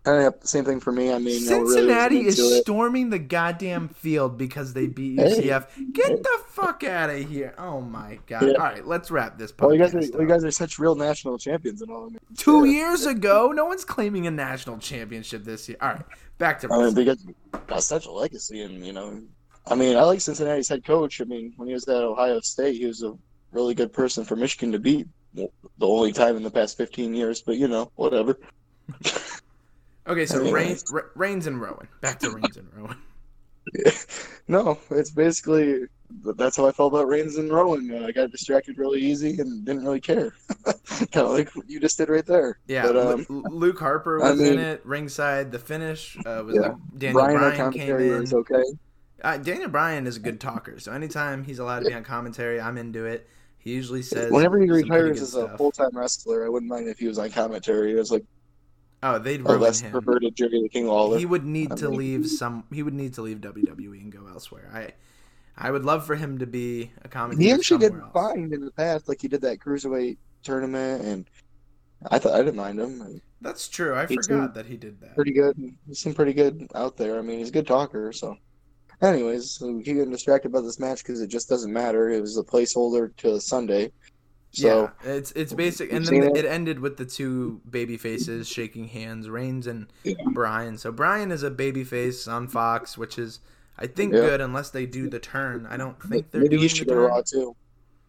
kind 0.03 0.27
of 0.27 0.35
same 0.43 0.65
thing 0.65 0.81
for 0.81 0.91
me. 0.93 1.13
I 1.13 1.19
mean, 1.19 1.45
no 1.47 1.61
really 1.61 1.73
Cincinnati 1.75 2.27
is 2.27 2.61
storming 2.63 3.11
the 3.11 3.19
goddamn 3.21 3.89
field 3.89 4.37
because 4.37 4.73
they 4.73 4.87
beat 4.89 5.21
Hey. 5.21 5.43
UCF. 5.49 5.67
Get 5.93 6.23
the 6.23 6.39
fuck 6.49 6.83
out 6.83 7.11
of 7.11 7.29
here! 7.29 7.55
Oh 7.59 7.81
my 7.81 8.19
god! 8.27 8.43
Yeah. 8.43 8.53
All 8.55 8.59
right, 8.65 8.85
let's 8.87 9.11
wrap 9.13 9.39
this. 9.39 9.53
Well, 9.59 9.73
you 9.73 9.79
guys 9.81 9.95
are 9.95 9.99
podcast 10.01 10.21
you 10.21 10.27
guys 10.27 10.45
are 10.45 10.51
such 10.51 10.79
real 10.81 10.97
national 10.97 11.39
champions 11.39 11.81
and 11.83 11.91
all. 11.91 12.07
I 12.07 12.09
mean, 12.09 12.19
Two 12.37 12.65
yeah. 12.65 12.73
years 12.73 13.07
ago, 13.07 13.53
no 13.55 13.65
one's 13.67 13.85
claiming 13.85 14.27
a 14.27 14.31
national 14.33 14.79
championship 14.79 15.45
this 15.45 15.69
year. 15.69 15.79
All 15.81 15.91
right, 15.91 16.05
back 16.39 16.61
to 16.61 16.73
I 16.73 16.85
mean, 16.87 16.95
they 16.95 17.05
got 17.05 17.83
such 17.85 18.07
a 18.07 18.11
legacy, 18.11 18.63
and 18.63 18.85
you 18.85 18.93
know, 18.93 19.21
I 19.69 19.75
mean, 19.75 19.97
I 19.97 20.03
like 20.03 20.21
Cincinnati's 20.21 20.69
head 20.69 20.85
coach. 20.85 21.21
I 21.21 21.25
mean, 21.25 21.53
when 21.57 21.69
he 21.69 21.75
was 21.75 21.89
at 21.89 22.03
Ohio 22.03 22.41
State, 22.41 22.77
he 22.77 22.87
was 22.87 23.03
a 23.03 23.15
really 23.53 23.75
good 23.75 23.93
person 23.93 24.25
for 24.25 24.37
Michigan 24.37 24.73
to 24.73 24.79
beat. 24.79 25.09
The 25.35 25.49
only 25.81 26.13
time 26.13 26.37
in 26.37 26.43
the 26.43 26.51
past 26.51 26.77
15 26.79 27.15
years, 27.15 27.43
but 27.43 27.57
you 27.57 27.69
know, 27.69 27.91
whatever. 27.97 28.39
Okay, 30.09 30.25
so. 30.25 30.51
Reigns, 30.51 30.85
Re- 30.93 31.03
Reigns 31.17 31.47
and 31.49 31.61
Rowan. 31.61 31.89
Back 32.01 32.21
to 32.21 32.31
Reigns 32.31 32.57
and 32.57 32.69
Rowan. 32.73 32.97
no, 34.49 34.79
it's 34.91 35.11
basically 35.11 35.87
that's 36.37 36.57
how 36.57 36.69
I 36.69 36.71
felt 36.73 36.93
about 36.93 37.09
Reigns 37.09 37.37
and 37.37 37.53
Rowan. 37.53 38.05
I 38.05 38.13
got 38.13 38.31
distracted 38.31 38.79
really 38.79 39.01
easy 39.01 39.41
and 39.41 39.65
didn't 39.65 39.83
really 39.85 40.01
care. 40.01 40.33
kind 41.11 41.27
of 41.27 41.31
like 41.33 41.51
what 41.57 41.69
you 41.69 41.81
just 41.81 41.99
did 41.99 42.09
right 42.09 42.25
there. 42.25 42.61
Yeah, 42.69 42.87
but, 42.87 42.97
um, 42.97 43.27
Luke 43.51 43.81
Harper 43.81 44.23
I 44.23 44.31
was 44.31 44.41
in 44.41 44.61
it. 44.61 44.83
Ringside, 44.87 45.51
the 45.51 45.59
finish 45.59 46.17
uh, 46.25 46.45
was 46.47 46.55
Yeah. 46.55 46.61
like 46.61 46.77
Daniel 46.97 47.23
Bryan, 47.25 47.37
our 47.43 47.51
Bryan 47.51 47.73
came 47.73 47.97
in. 47.97 48.21
was 48.21 48.33
okay. 48.35 48.63
Uh, 49.27 49.37
Daniel 49.39 49.69
Bryan 49.69 50.07
is 50.07 50.17
a 50.17 50.21
good 50.21 50.41
talker, 50.41 50.79
so 50.79 50.93
anytime 50.93 51.43
he's 51.43 51.59
allowed 51.59 51.81
to 51.81 51.87
be 51.87 51.95
on 51.95 52.05
commentary, 52.05 52.61
I'm 52.61 52.79
into 52.79 53.05
it. 53.07 53.29
He 53.59 53.73
usually 53.75 54.03
says 54.03 54.31
Whenever 54.31 54.61
he 54.61 54.71
retires 54.71 55.21
as 55.21 55.35
a 55.35 55.57
full 55.59 55.73
time 55.73 55.91
wrestler, 55.93 56.47
I 56.47 56.49
wouldn't 56.49 56.71
mind 56.71 56.87
if 56.87 57.01
he 57.01 57.09
was 57.09 57.19
on 57.19 57.31
commentary. 57.31 57.93
It 57.93 57.97
was 57.99 58.13
like 58.13 58.25
Oh, 59.03 59.19
they'd 59.19 59.43
ruin 59.43 59.61
less 59.61 59.81
him. 59.81 59.91
perverted 59.91 60.37
Jerry 60.37 60.63
the 60.63 60.69
King 60.69 60.87
Lawler. 60.87 61.19
He 61.19 61.27
would 61.27 61.45
need 61.45 61.73
I 61.73 61.75
to 61.77 61.89
mean- 61.91 61.99
leave 61.99 62.29
some. 62.29 62.63
He 62.73 62.85
would 62.85 62.95
need 62.95 63.15
to 63.15 63.23
leave 63.23 63.39
WWE 63.41 64.01
and 64.01 64.13
go 64.13 64.27
elsewhere. 64.29 64.71
I, 64.73 64.93
I 65.59 65.73
would 65.73 65.85
love 65.85 66.07
for 66.07 66.15
him 66.15 66.39
to 66.39 66.47
be 66.47 66.93
a 67.03 67.09
commentator 67.09 67.43
He 67.49 67.53
actually 67.53 67.79
did 67.81 67.95
else. 67.95 68.13
fine 68.15 68.53
in 68.55 68.65
the 68.65 68.71
past, 68.71 69.09
like 69.09 69.21
he 69.21 69.27
did 69.29 69.41
that 69.43 69.59
cruiserweight 69.59 70.19
tournament, 70.45 71.03
and 71.05 71.31
I 72.11 72.21
thought 72.21 72.35
I 72.35 72.39
didn't 72.39 72.57
mind 72.57 72.79
him. 72.79 73.21
That's 73.41 73.69
true. 73.69 73.97
I 73.97 74.07
forgot 74.07 74.55
that 74.55 74.67
he 74.67 74.77
did 74.77 75.01
that. 75.01 75.17
Pretty 75.17 75.33
good. 75.33 75.57
He 75.89 75.95
seemed 75.95 76.15
pretty 76.15 76.33
good 76.33 76.69
out 76.77 76.97
there. 76.97 77.19
I 77.19 77.23
mean, 77.23 77.39
he's 77.41 77.49
a 77.49 77.53
good 77.53 77.67
talker. 77.67 78.13
So, 78.13 78.39
anyways, 79.03 79.51
so 79.51 79.77
he 79.79 79.83
getting 79.83 80.11
distracted 80.11 80.53
by 80.53 80.61
this 80.61 80.79
match 80.79 81.03
because 81.03 81.21
it 81.21 81.29
just 81.29 81.49
doesn't 81.49 81.73
matter. 81.73 82.11
It 82.11 82.21
was 82.21 82.37
a 82.39 82.43
placeholder 82.43 83.15
to 83.19 83.41
Sunday. 83.41 83.93
So 84.53 84.91
yeah, 85.05 85.13
it's 85.13 85.33
it's 85.33 85.53
basic, 85.53 85.93
and 85.93 86.07
then 86.07 86.23
it 86.23 86.37
it? 86.37 86.45
ended 86.47 86.81
with 86.81 86.97
the 86.97 87.05
two 87.05 87.61
baby 87.69 87.97
faces 87.99 88.49
shaking 88.49 88.89
hands, 88.89 89.29
Reigns 89.29 89.67
and 89.67 89.87
Yeah. 90.03 90.15
Bryan. 90.33 90.79
So 90.79 90.91
Bryan 90.93 91.31
is 91.31 91.43
a 91.43 91.51
baby 91.51 91.85
face 91.85 92.27
on 92.27 92.49
Fox, 92.49 92.97
which 92.97 93.19
is 93.19 93.41
I 93.79 93.87
think 93.87 94.15
Yeah. 94.15 94.21
good 94.21 94.41
unless 94.41 94.71
they 94.71 94.87
do 94.87 95.11
the 95.11 95.19
turn. 95.19 95.67
I 95.67 95.77
don't 95.77 96.01
think 96.03 96.31
they're 96.31 96.41
maybe 96.41 96.51
doing 96.57 96.63
he 96.63 96.69
the 96.69 96.75
should 96.75 96.89
go 96.89 96.95
to 96.95 97.01
Raw 97.01 97.21
too. 97.21 97.55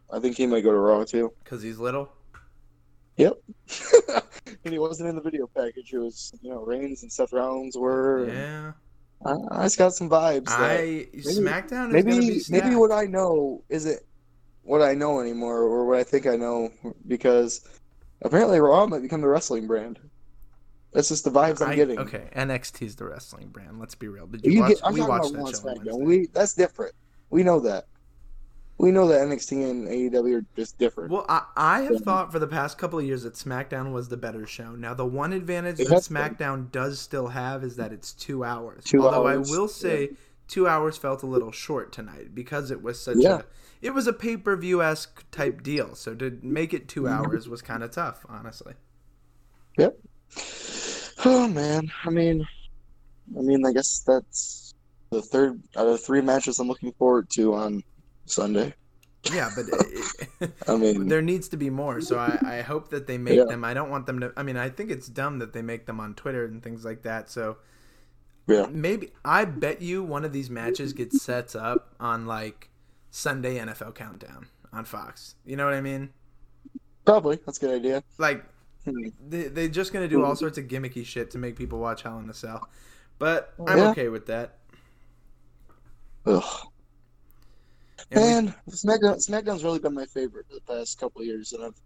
I 0.10 0.20
think 0.20 0.38
he 0.38 0.48
might 0.48 0.62
go 0.64 0.72
to 0.72 0.78
Raw 0.78 1.04
too. 1.04 1.34
because 1.44 1.62
he's 1.62 1.80
little. 1.80 2.10
Yep. 3.18 3.34
and 4.64 4.72
he 4.74 4.80
wasn't 4.80 5.10
in 5.10 5.16
the 5.16 5.22
video 5.22 5.48
package. 5.48 5.92
It 5.92 5.98
was, 5.98 6.32
you 6.42 6.52
know, 6.52 6.62
Reigns 6.64 7.02
and 7.02 7.12
Seth 7.12 7.34
Rollins 7.34 7.76
were. 7.76 8.28
Yeah, 8.30 8.72
I, 8.72 8.74
I 9.26 9.64
just 9.64 9.78
got 9.78 9.94
some 9.94 10.10
vibes. 10.10 10.50
I 10.50 11.08
SmackDown 11.16 11.88
is 11.90 11.94
maybe 12.06 12.12
be 12.12 12.20
maybe 12.28 12.40
stacked. 12.40 12.76
what 12.76 12.92
I 12.92 13.06
know 13.06 13.64
isn't 13.70 14.00
what 14.64 14.82
I 14.82 14.94
know 14.94 15.20
anymore, 15.20 15.60
or 15.60 15.86
what 15.86 15.98
I 15.98 16.04
think 16.04 16.28
I 16.28 16.36
know, 16.36 16.70
because 17.08 17.62
apparently 18.22 18.60
Raw 18.60 18.86
might 18.88 19.02
become 19.02 19.22
the 19.22 19.28
wrestling 19.28 19.66
brand. 19.68 20.00
That's 20.94 21.10
just 21.10 21.24
the 21.26 21.32
vibes 21.32 21.62
I'm 21.62 21.72
I- 21.72 21.76
getting. 21.76 22.00
Okay, 22.00 22.30
NXT's 22.36 22.96
the 22.96 23.06
wrestling 23.06 23.48
brand. 23.50 23.80
Let's 23.80 23.96
be 23.96 24.08
real. 24.08 24.28
Did 24.28 24.46
you, 24.46 24.52
You 24.54 24.62
watch? 24.62 24.82
get, 24.82 24.94
we 24.94 25.02
watched 25.02 25.34
that 25.34 25.82
show 25.86 25.98
We 25.98 26.28
that's 26.28 26.54
different. 26.54 26.94
We 27.30 27.44
know 27.44 27.60
that. 27.62 27.86
We 28.78 28.92
know 28.92 29.08
that 29.08 29.22
NXT 29.22 29.70
and 29.70 29.88
AEW 29.88 30.36
are 30.36 30.46
just 30.56 30.78
different. 30.78 31.12
Well, 31.12 31.26
I, 31.28 31.46
I 31.56 31.82
have 31.82 31.94
Yeah. 31.94 32.00
thought 32.00 32.32
for 32.32 32.40
the 32.40 32.48
past 32.48 32.78
couple 32.78 33.00
of 33.00 33.06
years 33.06 33.24
that 33.24 33.34
SmackDown 33.34 33.92
was 33.92 34.10
the 34.10 34.18
better 34.18 34.46
show. 34.46 34.76
Now, 34.76 34.94
the 34.94 35.06
one 35.06 35.34
advantage 35.34 35.84
that 35.84 35.94
has 35.94 36.10
been. 36.16 36.38
SmackDown 36.38 36.72
does 36.72 37.00
still 37.00 37.30
have 37.30 37.64
is 37.64 37.76
that 37.78 37.92
it's 37.94 38.14
two 38.14 38.44
hours. 38.44 38.84
Two 38.86 39.02
Although 39.02 39.26
hours, 39.26 39.50
I 39.50 39.52
will 39.52 39.68
say, 39.68 40.12
two 40.48 40.68
hours 40.68 40.98
felt 40.98 41.24
a 41.24 41.28
little 41.28 41.52
short 41.52 41.92
tonight 41.92 42.36
because 42.36 42.70
it 42.72 42.82
was 42.82 43.02
such 43.02 43.18
Yeah. 43.24 43.30
a. 43.30 43.46
It 43.82 43.94
was 43.94 44.08
a 44.08 44.14
pay 44.14 44.38
per 44.38 44.56
view 44.56 44.82
esque 44.84 45.30
type 45.32 45.64
deal. 45.64 45.96
So 45.96 46.14
to 46.16 46.40
make 46.42 46.74
it 46.74 46.88
2 46.88 47.08
Mm-hmm. 47.08 47.08
hours 47.08 47.48
was 47.50 47.62
kind 47.62 47.84
of 47.84 47.92
tough, 47.92 48.26
honestly. 48.30 48.74
Yep. 49.78 49.98
Oh 51.26 51.48
man, 51.48 51.92
I 52.04 52.10
mean, 52.10 52.48
I 53.38 53.42
mean, 53.42 53.66
I 53.66 53.72
guess 53.74 54.04
that's 54.06 54.74
the 55.12 55.22
third 55.22 55.62
out 55.78 55.88
of 55.88 56.04
three 56.04 56.22
matches 56.22 56.60
I'm 56.60 56.68
looking 56.68 56.94
forward 56.94 57.30
to 57.32 57.54
on 57.56 57.84
Sunday. 58.28 58.74
Yeah, 59.34 59.50
but 59.56 59.66
it, 60.42 60.52
I 60.68 60.76
mean, 60.78 61.08
there 61.08 61.22
needs 61.22 61.50
to 61.50 61.58
be 61.58 61.70
more. 61.70 62.00
So 62.02 62.18
I, 62.18 62.40
I 62.44 62.62
hope 62.62 62.90
that 62.90 63.08
they 63.08 63.18
make 63.18 63.38
Yeah. 63.38 63.46
them. 63.46 63.64
I 63.64 63.74
don't 63.74 63.90
want 63.90 64.06
them 64.06 64.20
to. 64.22 64.32
I 64.38 64.44
mean, 64.44 64.58
I 64.58 64.70
think 64.70 64.92
it's 64.92 65.08
dumb 65.08 65.40
that 65.40 65.54
they 65.54 65.62
make 65.62 65.86
them 65.86 66.00
on 66.00 66.14
Twitter 66.16 66.46
and 66.46 66.62
things 66.64 66.86
like 66.86 67.02
that. 67.04 67.30
So 67.30 67.58
yeah, 68.48 68.68
maybe 68.72 69.12
I 69.26 69.46
bet 69.46 69.82
you 69.82 70.04
one 70.04 70.24
of 70.24 70.32
these 70.32 70.50
matches 70.50 70.94
gets 70.94 71.22
set 71.22 71.56
up 71.56 71.94
on 72.00 72.26
like 72.26 72.70
Sunday 73.12 73.58
NFL 73.60 73.96
Countdown 73.96 74.48
on 74.72 74.86
Fox. 74.86 75.36
You 75.46 75.56
know 75.58 75.66
what 75.66 75.74
I 75.74 75.82
mean? 75.82 76.10
probably 77.06 77.40
that's 77.46 77.58
a 77.58 77.62
good 77.62 77.76
idea. 77.76 78.04
Like 78.18 78.44
Hmm. 78.86 79.10
they 79.28 79.44
they're 79.50 79.68
just 79.68 79.92
gonna 79.92 80.08
do 80.08 80.24
all 80.24 80.36
sorts 80.36 80.58
of 80.58 80.66
gimmicky 80.68 81.06
shit 81.06 81.32
to 81.32 81.38
make 81.38 81.58
people 81.58 81.80
watch 81.80 82.04
Hell 82.04 82.20
in 82.20 82.30
a 82.30 82.34
Cell. 82.34 82.70
But 83.20 83.54
I'm 83.68 83.78
Yeah. 83.78 83.90
okay 83.90 84.08
with 84.08 84.28
that. 84.28 84.60
Ugh. 86.26 86.68
And 88.12 88.22
we- 88.22 88.22
Man, 88.22 88.56
SmackDown 88.70 89.16
SmackDown's 89.16 89.64
really 89.64 89.80
been 89.80 89.94
my 89.94 90.06
favorite 90.06 90.46
the 90.50 90.62
past 90.62 91.00
couple 91.00 91.22
of 91.22 91.28
years, 91.28 91.54
and 91.54 91.64
I've 91.64 91.80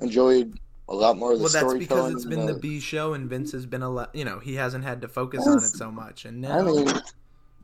enjoyed 0.00 0.58
a 0.88 0.94
lot 0.94 1.16
more 1.18 1.32
of 1.32 1.38
the 1.38 1.44
well, 1.44 1.52
that's 1.52 1.74
because 1.74 2.14
it's 2.14 2.24
been 2.24 2.46
the 2.46 2.54
the- 2.54 2.58
B 2.58 2.80
show, 2.80 3.14
and 3.14 3.28
Vince 3.28 3.52
has 3.52 3.66
been 3.66 3.82
a 3.82 3.90
lot. 3.90 4.14
You 4.14 4.24
know, 4.24 4.38
he 4.38 4.54
hasn't 4.54 4.84
had 4.84 5.00
to 5.02 5.08
focus 5.08 5.46
on 5.46 5.58
it 5.58 5.62
so 5.62 5.90
much. 5.90 6.24
And 6.24 6.44
I 6.46 6.58
now, 6.58 6.64
mean, 6.64 6.88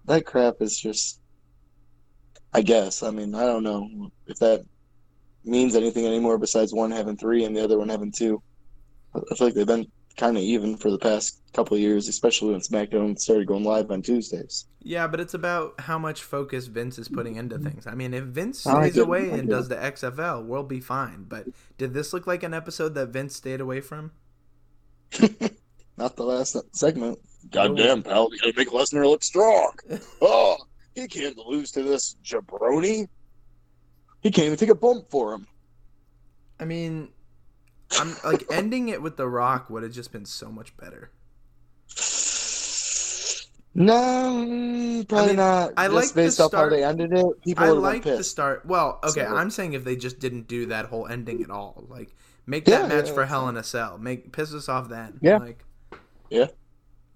that 0.07 0.25
crap 0.27 0.57
is 0.61 0.79
just. 0.79 1.21
I 2.53 2.63
guess. 2.63 3.03
I 3.03 3.11
mean, 3.11 3.35
I 3.35 3.45
don't 3.45 3.65
know 3.65 4.11
if 4.27 4.39
that 4.39 4.65
means 5.45 5.77
anything 5.77 6.07
anymore 6.07 6.39
besides 6.39 6.73
one 6.73 6.91
having 6.91 7.17
three 7.17 7.45
and 7.45 7.55
the 7.55 7.63
other 7.63 7.79
one 7.79 7.89
having 7.89 8.11
two. 8.11 8.43
I 9.15 9.35
feel 9.35 9.49
like 9.49 9.55
they've 9.55 9.67
been 9.67 9.87
kind 10.17 10.37
of 10.37 10.43
even 10.43 10.77
for 10.77 10.91
the 10.91 10.99
past 10.99 11.41
couple 11.53 11.75
of 11.75 11.81
years, 11.81 12.09
especially 12.09 12.53
when 12.53 12.61
SmackDown 12.61 13.19
started 13.19 13.47
going 13.47 13.65
live 13.65 13.91
on 13.91 14.03
Tuesdays. 14.03 14.67
Yeah, 14.83 15.07
but 15.07 15.21
it's 15.21 15.35
about 15.35 15.81
how 15.81 15.99
much 15.99 16.23
focus 16.23 16.67
Vince 16.67 16.99
is 16.99 17.09
putting 17.09 17.37
into 17.37 17.59
things. 17.59 17.87
I 17.87 17.95
mean, 17.95 18.15
if 18.15 18.25
Vince 18.25 18.67
I 18.67 18.89
stays 18.89 18.99
away 18.99 19.31
and 19.31 19.49
does 19.49 19.69
the 19.69 19.77
XFL, 19.77 20.45
we'll 20.45 20.63
be 20.63 20.81
fine. 20.81 21.25
But 21.29 21.47
did 21.77 21.93
this 21.93 22.13
look 22.13 22.27
like 22.27 22.43
an 22.43 22.55
episode 22.55 22.95
that 22.95 23.09
Vince 23.09 23.35
stayed 23.35 23.61
away 23.61 23.81
from? 23.81 24.13
Not 25.97 26.17
the 26.17 26.25
last 26.25 26.57
segment. 26.73 27.19
Goddamn, 27.51 28.03
pal, 28.03 28.29
you 28.33 28.39
gotta 28.39 28.53
make 28.57 28.71
Lesnar 28.71 29.09
look 29.09 29.23
strong. 29.23 29.73
Oh, 30.21 30.57
he 30.95 31.07
can't 31.07 31.37
lose 31.37 31.71
to 31.73 31.83
this 31.83 32.17
jabroni. 32.25 33.07
He 34.23 34.31
can't 34.31 34.47
even 34.47 34.59
take 34.59 34.71
a 34.71 34.75
bump 34.75 35.09
for 35.11 35.35
him. 35.35 35.47
I 36.59 36.65
mean, 36.65 37.11
I'm 37.93 38.15
like 38.25 38.45
ending 38.51 38.89
it 38.89 39.01
with 39.03 39.17
The 39.17 39.29
Rock 39.29 39.71
would 39.71 39.83
have 39.83 39.93
just 39.93 40.13
been 40.13 40.25
so 40.25 40.51
much 40.51 40.77
better. 40.77 41.11
No, 43.79 45.05
probably 45.07 45.25
I 45.25 45.27
mean, 45.29 45.37
not. 45.37 45.73
I 45.77 45.85
Just 45.89 45.95
like 45.95 46.09
the 46.09 46.15
based 46.15 46.41
off 46.41 46.53
how 46.53 46.59
start- 46.59 46.71
they 46.71 46.83
ended 46.83 47.13
it. 47.13 47.27
People 47.43 47.65
I 47.65 47.69
like 47.69 48.05
the 48.05 48.25
start. 48.25 48.65
Well, 48.65 48.99
okay, 49.05 49.21
So- 49.27 49.37
I'm 49.37 49.51
saying 49.51 49.75
if 49.75 49.85
they 49.85 49.97
just 49.97 50.19
didn't 50.19 50.49
do 50.49 50.67
that 50.67 50.87
whole 50.87 51.07
ending 51.07 51.43
at 51.43 51.51
all, 51.51 51.85
like 51.91 52.15
make 52.47 52.67
Yeah, 52.67 52.83
that 52.83 52.89
match 52.89 53.09
yeah, 53.09 53.13
for 53.15 53.27
Hell 53.27 53.49
in 53.51 53.57
a 53.59 53.63
Cell, 53.63 53.99
make 53.99 54.33
piss 54.33 54.55
us 54.55 54.71
off 54.71 54.89
then. 54.89 55.19
Yeah. 55.21 55.37
like 55.39 55.63
Yeah. 56.31 56.47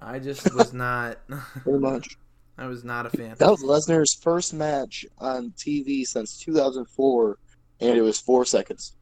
I 0.03 0.19
just 0.19 0.55
was 0.55 0.73
not. 0.75 1.19
Pretty 1.63 1.79
much. 1.79 2.19
I 2.59 2.67
was 2.67 2.85
not 2.85 3.07
a 3.07 3.11
fan. 3.11 3.37
That 3.39 3.51
was 3.51 3.63
Lesnar's 3.63 4.13
first 4.13 4.53
match 4.53 5.07
on 5.19 5.53
TV 5.57 6.05
since 6.07 6.37
2004, 6.41 7.39
and 7.81 7.97
it 7.97 8.03
was 8.03 8.21
four 8.21 8.45
seconds. 8.45 8.93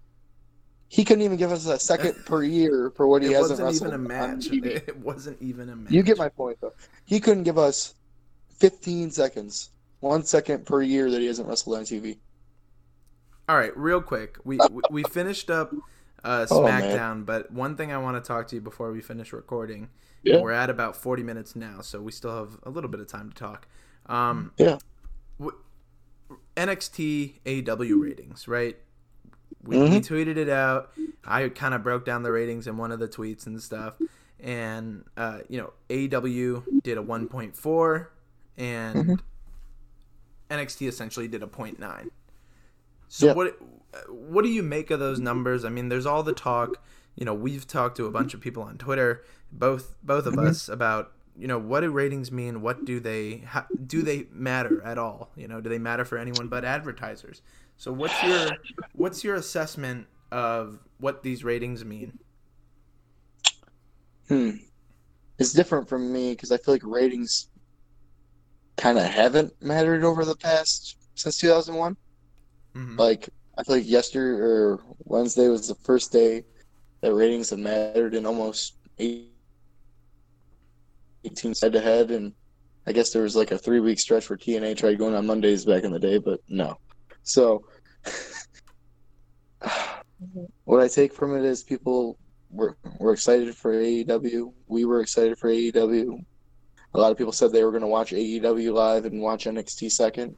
He 0.91 1.05
couldn't 1.05 1.23
even 1.23 1.37
give 1.37 1.53
us 1.53 1.67
a 1.67 1.79
second 1.79 2.15
per 2.27 2.43
year 2.43 2.91
for 2.97 3.07
what 3.07 3.23
he 3.23 3.29
It 3.29 3.37
hasn't 3.37 3.61
wasn't 3.61 3.67
wrestled 3.67 3.89
even 3.89 4.01
a 4.01 4.03
on 4.25 4.37
match. 4.37 4.49
TV. 4.49 4.67
It 4.89 4.97
wasn't 4.99 5.41
even 5.43 5.69
a 5.69 5.77
match. 5.77 5.93
You 5.93 6.03
get 6.03 6.17
my 6.19 6.29
point, 6.31 6.59
though. 6.61 6.73
He 7.05 7.21
couldn't 7.21 7.43
give 7.45 7.59
us 7.59 7.95
15 8.57 9.11
seconds, 9.11 9.71
one 10.01 10.25
second 10.25 10.65
per 10.67 10.81
year 10.83 11.11
that 11.11 11.21
he 11.21 11.27
hasn't 11.27 11.47
wrestled 11.49 11.77
on 11.77 11.83
TV. 11.85 12.17
All 13.49 13.57
right, 13.57 13.77
real 13.77 14.01
quick. 14.03 14.37
We 14.45 14.59
we, 14.71 14.83
we 14.91 15.03
finished 15.05 15.51
up 15.51 15.73
uh, 16.25 16.47
Oh. 16.51 16.63
SmackDown, 16.63 17.25
but 17.27 17.51
one 17.51 17.77
thing 17.77 17.93
I 17.93 17.99
want 17.99 18.23
to 18.23 18.27
talk 18.27 18.49
to 18.49 18.57
you 18.57 18.61
before 18.61 18.91
we 18.93 19.01
finish 19.01 19.33
recording. 19.33 19.89
Yeah. 20.23 20.41
We're 20.41 20.53
at 20.53 20.69
about 20.69 20.97
40 20.97 21.23
minutes 21.23 21.55
now, 21.55 21.81
so 21.81 22.01
we 22.03 22.13
still 22.13 22.35
have 22.37 22.59
a 22.65 22.71
little 22.71 22.91
bit 22.91 22.99
of 23.01 23.07
time 23.07 23.31
to 23.31 23.35
talk. 23.37 23.69
Um, 24.07 24.53
Yeah. 24.59 24.79
w- 25.39 25.57
NXT 26.57 27.35
AEW 27.47 28.03
ratings, 28.03 28.49
right? 28.49 28.77
We, 29.69 29.77
Mm-hmm. 29.77 29.93
we 29.95 30.01
tweeted 30.01 30.37
it 30.39 30.49
out. 30.49 30.91
I 31.25 31.49
kind 31.51 31.75
of 31.75 31.83
broke 31.83 32.05
down 32.07 32.23
the 32.23 32.33
ratings 32.33 32.67
in 32.67 32.77
one 32.79 32.91
of 32.91 32.99
the 33.01 33.09
tweets 33.09 33.47
and 33.47 33.61
stuff. 33.63 33.95
And, 34.41 35.05
uh, 35.17 35.41
you 35.49 35.59
know, 35.61 35.73
AEW 35.91 36.83
did 36.83 36.97
a 36.97 37.03
1.4, 37.03 38.07
and 38.57 38.97
Mm-hmm. 38.97 39.15
NXT 40.51 40.89
essentially 40.89 41.29
did 41.29 41.43
a 41.43 41.47
0.9. 41.47 42.11
So 43.09 43.27
Yeah. 43.27 43.33
what 43.35 43.59
what 44.09 44.43
do 44.45 44.51
you 44.51 44.63
make 44.63 44.91
of 44.91 45.01
those 45.01 45.19
numbers? 45.19 45.65
I 45.65 45.71
mean, 45.71 45.89
there's 45.89 46.07
all 46.07 46.23
the 46.23 46.33
talk. 46.35 46.77
You 47.17 47.25
know, 47.25 47.35
we've 47.35 47.67
talked 47.67 47.97
to 47.97 48.07
a 48.07 48.11
bunch 48.11 48.33
of 48.35 48.41
people 48.41 48.63
on 48.63 48.79
Twitter, 48.79 49.25
both 49.53 49.95
both 50.03 50.25
of 50.27 50.39
us, 50.39 50.69
about 50.69 51.13
you 51.39 51.47
know 51.49 51.59
what 51.59 51.81
do 51.81 51.91
ratings 51.91 52.33
mean? 52.33 52.63
What 52.63 52.85
do 52.85 53.01
they 53.01 53.39
how, 53.47 53.67
do 53.87 54.03
they 54.03 54.27
matter 54.33 54.83
at 54.83 54.99
all? 54.99 55.33
You 55.37 55.49
know, 55.49 55.61
do 55.61 55.71
they 55.71 55.79
matter 55.79 56.05
for 56.05 56.19
anyone 56.19 56.49
but 56.49 56.65
advertisers? 56.65 57.43
So 57.77 57.93
what's 57.93 58.23
your 58.23 58.59
what's 58.95 59.25
your 59.25 59.37
assessment 59.37 60.09
of 60.33 60.81
what 60.99 61.23
these 61.23 61.45
ratings 61.45 61.85
mean? 61.85 62.15
Hmm. 64.29 64.51
It's 65.39 65.53
different 65.53 65.89
from 65.89 66.13
me 66.13 66.33
because 66.33 66.53
I 66.53 66.59
feel 66.59 66.75
like 66.75 66.83
ratings 66.85 67.49
kind 68.77 68.99
of 68.99 69.05
haven't 69.05 69.53
mattered 69.63 70.05
over 70.05 70.25
the 70.25 70.37
past 70.37 70.97
since 71.15 71.39
2001. 71.39 71.97
Mhm. 72.75 72.99
Like 72.99 73.29
I 73.57 73.65
feel 73.65 73.77
like 73.77 73.89
yesterday 73.89 74.41
or 74.41 74.81
Wednesday 75.05 75.49
was 75.49 75.69
the 75.69 75.75
first 75.77 76.13
day 76.13 76.45
that 77.01 77.15
ratings 77.15 77.51
have 77.51 77.59
mattered 77.59 78.15
in 78.15 78.27
almost 78.27 78.77
eight, 78.99 79.28
18 81.25 81.55
head 81.61 81.73
to 81.73 81.81
head, 81.81 82.11
and 82.11 82.33
I 82.87 82.93
guess 82.93 83.11
there 83.11 83.23
was 83.23 83.37
like 83.37 83.51
a 83.51 83.59
three 83.59 83.81
week 83.81 83.99
stretch 84.01 84.29
where 84.31 84.37
TNA 84.37 84.77
tried 84.77 84.99
going 84.99 85.15
on 85.15 85.27
Mondays 85.27 85.65
back 85.65 85.85
in 85.85 85.93
the 85.93 85.99
day, 85.99 86.19
but 86.19 86.41
no. 86.49 86.79
So 87.23 87.65
what 90.65 90.81
I 90.81 90.89
take 90.89 91.13
from 91.13 91.37
it 91.37 91.45
is 91.45 91.63
people 91.63 92.19
were 92.51 92.77
were 92.99 93.13
excited 93.13 93.55
for 93.55 93.73
AEW. 93.75 94.53
We 94.67 94.85
were 94.85 95.01
excited 95.01 95.39
for 95.39 95.51
AEW. 95.51 96.25
A 96.95 96.99
lot 96.99 97.13
of 97.13 97.19
people 97.19 97.33
said 97.33 97.53
they 97.53 97.65
were 97.65 97.71
going 97.71 97.83
to 97.83 97.89
watch 97.89 98.13
AEW 98.13 98.73
live 98.73 99.05
and 99.05 99.21
watch 99.21 99.45
NXT 99.45 99.93
second. 99.93 100.35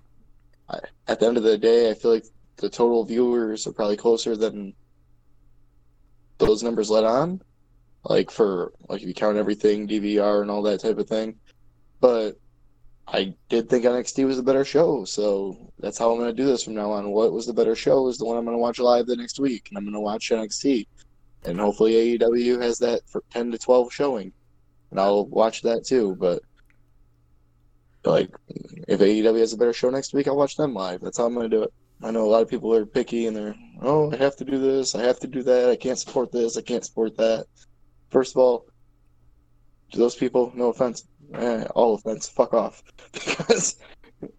I, 0.68 0.80
at 1.06 1.20
the 1.20 1.26
end 1.26 1.36
of 1.36 1.44
the 1.44 1.56
day, 1.56 1.90
I 1.90 1.94
feel 1.94 2.12
like 2.12 2.26
the 2.56 2.68
total 2.68 3.04
viewers 3.04 3.66
are 3.66 3.72
probably 3.72 3.96
closer 3.96 4.36
than 4.36 4.74
those 6.38 6.62
numbers 6.62 6.90
let 6.90 7.04
on. 7.04 7.40
Like 8.04 8.30
for 8.30 8.72
like 8.88 9.02
if 9.02 9.08
you 9.08 9.14
count 9.14 9.36
everything, 9.36 9.86
DVR 9.86 10.42
and 10.42 10.50
all 10.50 10.62
that 10.62 10.80
type 10.80 10.98
of 10.98 11.08
thing. 11.08 11.36
But 12.00 12.38
I 13.06 13.34
did 13.48 13.68
think 13.68 13.84
NXT 13.84 14.24
was 14.26 14.36
the 14.36 14.42
better 14.42 14.64
show, 14.64 15.04
so 15.04 15.72
that's 15.78 15.98
how 15.98 16.12
I'm 16.12 16.18
going 16.18 16.34
to 16.34 16.42
do 16.42 16.46
this 16.46 16.62
from 16.62 16.74
now 16.74 16.92
on. 16.92 17.10
What 17.10 17.32
was 17.32 17.46
the 17.46 17.52
better 17.52 17.74
show 17.74 18.08
is 18.08 18.18
the 18.18 18.24
one 18.24 18.36
I'm 18.36 18.44
going 18.44 18.56
to 18.56 18.60
watch 18.60 18.78
live 18.78 19.06
the 19.06 19.16
next 19.16 19.40
week, 19.40 19.68
and 19.68 19.76
I'm 19.76 19.84
going 19.84 19.94
to 19.94 20.00
watch 20.00 20.30
NXT, 20.30 20.86
and 21.44 21.58
hopefully 21.58 22.18
AEW 22.18 22.62
has 22.62 22.78
that 22.78 23.00
for 23.08 23.22
10 23.30 23.50
to 23.52 23.58
12 23.58 23.92
showing, 23.92 24.32
and 24.90 25.00
I'll 25.00 25.26
watch 25.26 25.62
that 25.62 25.84
too. 25.84 26.16
But 26.20 26.42
like, 28.04 28.30
if 28.88 29.00
AEW 29.00 29.40
has 29.40 29.52
a 29.52 29.58
better 29.58 29.72
show 29.72 29.90
next 29.90 30.14
week, 30.14 30.28
I'll 30.28 30.36
watch 30.36 30.56
them 30.56 30.72
live. 30.72 31.00
That's 31.00 31.18
how 31.18 31.26
I'm 31.26 31.34
going 31.34 31.50
to 31.50 31.56
do 31.56 31.62
it. 31.64 31.72
I 32.02 32.10
know 32.10 32.24
a 32.24 32.30
lot 32.30 32.42
of 32.42 32.48
people 32.48 32.74
are 32.74 32.86
picky 32.86 33.26
and 33.26 33.36
they're, 33.36 33.54
oh, 33.82 34.10
I 34.10 34.16
have 34.16 34.36
to 34.36 34.44
do 34.44 34.58
this, 34.58 34.94
I 34.94 35.02
have 35.02 35.20
to 35.20 35.26
do 35.26 35.42
that, 35.42 35.68
I 35.68 35.76
can't 35.76 35.98
support 35.98 36.32
this, 36.32 36.56
I 36.56 36.62
can't 36.62 36.84
support 36.84 37.16
that. 37.18 37.44
First 38.10 38.34
of 38.34 38.38
all, 38.38 38.66
to 39.92 39.98
those 39.98 40.16
people, 40.16 40.52
no 40.54 40.68
offense, 40.68 41.04
eh, 41.34 41.64
all 41.74 41.94
offense, 41.94 42.28
fuck 42.28 42.54
off, 42.54 42.82
because 43.12 43.76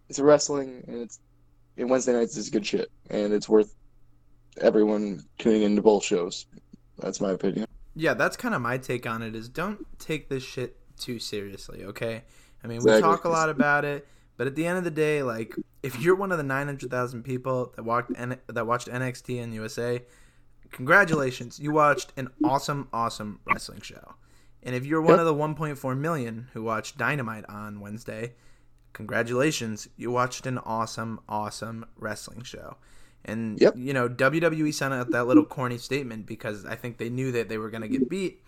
it's 0.09 0.19
wrestling 0.19 0.84
and 0.88 1.01
it's 1.01 1.19
and 1.78 1.89
Wednesday 1.89 2.13
nights 2.13 2.38
is 2.38 2.49
good 2.49 2.65
shit, 2.65 2.91
and 3.09 3.34
it's 3.34 3.47
worth 3.49 3.76
everyone 4.57 5.24
tuning 5.38 5.63
into 5.63 5.82
both 5.82 6.03
shows. 6.03 6.45
That's 6.99 7.22
my 7.22 7.32
opinion. 7.32 7.65
Yeah, 7.95 8.13
that's 8.13 8.38
kind 8.38 8.53
of 8.53 8.61
my 8.61 8.78
take 8.78 9.07
on 9.07 9.22
it. 9.22 9.36
Is 9.36 9.49
don't 9.49 9.86
take 9.99 10.30
this 10.30 10.43
shit 10.43 10.78
too 10.97 11.17
seriously, 11.19 11.84
okay? 11.86 12.24
I 12.63 12.67
mean, 12.67 12.78
Exactly. 12.78 13.01
we 13.01 13.01
talk 13.01 13.24
a 13.26 13.30
lot 13.30 13.49
about 13.49 13.86
it, 13.86 14.07
but 14.38 14.47
at 14.47 14.55
the 14.55 14.67
end 14.67 14.78
of 14.78 14.84
the 14.84 14.91
day, 14.91 15.24
like 15.24 15.55
if 15.82 15.99
you're 15.99 16.15
one 16.15 16.32
of 16.32 16.38
the 16.38 16.43
900,000 16.43 17.24
people 17.24 17.74
that 17.76 17.84
watched 17.84 18.11
N- 18.15 18.39
that 18.47 18.67
watched 18.67 18.88
NXT 18.88 19.38
in 19.39 19.51
USA, 19.53 20.03
congratulations, 20.72 21.59
you 21.59 21.72
watched 21.72 22.11
an 22.17 22.30
awesome, 22.43 22.88
awesome 22.93 23.39
wrestling 23.45 23.82
show. 23.82 24.15
And 24.63 24.76
if 24.76 24.86
you're 24.86 25.01
one 25.01 25.11
Yep. 25.17 25.19
of 25.19 25.26
the 25.26 25.34
1.4 25.34 25.95
million 25.97 26.47
who 26.53 26.63
watched 26.63 26.97
Dynamite 26.97 27.45
on 27.49 27.80
Wednesday, 27.80 28.34
congratulations, 28.93 29.88
you 29.97 30.11
watched 30.11 30.45
an 30.45 30.57
awesome, 30.59 31.19
awesome 31.28 31.86
wrestling 31.97 32.43
show. 32.43 32.78
And 33.26 33.59
Yep. 33.59 33.76
you 33.78 33.93
know, 33.93 34.07
WWE 34.09 34.72
sent 34.74 34.93
out 34.93 35.11
that 35.11 35.28
little 35.28 35.45
corny 35.45 35.78
statement 35.78 36.26
because 36.26 36.65
I 36.65 36.76
think 36.76 36.97
they 36.97 37.09
knew 37.09 37.32
that 37.32 37.49
they 37.49 37.57
were 37.57 37.69
going 37.69 37.82
to 37.82 37.88
get 37.88 38.09
beat. 38.09 38.41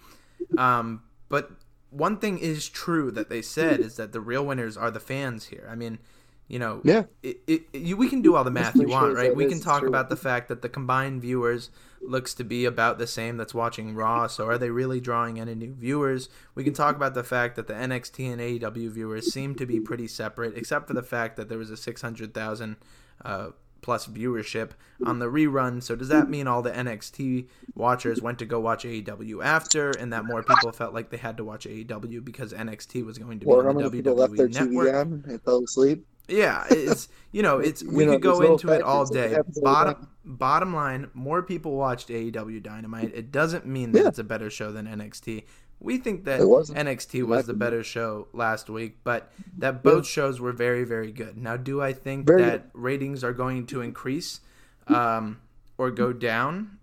Um, 0.58 1.04
but 1.30 1.52
one 1.90 2.18
thing 2.18 2.40
is 2.40 2.68
true 2.70 3.12
that 3.12 3.30
they 3.30 3.42
said 3.42 3.82
is 3.82 3.96
that 3.98 4.14
the 4.14 4.20
real 4.20 4.46
winners 4.46 4.76
are 4.78 4.90
the 4.92 5.00
fans 5.00 5.46
here. 5.46 5.68
I 5.72 5.76
mean, 5.76 6.00
you 6.48 6.58
know, 6.60 6.82
Yeah. 6.84 7.04
it, 7.22 7.42
it, 7.48 7.64
you, 7.74 7.96
we 7.98 8.10
can 8.10 8.22
do 8.22 8.36
all 8.36 8.44
the 8.44 8.52
math 8.52 8.76
you 8.76 8.88
want, 8.88 9.16
sure 9.16 9.24
right? 9.24 9.36
We 9.36 9.46
can 9.46 9.60
talk 9.60 9.80
true. 9.82 9.90
about 9.90 10.10
the 10.10 10.16
fact 10.16 10.48
that 10.50 10.62
the 10.62 10.70
combined 10.70 11.22
viewers 11.22 11.70
looks 12.06 12.34
to 12.36 12.44
be 12.44 12.66
about 12.66 12.98
the 12.98 13.08
same 13.08 13.38
that's 13.38 13.54
watching 13.54 13.96
Raw. 13.96 14.28
So 14.28 14.48
are 14.48 14.58
they 14.58 14.70
really 14.70 15.00
drawing 15.00 15.40
any 15.40 15.56
new 15.56 15.74
viewers? 15.74 16.30
We 16.56 16.64
can 16.64 16.74
talk 16.74 16.96
about 16.96 17.14
the 17.14 17.24
fact 17.24 17.56
that 17.56 17.68
the 17.68 17.74
NXT 17.74 18.32
and 18.32 18.42
AEW 18.42 18.92
viewers 18.92 19.32
seem 19.32 19.56
to 19.56 19.66
be 19.66 19.80
pretty 19.80 20.08
separate, 20.08 20.58
except 20.58 20.88
for 20.88 20.94
the 20.94 21.04
fact 21.04 21.38
that 21.38 21.50
there 21.50 21.58
was 21.58 21.70
a 21.70 21.78
600,000 21.78 22.76
uh, 23.24 23.50
plus 23.82 24.08
viewership 24.08 24.72
on 25.06 25.20
the 25.20 25.28
rerun. 25.28 25.84
So 25.84 25.96
does 25.96 26.08
that 26.08 26.30
mean 26.30 26.48
all 26.48 26.62
the 26.62 26.72
NXT 26.72 27.48
watchers 27.76 28.22
went 28.22 28.40
to 28.40 28.46
go 28.46 28.60
watch 28.60 28.86
AEW 28.86 29.44
after, 29.44 29.92
and 29.92 30.12
that 30.14 30.26
more 30.26 30.42
people 30.42 30.72
felt 30.72 30.94
like 30.94 31.10
they 31.10 31.18
had 31.18 31.38
to 31.38 31.44
watch 31.44 31.66
AEW 31.66 32.24
because 32.24 32.54
NXT 32.54 33.06
was 33.06 33.18
going 33.18 33.40
to 33.40 33.46
be 33.46 33.52
Or 33.52 33.70
on 33.70 33.78
the 33.78 33.92
people 33.92 34.16
left 34.16 34.36
their 34.36 34.48
WWE 34.48 34.54
network? 34.54 35.28
And 35.28 35.42
fell 35.44 35.64
asleep? 35.64 36.06
Yeah, 36.28 36.66
it's 36.70 37.10
you 37.32 37.42
know, 37.42 37.60
it's 37.60 37.84
we 37.96 38.04
You 38.04 38.06
know, 38.06 38.12
could 38.14 38.22
go 38.24 38.42
into 38.42 38.70
it 38.72 38.82
all 38.82 39.06
day. 39.06 39.30
happens 39.30 39.58
all 39.58 39.64
the 39.64 39.70
Bottom 39.72 40.08
bottom 40.26 40.74
line, 40.74 41.10
more 41.14 41.42
people 41.44 41.76
watched 41.76 42.10
AEW 42.10 42.62
Dynamite. 42.64 43.12
It 43.14 43.32
doesn't 43.32 43.66
mean 43.66 43.92
that 43.92 44.02
Yeah. 44.04 44.08
it's 44.08 44.20
a 44.20 44.24
better 44.24 44.50
show 44.50 44.72
than 44.72 44.88
NXT. 44.88 45.44
We 45.80 45.98
think 45.98 46.24
that 46.26 46.40
NXT 46.40 47.24
was 47.24 47.46
the 47.46 47.54
better 47.54 47.84
show 47.84 48.28
last 48.32 48.70
week, 48.70 49.00
but 49.04 49.34
that 49.58 49.84
both 49.84 50.08
shows 50.08 50.40
were 50.40 50.54
very 50.54 50.86
very 50.86 51.12
good. 51.12 51.38
Now, 51.38 51.58
do 51.58 51.82
I 51.82 51.92
think 51.92 52.26
Very 52.28 52.42
that 52.44 52.70
ratings 52.74 53.22
are 53.24 53.34
going 53.34 53.66
to 53.68 53.82
increase 53.82 54.40
um, 54.88 55.42
or 55.78 55.92
go 55.92 56.14
down? 56.14 56.78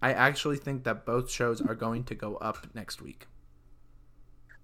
I 0.00 0.12
actually 0.14 0.56
think 0.56 0.84
that 0.84 1.04
both 1.04 1.30
shows 1.30 1.60
are 1.60 1.74
going 1.74 2.04
to 2.04 2.14
go 2.14 2.36
up 2.36 2.66
next 2.74 3.02
week. 3.02 3.26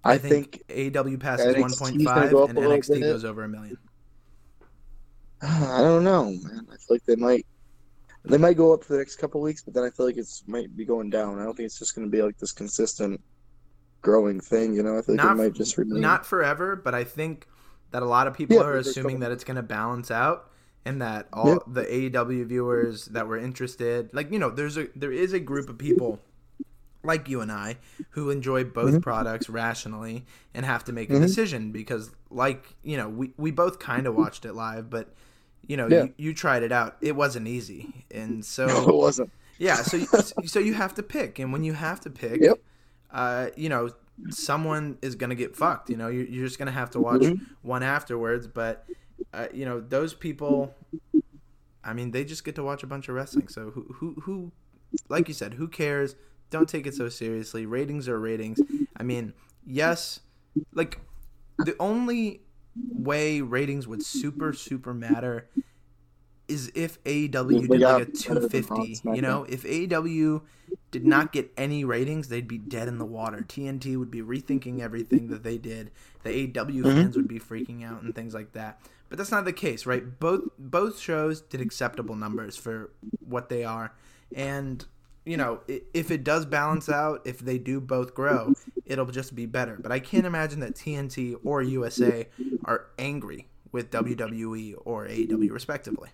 I, 0.02 0.14
I 0.14 0.18
think, 0.18 0.64
think, 0.68 0.94
AEW 0.94 1.20
passes 1.20 1.54
NXT 1.54 1.70
's 1.70 1.80
1.5 1.80 2.48
and 2.48 2.58
NXT 2.58 2.88
bit. 2.88 3.00
goes 3.00 3.24
over 3.24 3.44
a 3.44 3.48
million. 3.48 3.76
I 5.42 5.78
don't 5.80 6.04
know, 6.04 6.24
man. 6.24 6.66
I 6.70 6.76
feel 6.76 6.86
like 6.96 7.04
they 7.04 7.16
might 7.16 7.46
they 8.24 8.38
might 8.38 8.56
go 8.56 8.74
up 8.74 8.84
for 8.84 8.92
the 8.94 8.98
next 8.98 9.16
couple 9.16 9.40
weeks, 9.40 9.62
but 9.62 9.72
then 9.74 9.84
I 9.84 9.90
feel 9.90 10.04
like 10.06 10.16
it's 10.16 10.42
might 10.46 10.76
be 10.76 10.84
going 10.84 11.08
down. 11.10 11.38
I 11.38 11.44
don't 11.44 11.56
think 11.56 11.66
it's 11.66 11.78
just 11.78 11.94
going 11.94 12.06
to 12.06 12.10
be 12.10 12.22
like 12.22 12.36
this 12.38 12.52
consistent 12.52 13.20
growing 14.02 14.40
thing. 14.40 14.74
You 14.74 14.82
know, 14.82 14.98
I 14.98 15.02
feel 15.02 15.14
like 15.16 15.24
Not- 15.24 15.32
it 15.32 15.42
might 15.42 15.52
just 15.54 15.78
remain. 15.78 16.00
Not 16.00 16.26
forever, 16.26 16.76
but 16.76 16.94
I 16.94 17.04
think 17.04 17.46
that 17.90 18.02
a 18.02 18.06
lot 18.06 18.26
of 18.26 18.34
people 18.34 18.56
Yeah, 18.56 18.62
are 18.64 18.76
assuming 18.76 19.16
some- 19.16 19.20
that 19.20 19.32
it's 19.32 19.44
going 19.44 19.56
to 19.56 19.62
balance 19.62 20.10
out 20.10 20.50
and 20.84 21.00
that 21.00 21.28
all 21.32 21.48
Yeah. 21.48 21.58
the 21.66 21.84
AEW 21.84 22.44
viewers 22.44 23.06
that 23.06 23.26
were 23.28 23.38
interested, 23.38 24.10
like 24.12 24.30
you 24.32 24.38
know, 24.38 24.50
there's 24.50 24.76
a 24.76 24.88
there 24.96 25.12
is 25.12 25.32
a 25.32 25.40
group 25.40 25.68
of 25.70 25.78
people 25.78 26.20
like 27.04 27.28
you 27.28 27.40
and 27.40 27.50
I 27.50 27.78
who 28.10 28.28
enjoy 28.28 28.64
both 28.64 28.90
Mm-hmm. 28.90 29.00
products 29.00 29.48
rationally 29.48 30.26
and 30.52 30.66
have 30.66 30.84
to 30.84 30.92
make 30.92 31.08
a 31.10 31.18
decision 31.20 31.70
because 31.72 32.10
like, 32.30 32.74
you 32.82 32.96
know, 32.96 33.08
we 33.08 33.32
we 33.36 33.50
both 33.52 33.78
kind 33.78 34.06
of 34.06 34.14
watched 34.16 34.44
it 34.44 34.52
live, 34.54 34.90
but 34.90 35.14
you 35.68 35.76
know, 35.76 35.86
Yeah. 35.86 36.02
you, 36.04 36.14
you 36.16 36.34
tried 36.34 36.62
it 36.64 36.72
out. 36.72 36.96
It 37.00 37.14
wasn't 37.14 37.46
easy. 37.46 38.04
And 38.10 38.44
so 38.56 38.66
No, 38.66 38.88
it 38.88 38.94
wasn't. 38.96 39.30
yeah, 39.58 39.76
so 39.76 39.96
you, 39.98 40.06
so 40.46 40.58
you 40.58 40.74
have 40.74 40.94
to 40.94 41.02
pick, 41.04 41.38
and 41.38 41.52
when 41.52 41.62
you 41.62 41.74
have 41.74 42.00
to 42.00 42.10
pick, 42.10 42.40
Yep. 42.42 42.58
uh, 43.12 43.46
you 43.56 43.68
know, 43.68 43.90
someone 44.30 44.98
is 45.02 45.14
gonna 45.14 45.36
get 45.36 45.54
fucked. 45.54 45.88
You 45.90 45.96
know, 45.96 46.08
you're, 46.08 46.26
you're 46.26 46.46
just 46.46 46.58
gonna 46.58 46.72
have 46.72 46.90
to 46.92 47.00
watch 47.00 47.20
Mm-hmm. 47.22 47.44
one 47.62 47.82
afterwards. 47.84 48.48
But 48.48 48.84
uh, 49.32 49.46
you 49.54 49.64
know, 49.64 49.78
those 49.80 50.12
people, 50.14 50.74
I 51.84 51.92
mean, 51.92 52.10
they 52.10 52.24
just 52.24 52.44
get 52.44 52.54
to 52.56 52.62
watch 52.64 52.82
a 52.82 52.86
bunch 52.86 53.08
of 53.08 53.14
wrestling. 53.14 53.48
So 53.48 53.70
who 53.70 53.82
who 53.94 54.14
who, 54.22 54.52
like 55.08 55.28
you 55.28 55.34
said, 55.34 55.54
who 55.54 55.68
cares? 55.68 56.16
Don't 56.50 56.68
take 56.68 56.86
it 56.86 56.94
so 56.94 57.08
seriously. 57.10 57.66
Ratings 57.66 58.08
are 58.08 58.18
ratings. 58.18 58.58
I 58.96 59.02
mean, 59.02 59.34
yes, 59.66 60.20
like 60.72 60.98
the 61.58 61.76
only 61.78 62.40
way 62.76 63.40
ratings 63.40 63.86
would 63.88 64.04
super 64.04 64.52
super 64.52 64.94
matter 64.94 65.48
is 66.48 66.72
if 66.74 67.02
AEW 67.04 67.68
did 67.68 67.80
like 67.80 68.02
a 68.02 68.06
better 68.06 68.06
than 68.06 68.12
Raw 68.70 68.78
250. 68.78 69.00
You 69.14 69.22
know, 69.22 69.44
if 69.48 69.64
AEW 69.64 70.42
did 70.90 71.06
not 71.06 71.32
get 71.32 71.52
any 71.56 71.84
ratings, 71.84 72.28
they'd 72.28 72.48
be 72.48 72.58
dead 72.58 72.88
in 72.88 72.98
the 72.98 73.04
water. 73.04 73.44
TNT 73.46 73.98
would 73.98 74.10
be 74.10 74.22
rethinking 74.22 74.80
everything 74.80 75.28
that 75.28 75.42
they 75.42 75.58
did. 75.58 75.90
The 76.22 76.30
AEW 76.30 76.54
mm-hmm. 76.54 76.82
fans 76.84 77.16
would 77.16 77.28
be 77.28 77.38
freaking 77.38 77.84
out 77.84 78.02
and 78.02 78.14
things 78.14 78.34
like 78.34 78.52
that. 78.52 78.80
But 79.10 79.18
that's 79.18 79.30
not 79.30 79.44
the 79.44 79.52
case, 79.52 79.86
right? 79.86 80.18
Both 80.18 80.44
both 80.58 80.98
shows 80.98 81.40
did 81.40 81.60
acceptable 81.60 82.14
numbers 82.14 82.56
for 82.56 82.90
what 83.20 83.48
they 83.48 83.64
are, 83.64 83.94
and 84.34 84.84
you 85.28 85.36
know, 85.36 85.60
if 85.68 86.10
it 86.10 86.24
does 86.24 86.46
balance 86.46 86.88
out, 86.88 87.20
if 87.26 87.40
they 87.40 87.58
do 87.58 87.80
both 87.80 88.14
grow, 88.14 88.54
it'll 88.86 89.04
just 89.06 89.34
be 89.34 89.44
better. 89.44 89.78
But 89.78 89.92
I 89.92 90.00
can't 90.00 90.24
imagine 90.24 90.60
that 90.60 90.74
TNT 90.74 91.36
or 91.44 91.62
USA 91.62 92.26
are 92.64 92.86
angry 92.98 93.46
with 93.70 93.90
WWE 93.90 94.74
or 94.86 95.06
AEW 95.06 95.50
respectively. 95.50 96.08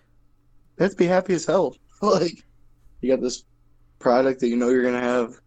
To 0.79 0.89
be 0.89 1.05
happy 1.05 1.33
as 1.33 1.45
hell. 1.45 1.77
like 2.01 2.43
you 2.99 3.09
got 3.09 3.21
this 3.21 3.45
product 3.99 4.41
that 4.41 4.49
you 4.49 4.57
know 4.57 4.69
you're 4.69 4.83
gonna 4.83 4.99
have 4.99 5.39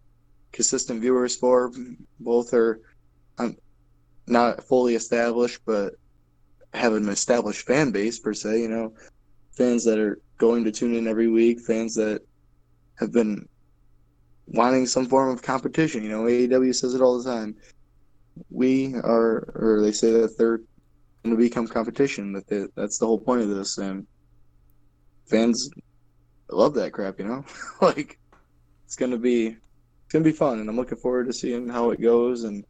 consistent 0.53 1.03
viewers 1.03 1.37
for. 1.37 1.71
Both 2.21 2.55
are 2.55 2.81
um, 3.37 3.55
not 4.27 4.65
fully 4.65 4.95
established, 4.95 5.61
but 5.67 5.93
have 6.73 6.95
an 6.95 7.11
established 7.11 7.67
fan 7.67 7.91
base 7.91 8.19
per 8.19 8.33
se. 8.33 8.63
You 8.63 8.69
know, 8.69 8.95
fans 9.53 9.85
that 9.85 9.99
are 9.99 10.21
going 10.39 10.65
to 10.65 10.73
tune 10.73 10.95
in 10.95 11.07
every 11.07 11.29
week, 11.29 11.61
fans 11.61 11.95
that 11.97 12.23
have 12.99 13.13
been 13.13 13.47
wanting 14.49 14.87
some 14.87 15.07
form 15.07 15.31
of 15.31 15.43
competition. 15.43 16.03
You 16.03 16.11
know, 16.11 16.23
AEW 16.23 16.75
says 16.75 16.95
it 16.95 17.01
all 17.01 17.21
the 17.21 17.31
time. 17.31 17.57
We 18.51 18.95
are, 18.95 19.51
or 19.55 19.81
they 19.83 19.93
say 19.93 20.13
that 20.13 20.39
they're 20.39 20.59
going 21.25 21.37
to 21.37 21.37
become 21.37 21.67
competition. 21.67 22.33
That 22.33 22.47
they, 22.47 22.65
that's 22.75 22.99
the 22.99 23.07
whole 23.07 23.19
point 23.19 23.43
of 23.43 23.49
this, 23.49 23.79
and 23.79 24.07
fans 25.27 25.71
love 26.51 26.75
that 26.75 26.93
crap. 26.93 27.19
You 27.19 27.27
know, 27.27 27.45
like 27.81 28.19
it's 28.85 28.97
going 28.97 29.11
to 29.11 29.19
be 29.19 29.49
it's 29.49 30.13
going 30.13 30.25
to 30.25 30.31
be 30.31 30.37
fun, 30.37 30.61
and 30.61 30.69
I'm 30.69 30.77
looking 30.77 30.99
forward 30.99 31.27
to 31.27 31.33
seeing 31.33 31.69
how 31.69 31.91
it 31.91 32.01
goes. 32.01 32.45
And 32.45 32.65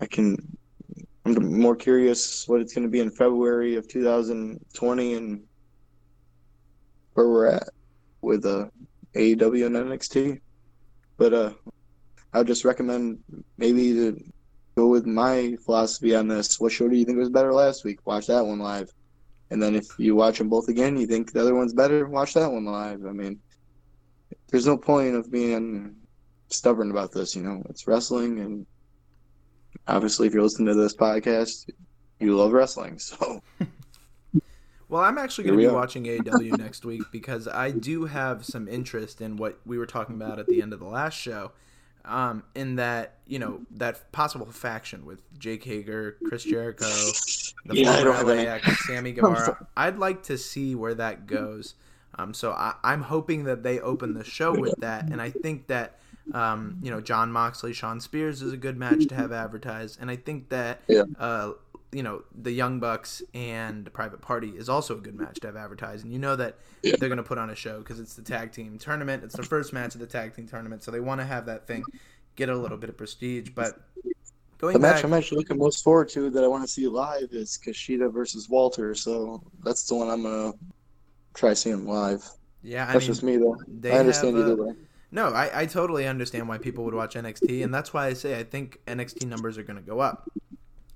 I 0.00 0.06
can, 0.06 0.36
I'm 1.24 1.60
more 1.60 1.76
curious 1.76 2.48
what 2.48 2.60
it's 2.60 2.74
going 2.74 2.86
to 2.86 2.90
be 2.90 3.00
in 3.00 3.10
February 3.10 3.76
of 3.76 3.86
2020 3.88 5.14
and 5.14 5.42
where 7.14 7.28
we're 7.28 7.46
at 7.46 7.68
with 8.20 8.44
uh, 8.44 8.66
AEW 9.16 9.66
and 9.66 9.76
NXT. 9.76 10.40
But 11.16 11.32
uh, 11.32 11.52
I 12.32 12.38
would 12.38 12.46
just 12.46 12.64
recommend 12.64 13.18
maybe 13.56 13.92
to 13.94 14.22
go 14.76 14.88
with 14.88 15.06
my 15.06 15.56
philosophy 15.64 16.14
on 16.14 16.28
this. 16.28 16.60
What 16.60 16.72
show 16.72 16.88
do 16.88 16.96
you 16.96 17.04
think 17.04 17.18
was 17.18 17.30
better 17.30 17.52
last 17.52 17.84
week? 17.84 18.06
Watch 18.06 18.26
that 18.26 18.44
one 18.44 18.58
live. 18.58 18.92
And 19.50 19.62
then 19.62 19.74
if 19.74 19.86
you 19.98 20.14
watch 20.14 20.38
them 20.38 20.48
both 20.48 20.68
again, 20.68 20.96
you 20.96 21.06
think 21.06 21.32
the 21.32 21.40
other 21.40 21.54
one's 21.54 21.72
better, 21.72 22.06
watch 22.06 22.34
that 22.34 22.50
one 22.50 22.64
live. 22.64 23.06
I 23.06 23.12
mean, 23.12 23.38
there's 24.48 24.66
no 24.66 24.76
point 24.76 25.14
of 25.14 25.30
being 25.30 25.96
stubborn 26.48 26.90
about 26.90 27.12
this, 27.12 27.34
you 27.34 27.42
know. 27.42 27.62
It's 27.70 27.86
wrestling 27.86 28.40
and 28.40 28.66
obviously 29.88 30.26
if 30.26 30.34
you're 30.34 30.42
listening 30.42 30.66
to 30.68 30.74
this 30.74 30.96
podcast, 30.96 31.70
you 32.20 32.36
love 32.36 32.52
wrestling. 32.52 32.98
So 32.98 33.40
Well, 34.88 35.02
I'm 35.02 35.18
actually 35.18 35.44
going 35.44 35.58
to 35.58 35.62
be 35.62 35.68
are. 35.68 35.74
watching 35.74 36.04
AEW 36.04 36.58
next 36.58 36.84
week 36.84 37.02
because 37.10 37.48
I 37.48 37.70
do 37.72 38.04
have 38.04 38.44
some 38.44 38.68
interest 38.68 39.20
in 39.20 39.36
what 39.36 39.58
we 39.66 39.78
were 39.78 39.86
talking 39.86 40.14
about 40.14 40.38
at 40.38 40.46
the 40.46 40.62
end 40.62 40.72
of 40.72 40.78
the 40.80 40.86
last 40.86 41.14
show. 41.18 41.52
Um, 42.04 42.44
in 42.54 42.76
that, 42.76 43.14
you 43.26 43.40
know, 43.40 43.62
that 43.72 44.12
possible 44.12 44.46
faction 44.46 45.04
with 45.04 45.22
Jake 45.40 45.64
Hager, 45.64 46.16
Chris 46.28 46.44
Jericho, 46.44 46.86
the 47.64 47.76
Yeah, 47.78 47.90
I 47.90 47.94
former 47.96 48.04
don't 48.04 48.14
have 48.16 48.28
any- 48.28 48.46
LAX, 48.46 48.86
Sammy 48.86 49.10
Guevara. 49.16 49.66
I'd 49.76 49.98
like 49.98 50.22
to 50.24 50.38
see 50.38 50.76
where 50.76 50.94
that 50.94 51.26
goes. 51.26 51.74
Um, 52.16 52.32
so 52.32 52.52
I, 52.52 52.74
I'm 52.84 53.02
hoping 53.02 53.42
that 53.44 53.64
they 53.64 53.80
open 53.80 54.14
the 54.14 54.22
show 54.22 54.52
with 54.56 54.76
that, 54.78 55.10
and 55.10 55.20
I 55.20 55.30
think 55.30 55.66
that 55.66 55.98
um, 56.32 56.78
you 56.82 56.90
know 56.90 57.00
Jon 57.00 57.30
Moxley, 57.30 57.72
Shawn 57.72 58.00
Spears 58.00 58.40
is 58.40 58.52
a 58.52 58.56
good 58.56 58.76
match 58.76 59.06
to 59.08 59.14
have 59.16 59.32
advertised, 59.32 59.98
and 60.00 60.08
I 60.10 60.16
think 60.16 60.48
that 60.50 60.80
Yeah. 60.88 61.02
uh, 61.18 61.52
you 61.96 62.02
know 62.02 62.22
the 62.42 62.52
Young 62.52 62.78
Bucks 62.78 63.22
and 63.32 63.90
Private 63.94 64.20
Party 64.20 64.50
is 64.50 64.68
also 64.68 64.98
a 64.98 65.00
good 65.00 65.14
match 65.14 65.40
to 65.40 65.46
have 65.46 65.56
advertised, 65.56 66.04
and 66.04 66.12
you 66.12 66.18
know 66.18 66.36
that 66.36 66.58
they're 66.82 67.08
going 67.08 67.16
to 67.16 67.22
put 67.22 67.38
on 67.38 67.48
a 67.48 67.54
show 67.54 67.78
because 67.78 67.98
it's 67.98 68.14
the 68.14 68.22
tag 68.22 68.52
team 68.52 68.78
tournament. 68.78 69.24
It's 69.24 69.34
the 69.34 69.42
first 69.42 69.72
match 69.72 69.94
of 69.94 70.00
the 70.00 70.06
tag 70.06 70.36
team 70.36 70.46
tournament, 70.46 70.82
so 70.82 70.90
they 70.90 71.00
want 71.00 71.22
to 71.22 71.24
have 71.24 71.46
that 71.46 71.66
thing 71.66 71.82
get 72.36 72.50
a 72.50 72.54
little 72.54 72.76
bit 72.76 72.90
of 72.90 72.98
prestige. 72.98 73.48
But 73.48 73.80
going 74.58 74.74
the 74.74 74.78
match 74.78 74.96
back, 74.96 75.04
I'm 75.04 75.14
actually 75.14 75.38
looking 75.38 75.56
most 75.56 75.82
forward 75.82 76.10
to 76.10 76.28
that 76.28 76.44
I 76.44 76.46
want 76.46 76.64
to 76.64 76.68
see 76.68 76.86
live 76.86 77.28
is 77.32 77.58
Kushida 77.64 78.12
versus 78.12 78.48
Walter. 78.50 78.94
So 78.94 79.42
that's 79.64 79.88
the 79.88 79.94
one 79.94 80.10
I'm 80.10 80.22
gonna 80.22 80.52
try 81.32 81.54
seeing 81.54 81.86
live. 81.86 82.28
yeah, 82.62 82.84
I 82.84 82.92
That's 82.92 83.04
mean, 83.04 83.06
just 83.06 83.22
me 83.22 83.36
though. 83.38 83.56
I 83.84 83.98
understand 83.98 84.36
either 84.36 84.52
uh, 84.52 84.66
way. 84.66 84.74
No, 85.12 85.28
I, 85.28 85.62
I 85.62 85.66
totally 85.66 86.06
understand 86.06 86.46
why 86.46 86.58
people 86.58 86.84
would 86.84 86.92
watch 86.92 87.14
NXT, 87.14 87.64
and 87.64 87.72
that's 87.72 87.94
why 87.94 88.06
I 88.06 88.12
say 88.12 88.38
I 88.38 88.44
think 88.44 88.80
NXT 88.86 89.26
numbers 89.26 89.56
are 89.56 89.62
going 89.62 89.78
to 89.78 89.82
go 89.82 90.00
up. 90.00 90.28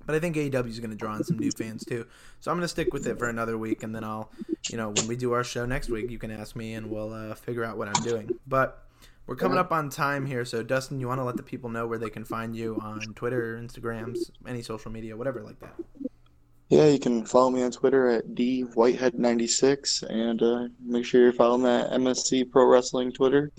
But 0.07 0.15
I 0.15 0.19
think 0.19 0.37
AEW 0.37 0.69
is 0.69 0.81
going 0.81 0.91
to 0.91 0.97
draw 0.97 1.15
in 1.15 1.25
some 1.25 1.39
new 1.39 1.51
fans 1.51 1.85
too. 1.85 2.07
So 2.41 2.51
I'm 2.51 2.57
going 2.57 2.65
to 2.65 2.69
stick 2.69 2.93
with 2.93 3.07
it 3.07 3.19
for 3.19 3.29
another 3.29 3.57
week, 3.59 3.83
and 3.83 3.95
then 3.95 4.05
I'll, 4.05 4.31
you 4.71 4.77
know, 4.77 4.91
when 4.91 5.07
we 5.07 5.17
do 5.17 5.33
our 5.33 5.45
show 5.45 5.67
next 5.67 5.89
week, 5.91 6.11
you 6.11 6.19
can 6.19 6.31
ask 6.31 6.57
me, 6.57 6.75
and 6.75 6.91
we'll 6.91 7.13
uh, 7.13 7.35
figure 7.35 7.65
out 7.65 7.77
what 7.77 7.89
I'm 7.89 8.03
doing. 8.03 8.31
But 8.47 8.87
we're 9.27 9.37
coming 9.37 9.59
up 9.59 9.71
on 9.71 9.91
time 9.91 10.27
here, 10.27 10.45
so 10.45 10.63
Dustin, 10.63 10.99
you 10.99 11.07
want 11.07 11.21
to 11.21 11.25
let 11.25 11.37
the 11.37 11.43
people 11.43 11.71
know 11.71 11.87
where 11.87 11.99
they 11.99 12.11
can 12.11 12.25
find 12.25 12.57
you 12.57 12.77
on 12.83 13.01
Twitter, 13.15 13.61
Instagrams, 13.63 14.31
any 14.47 14.63
social 14.63 14.91
media, 14.91 15.17
whatever 15.17 15.43
like 15.43 15.61
that. 15.61 15.75
Yeah, 16.71 16.87
you 16.87 16.99
can 16.99 17.25
follow 17.27 17.51
me 17.51 17.63
on 17.63 17.73
Twitter 17.73 18.09
at 18.09 18.29
dwhitehead96 18.29 20.03
and 20.09 20.43
uh, 20.43 20.69
make 20.81 21.05
sure 21.05 21.21
you're 21.21 21.33
following 21.33 21.63
that 21.63 21.91
MSE 21.91 22.51
Pro 22.51 22.65
Wrestling 22.65 23.13
Twitter. 23.13 23.51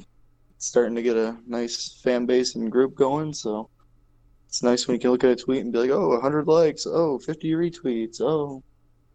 It's 0.55 0.65
starting 0.65 0.95
to 0.95 1.01
get 1.01 1.17
a 1.17 1.37
nice 1.45 1.99
fan 2.03 2.25
base 2.25 2.55
and 2.55 2.71
group 2.71 2.95
going, 2.95 3.33
so 3.33 3.69
it's 4.51 4.61
nice 4.61 4.85
when 4.85 4.95
you 4.95 4.99
can 4.99 5.11
look 5.11 5.23
at 5.23 5.29
a 5.29 5.35
tweet 5.37 5.63
and 5.63 5.71
be 5.71 5.79
like, 5.79 5.91
oh, 5.91 6.09
100 6.09 6.45
likes, 6.45 6.85
oh, 6.85 7.17
50 7.19 7.51
retweets, 7.53 8.19
oh, 8.19 8.61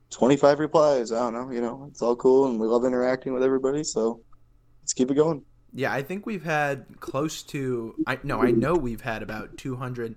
25 0.09 0.61
replies. 0.61 1.12
I 1.12 1.18
don't 1.18 1.34
know, 1.34 1.51
you 1.51 1.61
know, 1.61 1.87
it's 1.91 2.01
all 2.01 2.16
cool 2.16 2.49
and 2.49 2.59
we 2.59 2.66
love 2.66 2.87
interacting 2.87 3.34
with 3.34 3.43
everybody, 3.43 3.84
so 3.84 4.22
let's 4.80 4.95
keep 4.95 5.11
it 5.11 5.14
going. 5.14 5.45
Yeah, 5.74 5.93
I 5.93 6.01
think 6.01 6.24
we've 6.24 6.45
had 6.45 6.87
close 7.01 7.43
to. 7.43 7.97
I 8.07 8.18
no, 8.22 8.41
I 8.41 8.51
know 8.51 8.76
we've 8.76 9.03
had 9.03 9.22
about 9.22 9.59
200 9.59 10.16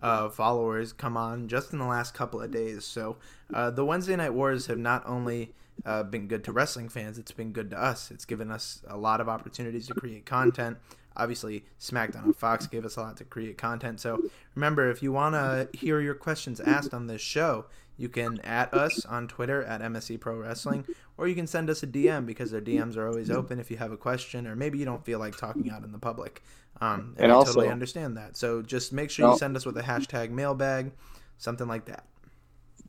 uh, 0.00 0.28
followers 0.28 0.92
come 0.92 1.16
on 1.16 1.48
just 1.48 1.72
in 1.72 1.80
the 1.80 1.84
last 1.84 2.14
couple 2.14 2.40
of 2.40 2.52
days. 2.52 2.84
So 2.84 3.16
uh, 3.52 3.72
the 3.72 3.84
Wednesday 3.84 4.14
Night 4.14 4.34
Wars 4.34 4.66
have 4.66 4.78
not 4.78 5.02
only 5.04 5.52
uh, 5.84 6.04
been 6.04 6.28
good 6.28 6.44
to 6.44 6.52
wrestling 6.52 6.88
fans, 6.88 7.18
it's 7.18 7.32
been 7.32 7.50
good 7.50 7.70
to 7.70 7.82
us. 7.82 8.12
It's 8.12 8.24
given 8.24 8.52
us 8.52 8.82
a 8.86 8.96
lot 8.96 9.20
of 9.20 9.28
opportunities 9.28 9.88
to 9.88 9.94
create 9.94 10.26
content. 10.26 10.78
Obviously, 11.16 11.64
SmackDown 11.80 12.24
on 12.24 12.32
Fox 12.34 12.66
gave 12.66 12.84
us 12.84 12.96
a 12.96 13.00
lot 13.00 13.16
to 13.18 13.24
create 13.24 13.58
content. 13.58 14.00
So 14.00 14.22
remember, 14.54 14.90
if 14.90 15.02
you 15.02 15.12
want 15.12 15.34
to 15.34 15.68
hear 15.76 16.00
your 16.00 16.14
questions 16.14 16.60
asked 16.60 16.94
on 16.94 17.06
this 17.08 17.20
show, 17.20 17.66
you 17.96 18.08
can 18.08 18.40
at 18.40 18.72
us 18.72 19.04
on 19.04 19.28
Twitter 19.28 19.62
at 19.64 19.82
MSE 19.82 20.18
Pro 20.20 20.36
Wrestling, 20.36 20.86
or 21.18 21.28
you 21.28 21.34
can 21.34 21.46
send 21.46 21.68
us 21.68 21.82
a 21.82 21.86
DM 21.86 22.24
because 22.24 22.50
their 22.50 22.60
DMs 22.62 22.96
are 22.96 23.06
always 23.06 23.30
open 23.30 23.58
if 23.60 23.70
you 23.70 23.76
have 23.76 23.92
a 23.92 23.96
question, 23.96 24.46
or 24.46 24.56
maybe 24.56 24.78
you 24.78 24.84
don't 24.86 25.04
feel 25.04 25.18
like 25.18 25.36
talking 25.36 25.70
out 25.70 25.84
in 25.84 25.92
the 25.92 25.98
public. 25.98 26.42
Um, 26.80 27.14
and, 27.16 27.24
And 27.24 27.32
I 27.32 27.34
also- 27.34 27.52
totally 27.52 27.68
understand 27.70 28.16
that. 28.16 28.36
So 28.38 28.62
just 28.62 28.92
make 28.92 29.10
sure 29.10 29.30
you 29.32 29.36
send 29.36 29.54
us 29.56 29.66
with 29.66 29.76
a 29.76 29.82
hashtag 29.82 30.30
mailbag, 30.30 30.92
something 31.36 31.68
like 31.68 31.84
that. 31.86 32.06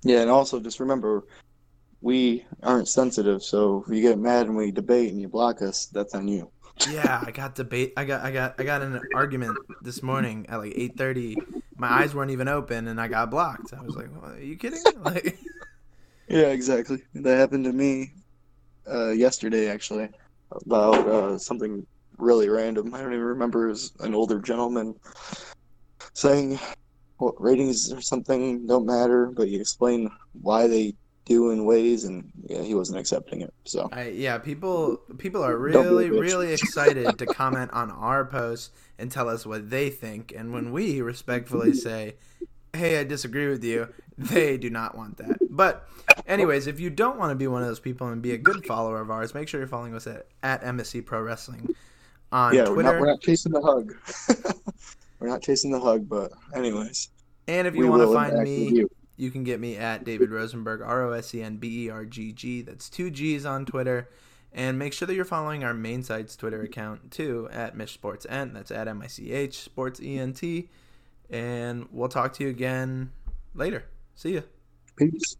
Yeah, 0.03 0.21
and 0.21 0.29
also 0.29 0.59
just 0.61 0.79
remember, 0.79 1.25
we 2.01 2.45
aren't 2.63 2.87
sensitive. 2.87 3.43
So 3.43 3.83
if 3.85 3.93
you 3.93 4.01
get 4.01 4.17
mad 4.17 4.47
and 4.47 4.55
we 4.55 4.71
debate 4.71 5.11
and 5.11 5.19
you 5.19 5.27
block 5.27 5.61
us, 5.61 5.87
that's 5.87 6.15
on 6.15 6.27
you. 6.29 6.49
Yeah, 6.83 7.21
I 7.25 7.31
got 7.31 7.55
debate. 7.55 7.93
I 7.97 8.05
got 8.05 8.21
I 8.21 8.31
got 8.31 8.55
I 8.59 8.63
got 8.63 8.81
an 8.81 9.01
argument 9.13 9.61
this 9.81 10.01
morning 10.01 10.45
at 10.49 10.57
like 10.57 10.73
eight 10.75 10.97
thirty. 10.97 11.43
My 11.77 11.87
eyes 11.87 12.13
weren't 12.13 12.31
even 12.31 12.47
open, 12.47 12.87
and 12.87 12.99
I 12.99 13.07
got 13.07 13.31
blocked. 13.31 13.73
I 13.73 13.81
was 13.83 13.95
like, 13.95 14.07
"What, 14.13 14.33
"Are 14.33 14.43
you 14.43 14.57
kidding?" 14.57 14.79
Like, 15.03 15.39
Yeah, 16.27 16.47
exactly. 16.47 17.03
That 17.13 17.37
happened 17.37 17.65
to 17.65 17.73
me 17.73 18.13
uh, 18.91 19.11
yesterday, 19.11 19.69
actually, 19.69 20.09
about 20.51 21.07
uh, 21.07 21.37
something 21.37 21.85
really 22.17 22.49
random. 22.49 22.93
I 22.93 22.99
don't 23.01 23.13
even 23.13 23.25
remember. 23.25 23.67
It 23.67 23.71
was 23.71 23.93
an 23.99 24.15
older 24.15 24.39
gentleman 24.39 24.95
saying 26.13 26.59
what 27.17 27.39
ratings 27.41 27.91
or 27.91 28.01
something 28.01 28.65
don't 28.67 28.85
matter, 28.85 29.27
but 29.27 29.49
you 29.49 29.59
explain 29.59 30.09
why 30.33 30.67
they 30.67 30.93
do 31.25 31.51
in 31.51 31.65
ways, 31.65 32.03
and 32.03 32.31
yeah, 32.49 32.61
he 32.61 32.73
wasn't 32.73 32.99
accepting 32.99 33.41
it. 33.41 33.53
So 33.65 33.89
I, 33.91 34.09
yeah, 34.09 34.37
people 34.37 34.97
people 35.17 35.43
are 35.43 35.57
Don't 35.69 35.83
be 35.83 35.89
a 35.89 35.91
really 35.91 36.09
really 36.09 36.53
excited 36.53 37.17
to 37.17 37.25
comment 37.25 37.71
on 37.73 37.91
our 37.91 38.25
posts 38.25 38.71
and 38.97 39.11
tell 39.11 39.29
us 39.29 39.45
what 39.45 39.69
they 39.69 39.89
think. 39.89 40.33
And 40.35 40.53
when 40.53 40.71
we 40.71 41.01
respectfully 41.01 41.73
say, 41.87 42.15
"Hey, 42.73 42.99
I 42.99 43.03
disagree 43.03 43.47
with 43.47 43.63
you," 43.63 43.89
they 44.17 44.57
do 44.57 44.69
not 44.69 44.97
want 44.97 45.17
that. 45.17 45.37
But 45.49 45.87
anyways, 46.25 46.67
if 46.67 46.79
you 46.79 46.89
don't 46.89 47.17
want 47.17 47.31
to 47.31 47.35
be 47.35 47.47
one 47.47 47.61
of 47.61 47.67
those 47.67 47.79
people 47.79 48.07
and 48.07 48.21
be 48.21 48.33
a 48.33 48.37
good 48.37 48.65
follower 48.65 48.99
of 48.99 49.11
ours, 49.11 49.33
make 49.33 49.47
sure 49.47 49.59
you're 49.59 49.67
following 49.67 49.95
us 49.95 50.07
at, 50.07 50.27
at 50.43 50.63
MSE 50.63 51.05
Pro 51.05 51.21
Wrestling 51.21 51.69
on 52.31 52.53
yeah, 52.53 52.61
we're 52.61 52.73
Twitter. 52.73 52.93
not, 52.93 53.01
we're 53.01 53.07
not 53.07 53.21
chasing 53.21 53.51
the 53.51 53.61
hug. 53.61 53.93
we're 55.19 55.27
not 55.27 55.41
chasing 55.41 55.71
the 55.71 55.79
hug, 55.79 56.07
but 56.07 56.31
anyways, 56.55 57.09
and 57.47 57.67
if 57.67 57.75
you 57.75 57.87
want 57.87 58.01
to 58.01 58.13
find 58.13 58.41
me, 58.43 58.69
you. 58.69 58.89
You 59.21 59.29
can 59.29 59.43
get 59.43 59.59
me 59.59 59.77
at 59.77 60.03
David 60.03 60.31
Rosenberg, 60.31 60.81
R 60.81 61.03
O 61.03 61.11
S 61.11 61.35
E 61.35 61.43
N 61.43 61.57
B 61.57 61.85
E 61.85 61.89
R 61.91 62.05
G 62.05 62.31
G. 62.31 62.63
That's 62.63 62.89
two 62.89 63.11
G's 63.11 63.45
on 63.45 63.67
Twitter. 63.67 64.09
And 64.51 64.79
make 64.79 64.93
sure 64.93 65.05
that 65.05 65.13
you're 65.13 65.25
following 65.25 65.63
our 65.63 65.75
main 65.75 66.01
site's 66.01 66.35
Twitter 66.35 66.63
account 66.63 67.11
too 67.11 67.47
at 67.51 67.77
Mich 67.77 67.93
Sports 67.93 68.25
Ent. 68.27 68.55
That's 68.55 68.71
at 68.71 68.87
M 68.87 68.99
I 68.99 69.05
C 69.05 69.31
H 69.31 69.59
Sports 69.59 70.01
E 70.01 70.17
N 70.17 70.33
T. 70.33 70.69
And 71.29 71.87
we'll 71.91 72.09
talk 72.09 72.33
to 72.33 72.43
you 72.43 72.49
again 72.49 73.11
later. 73.53 73.85
See 74.15 74.33
ya. 74.33 74.41
Peace. 74.95 75.37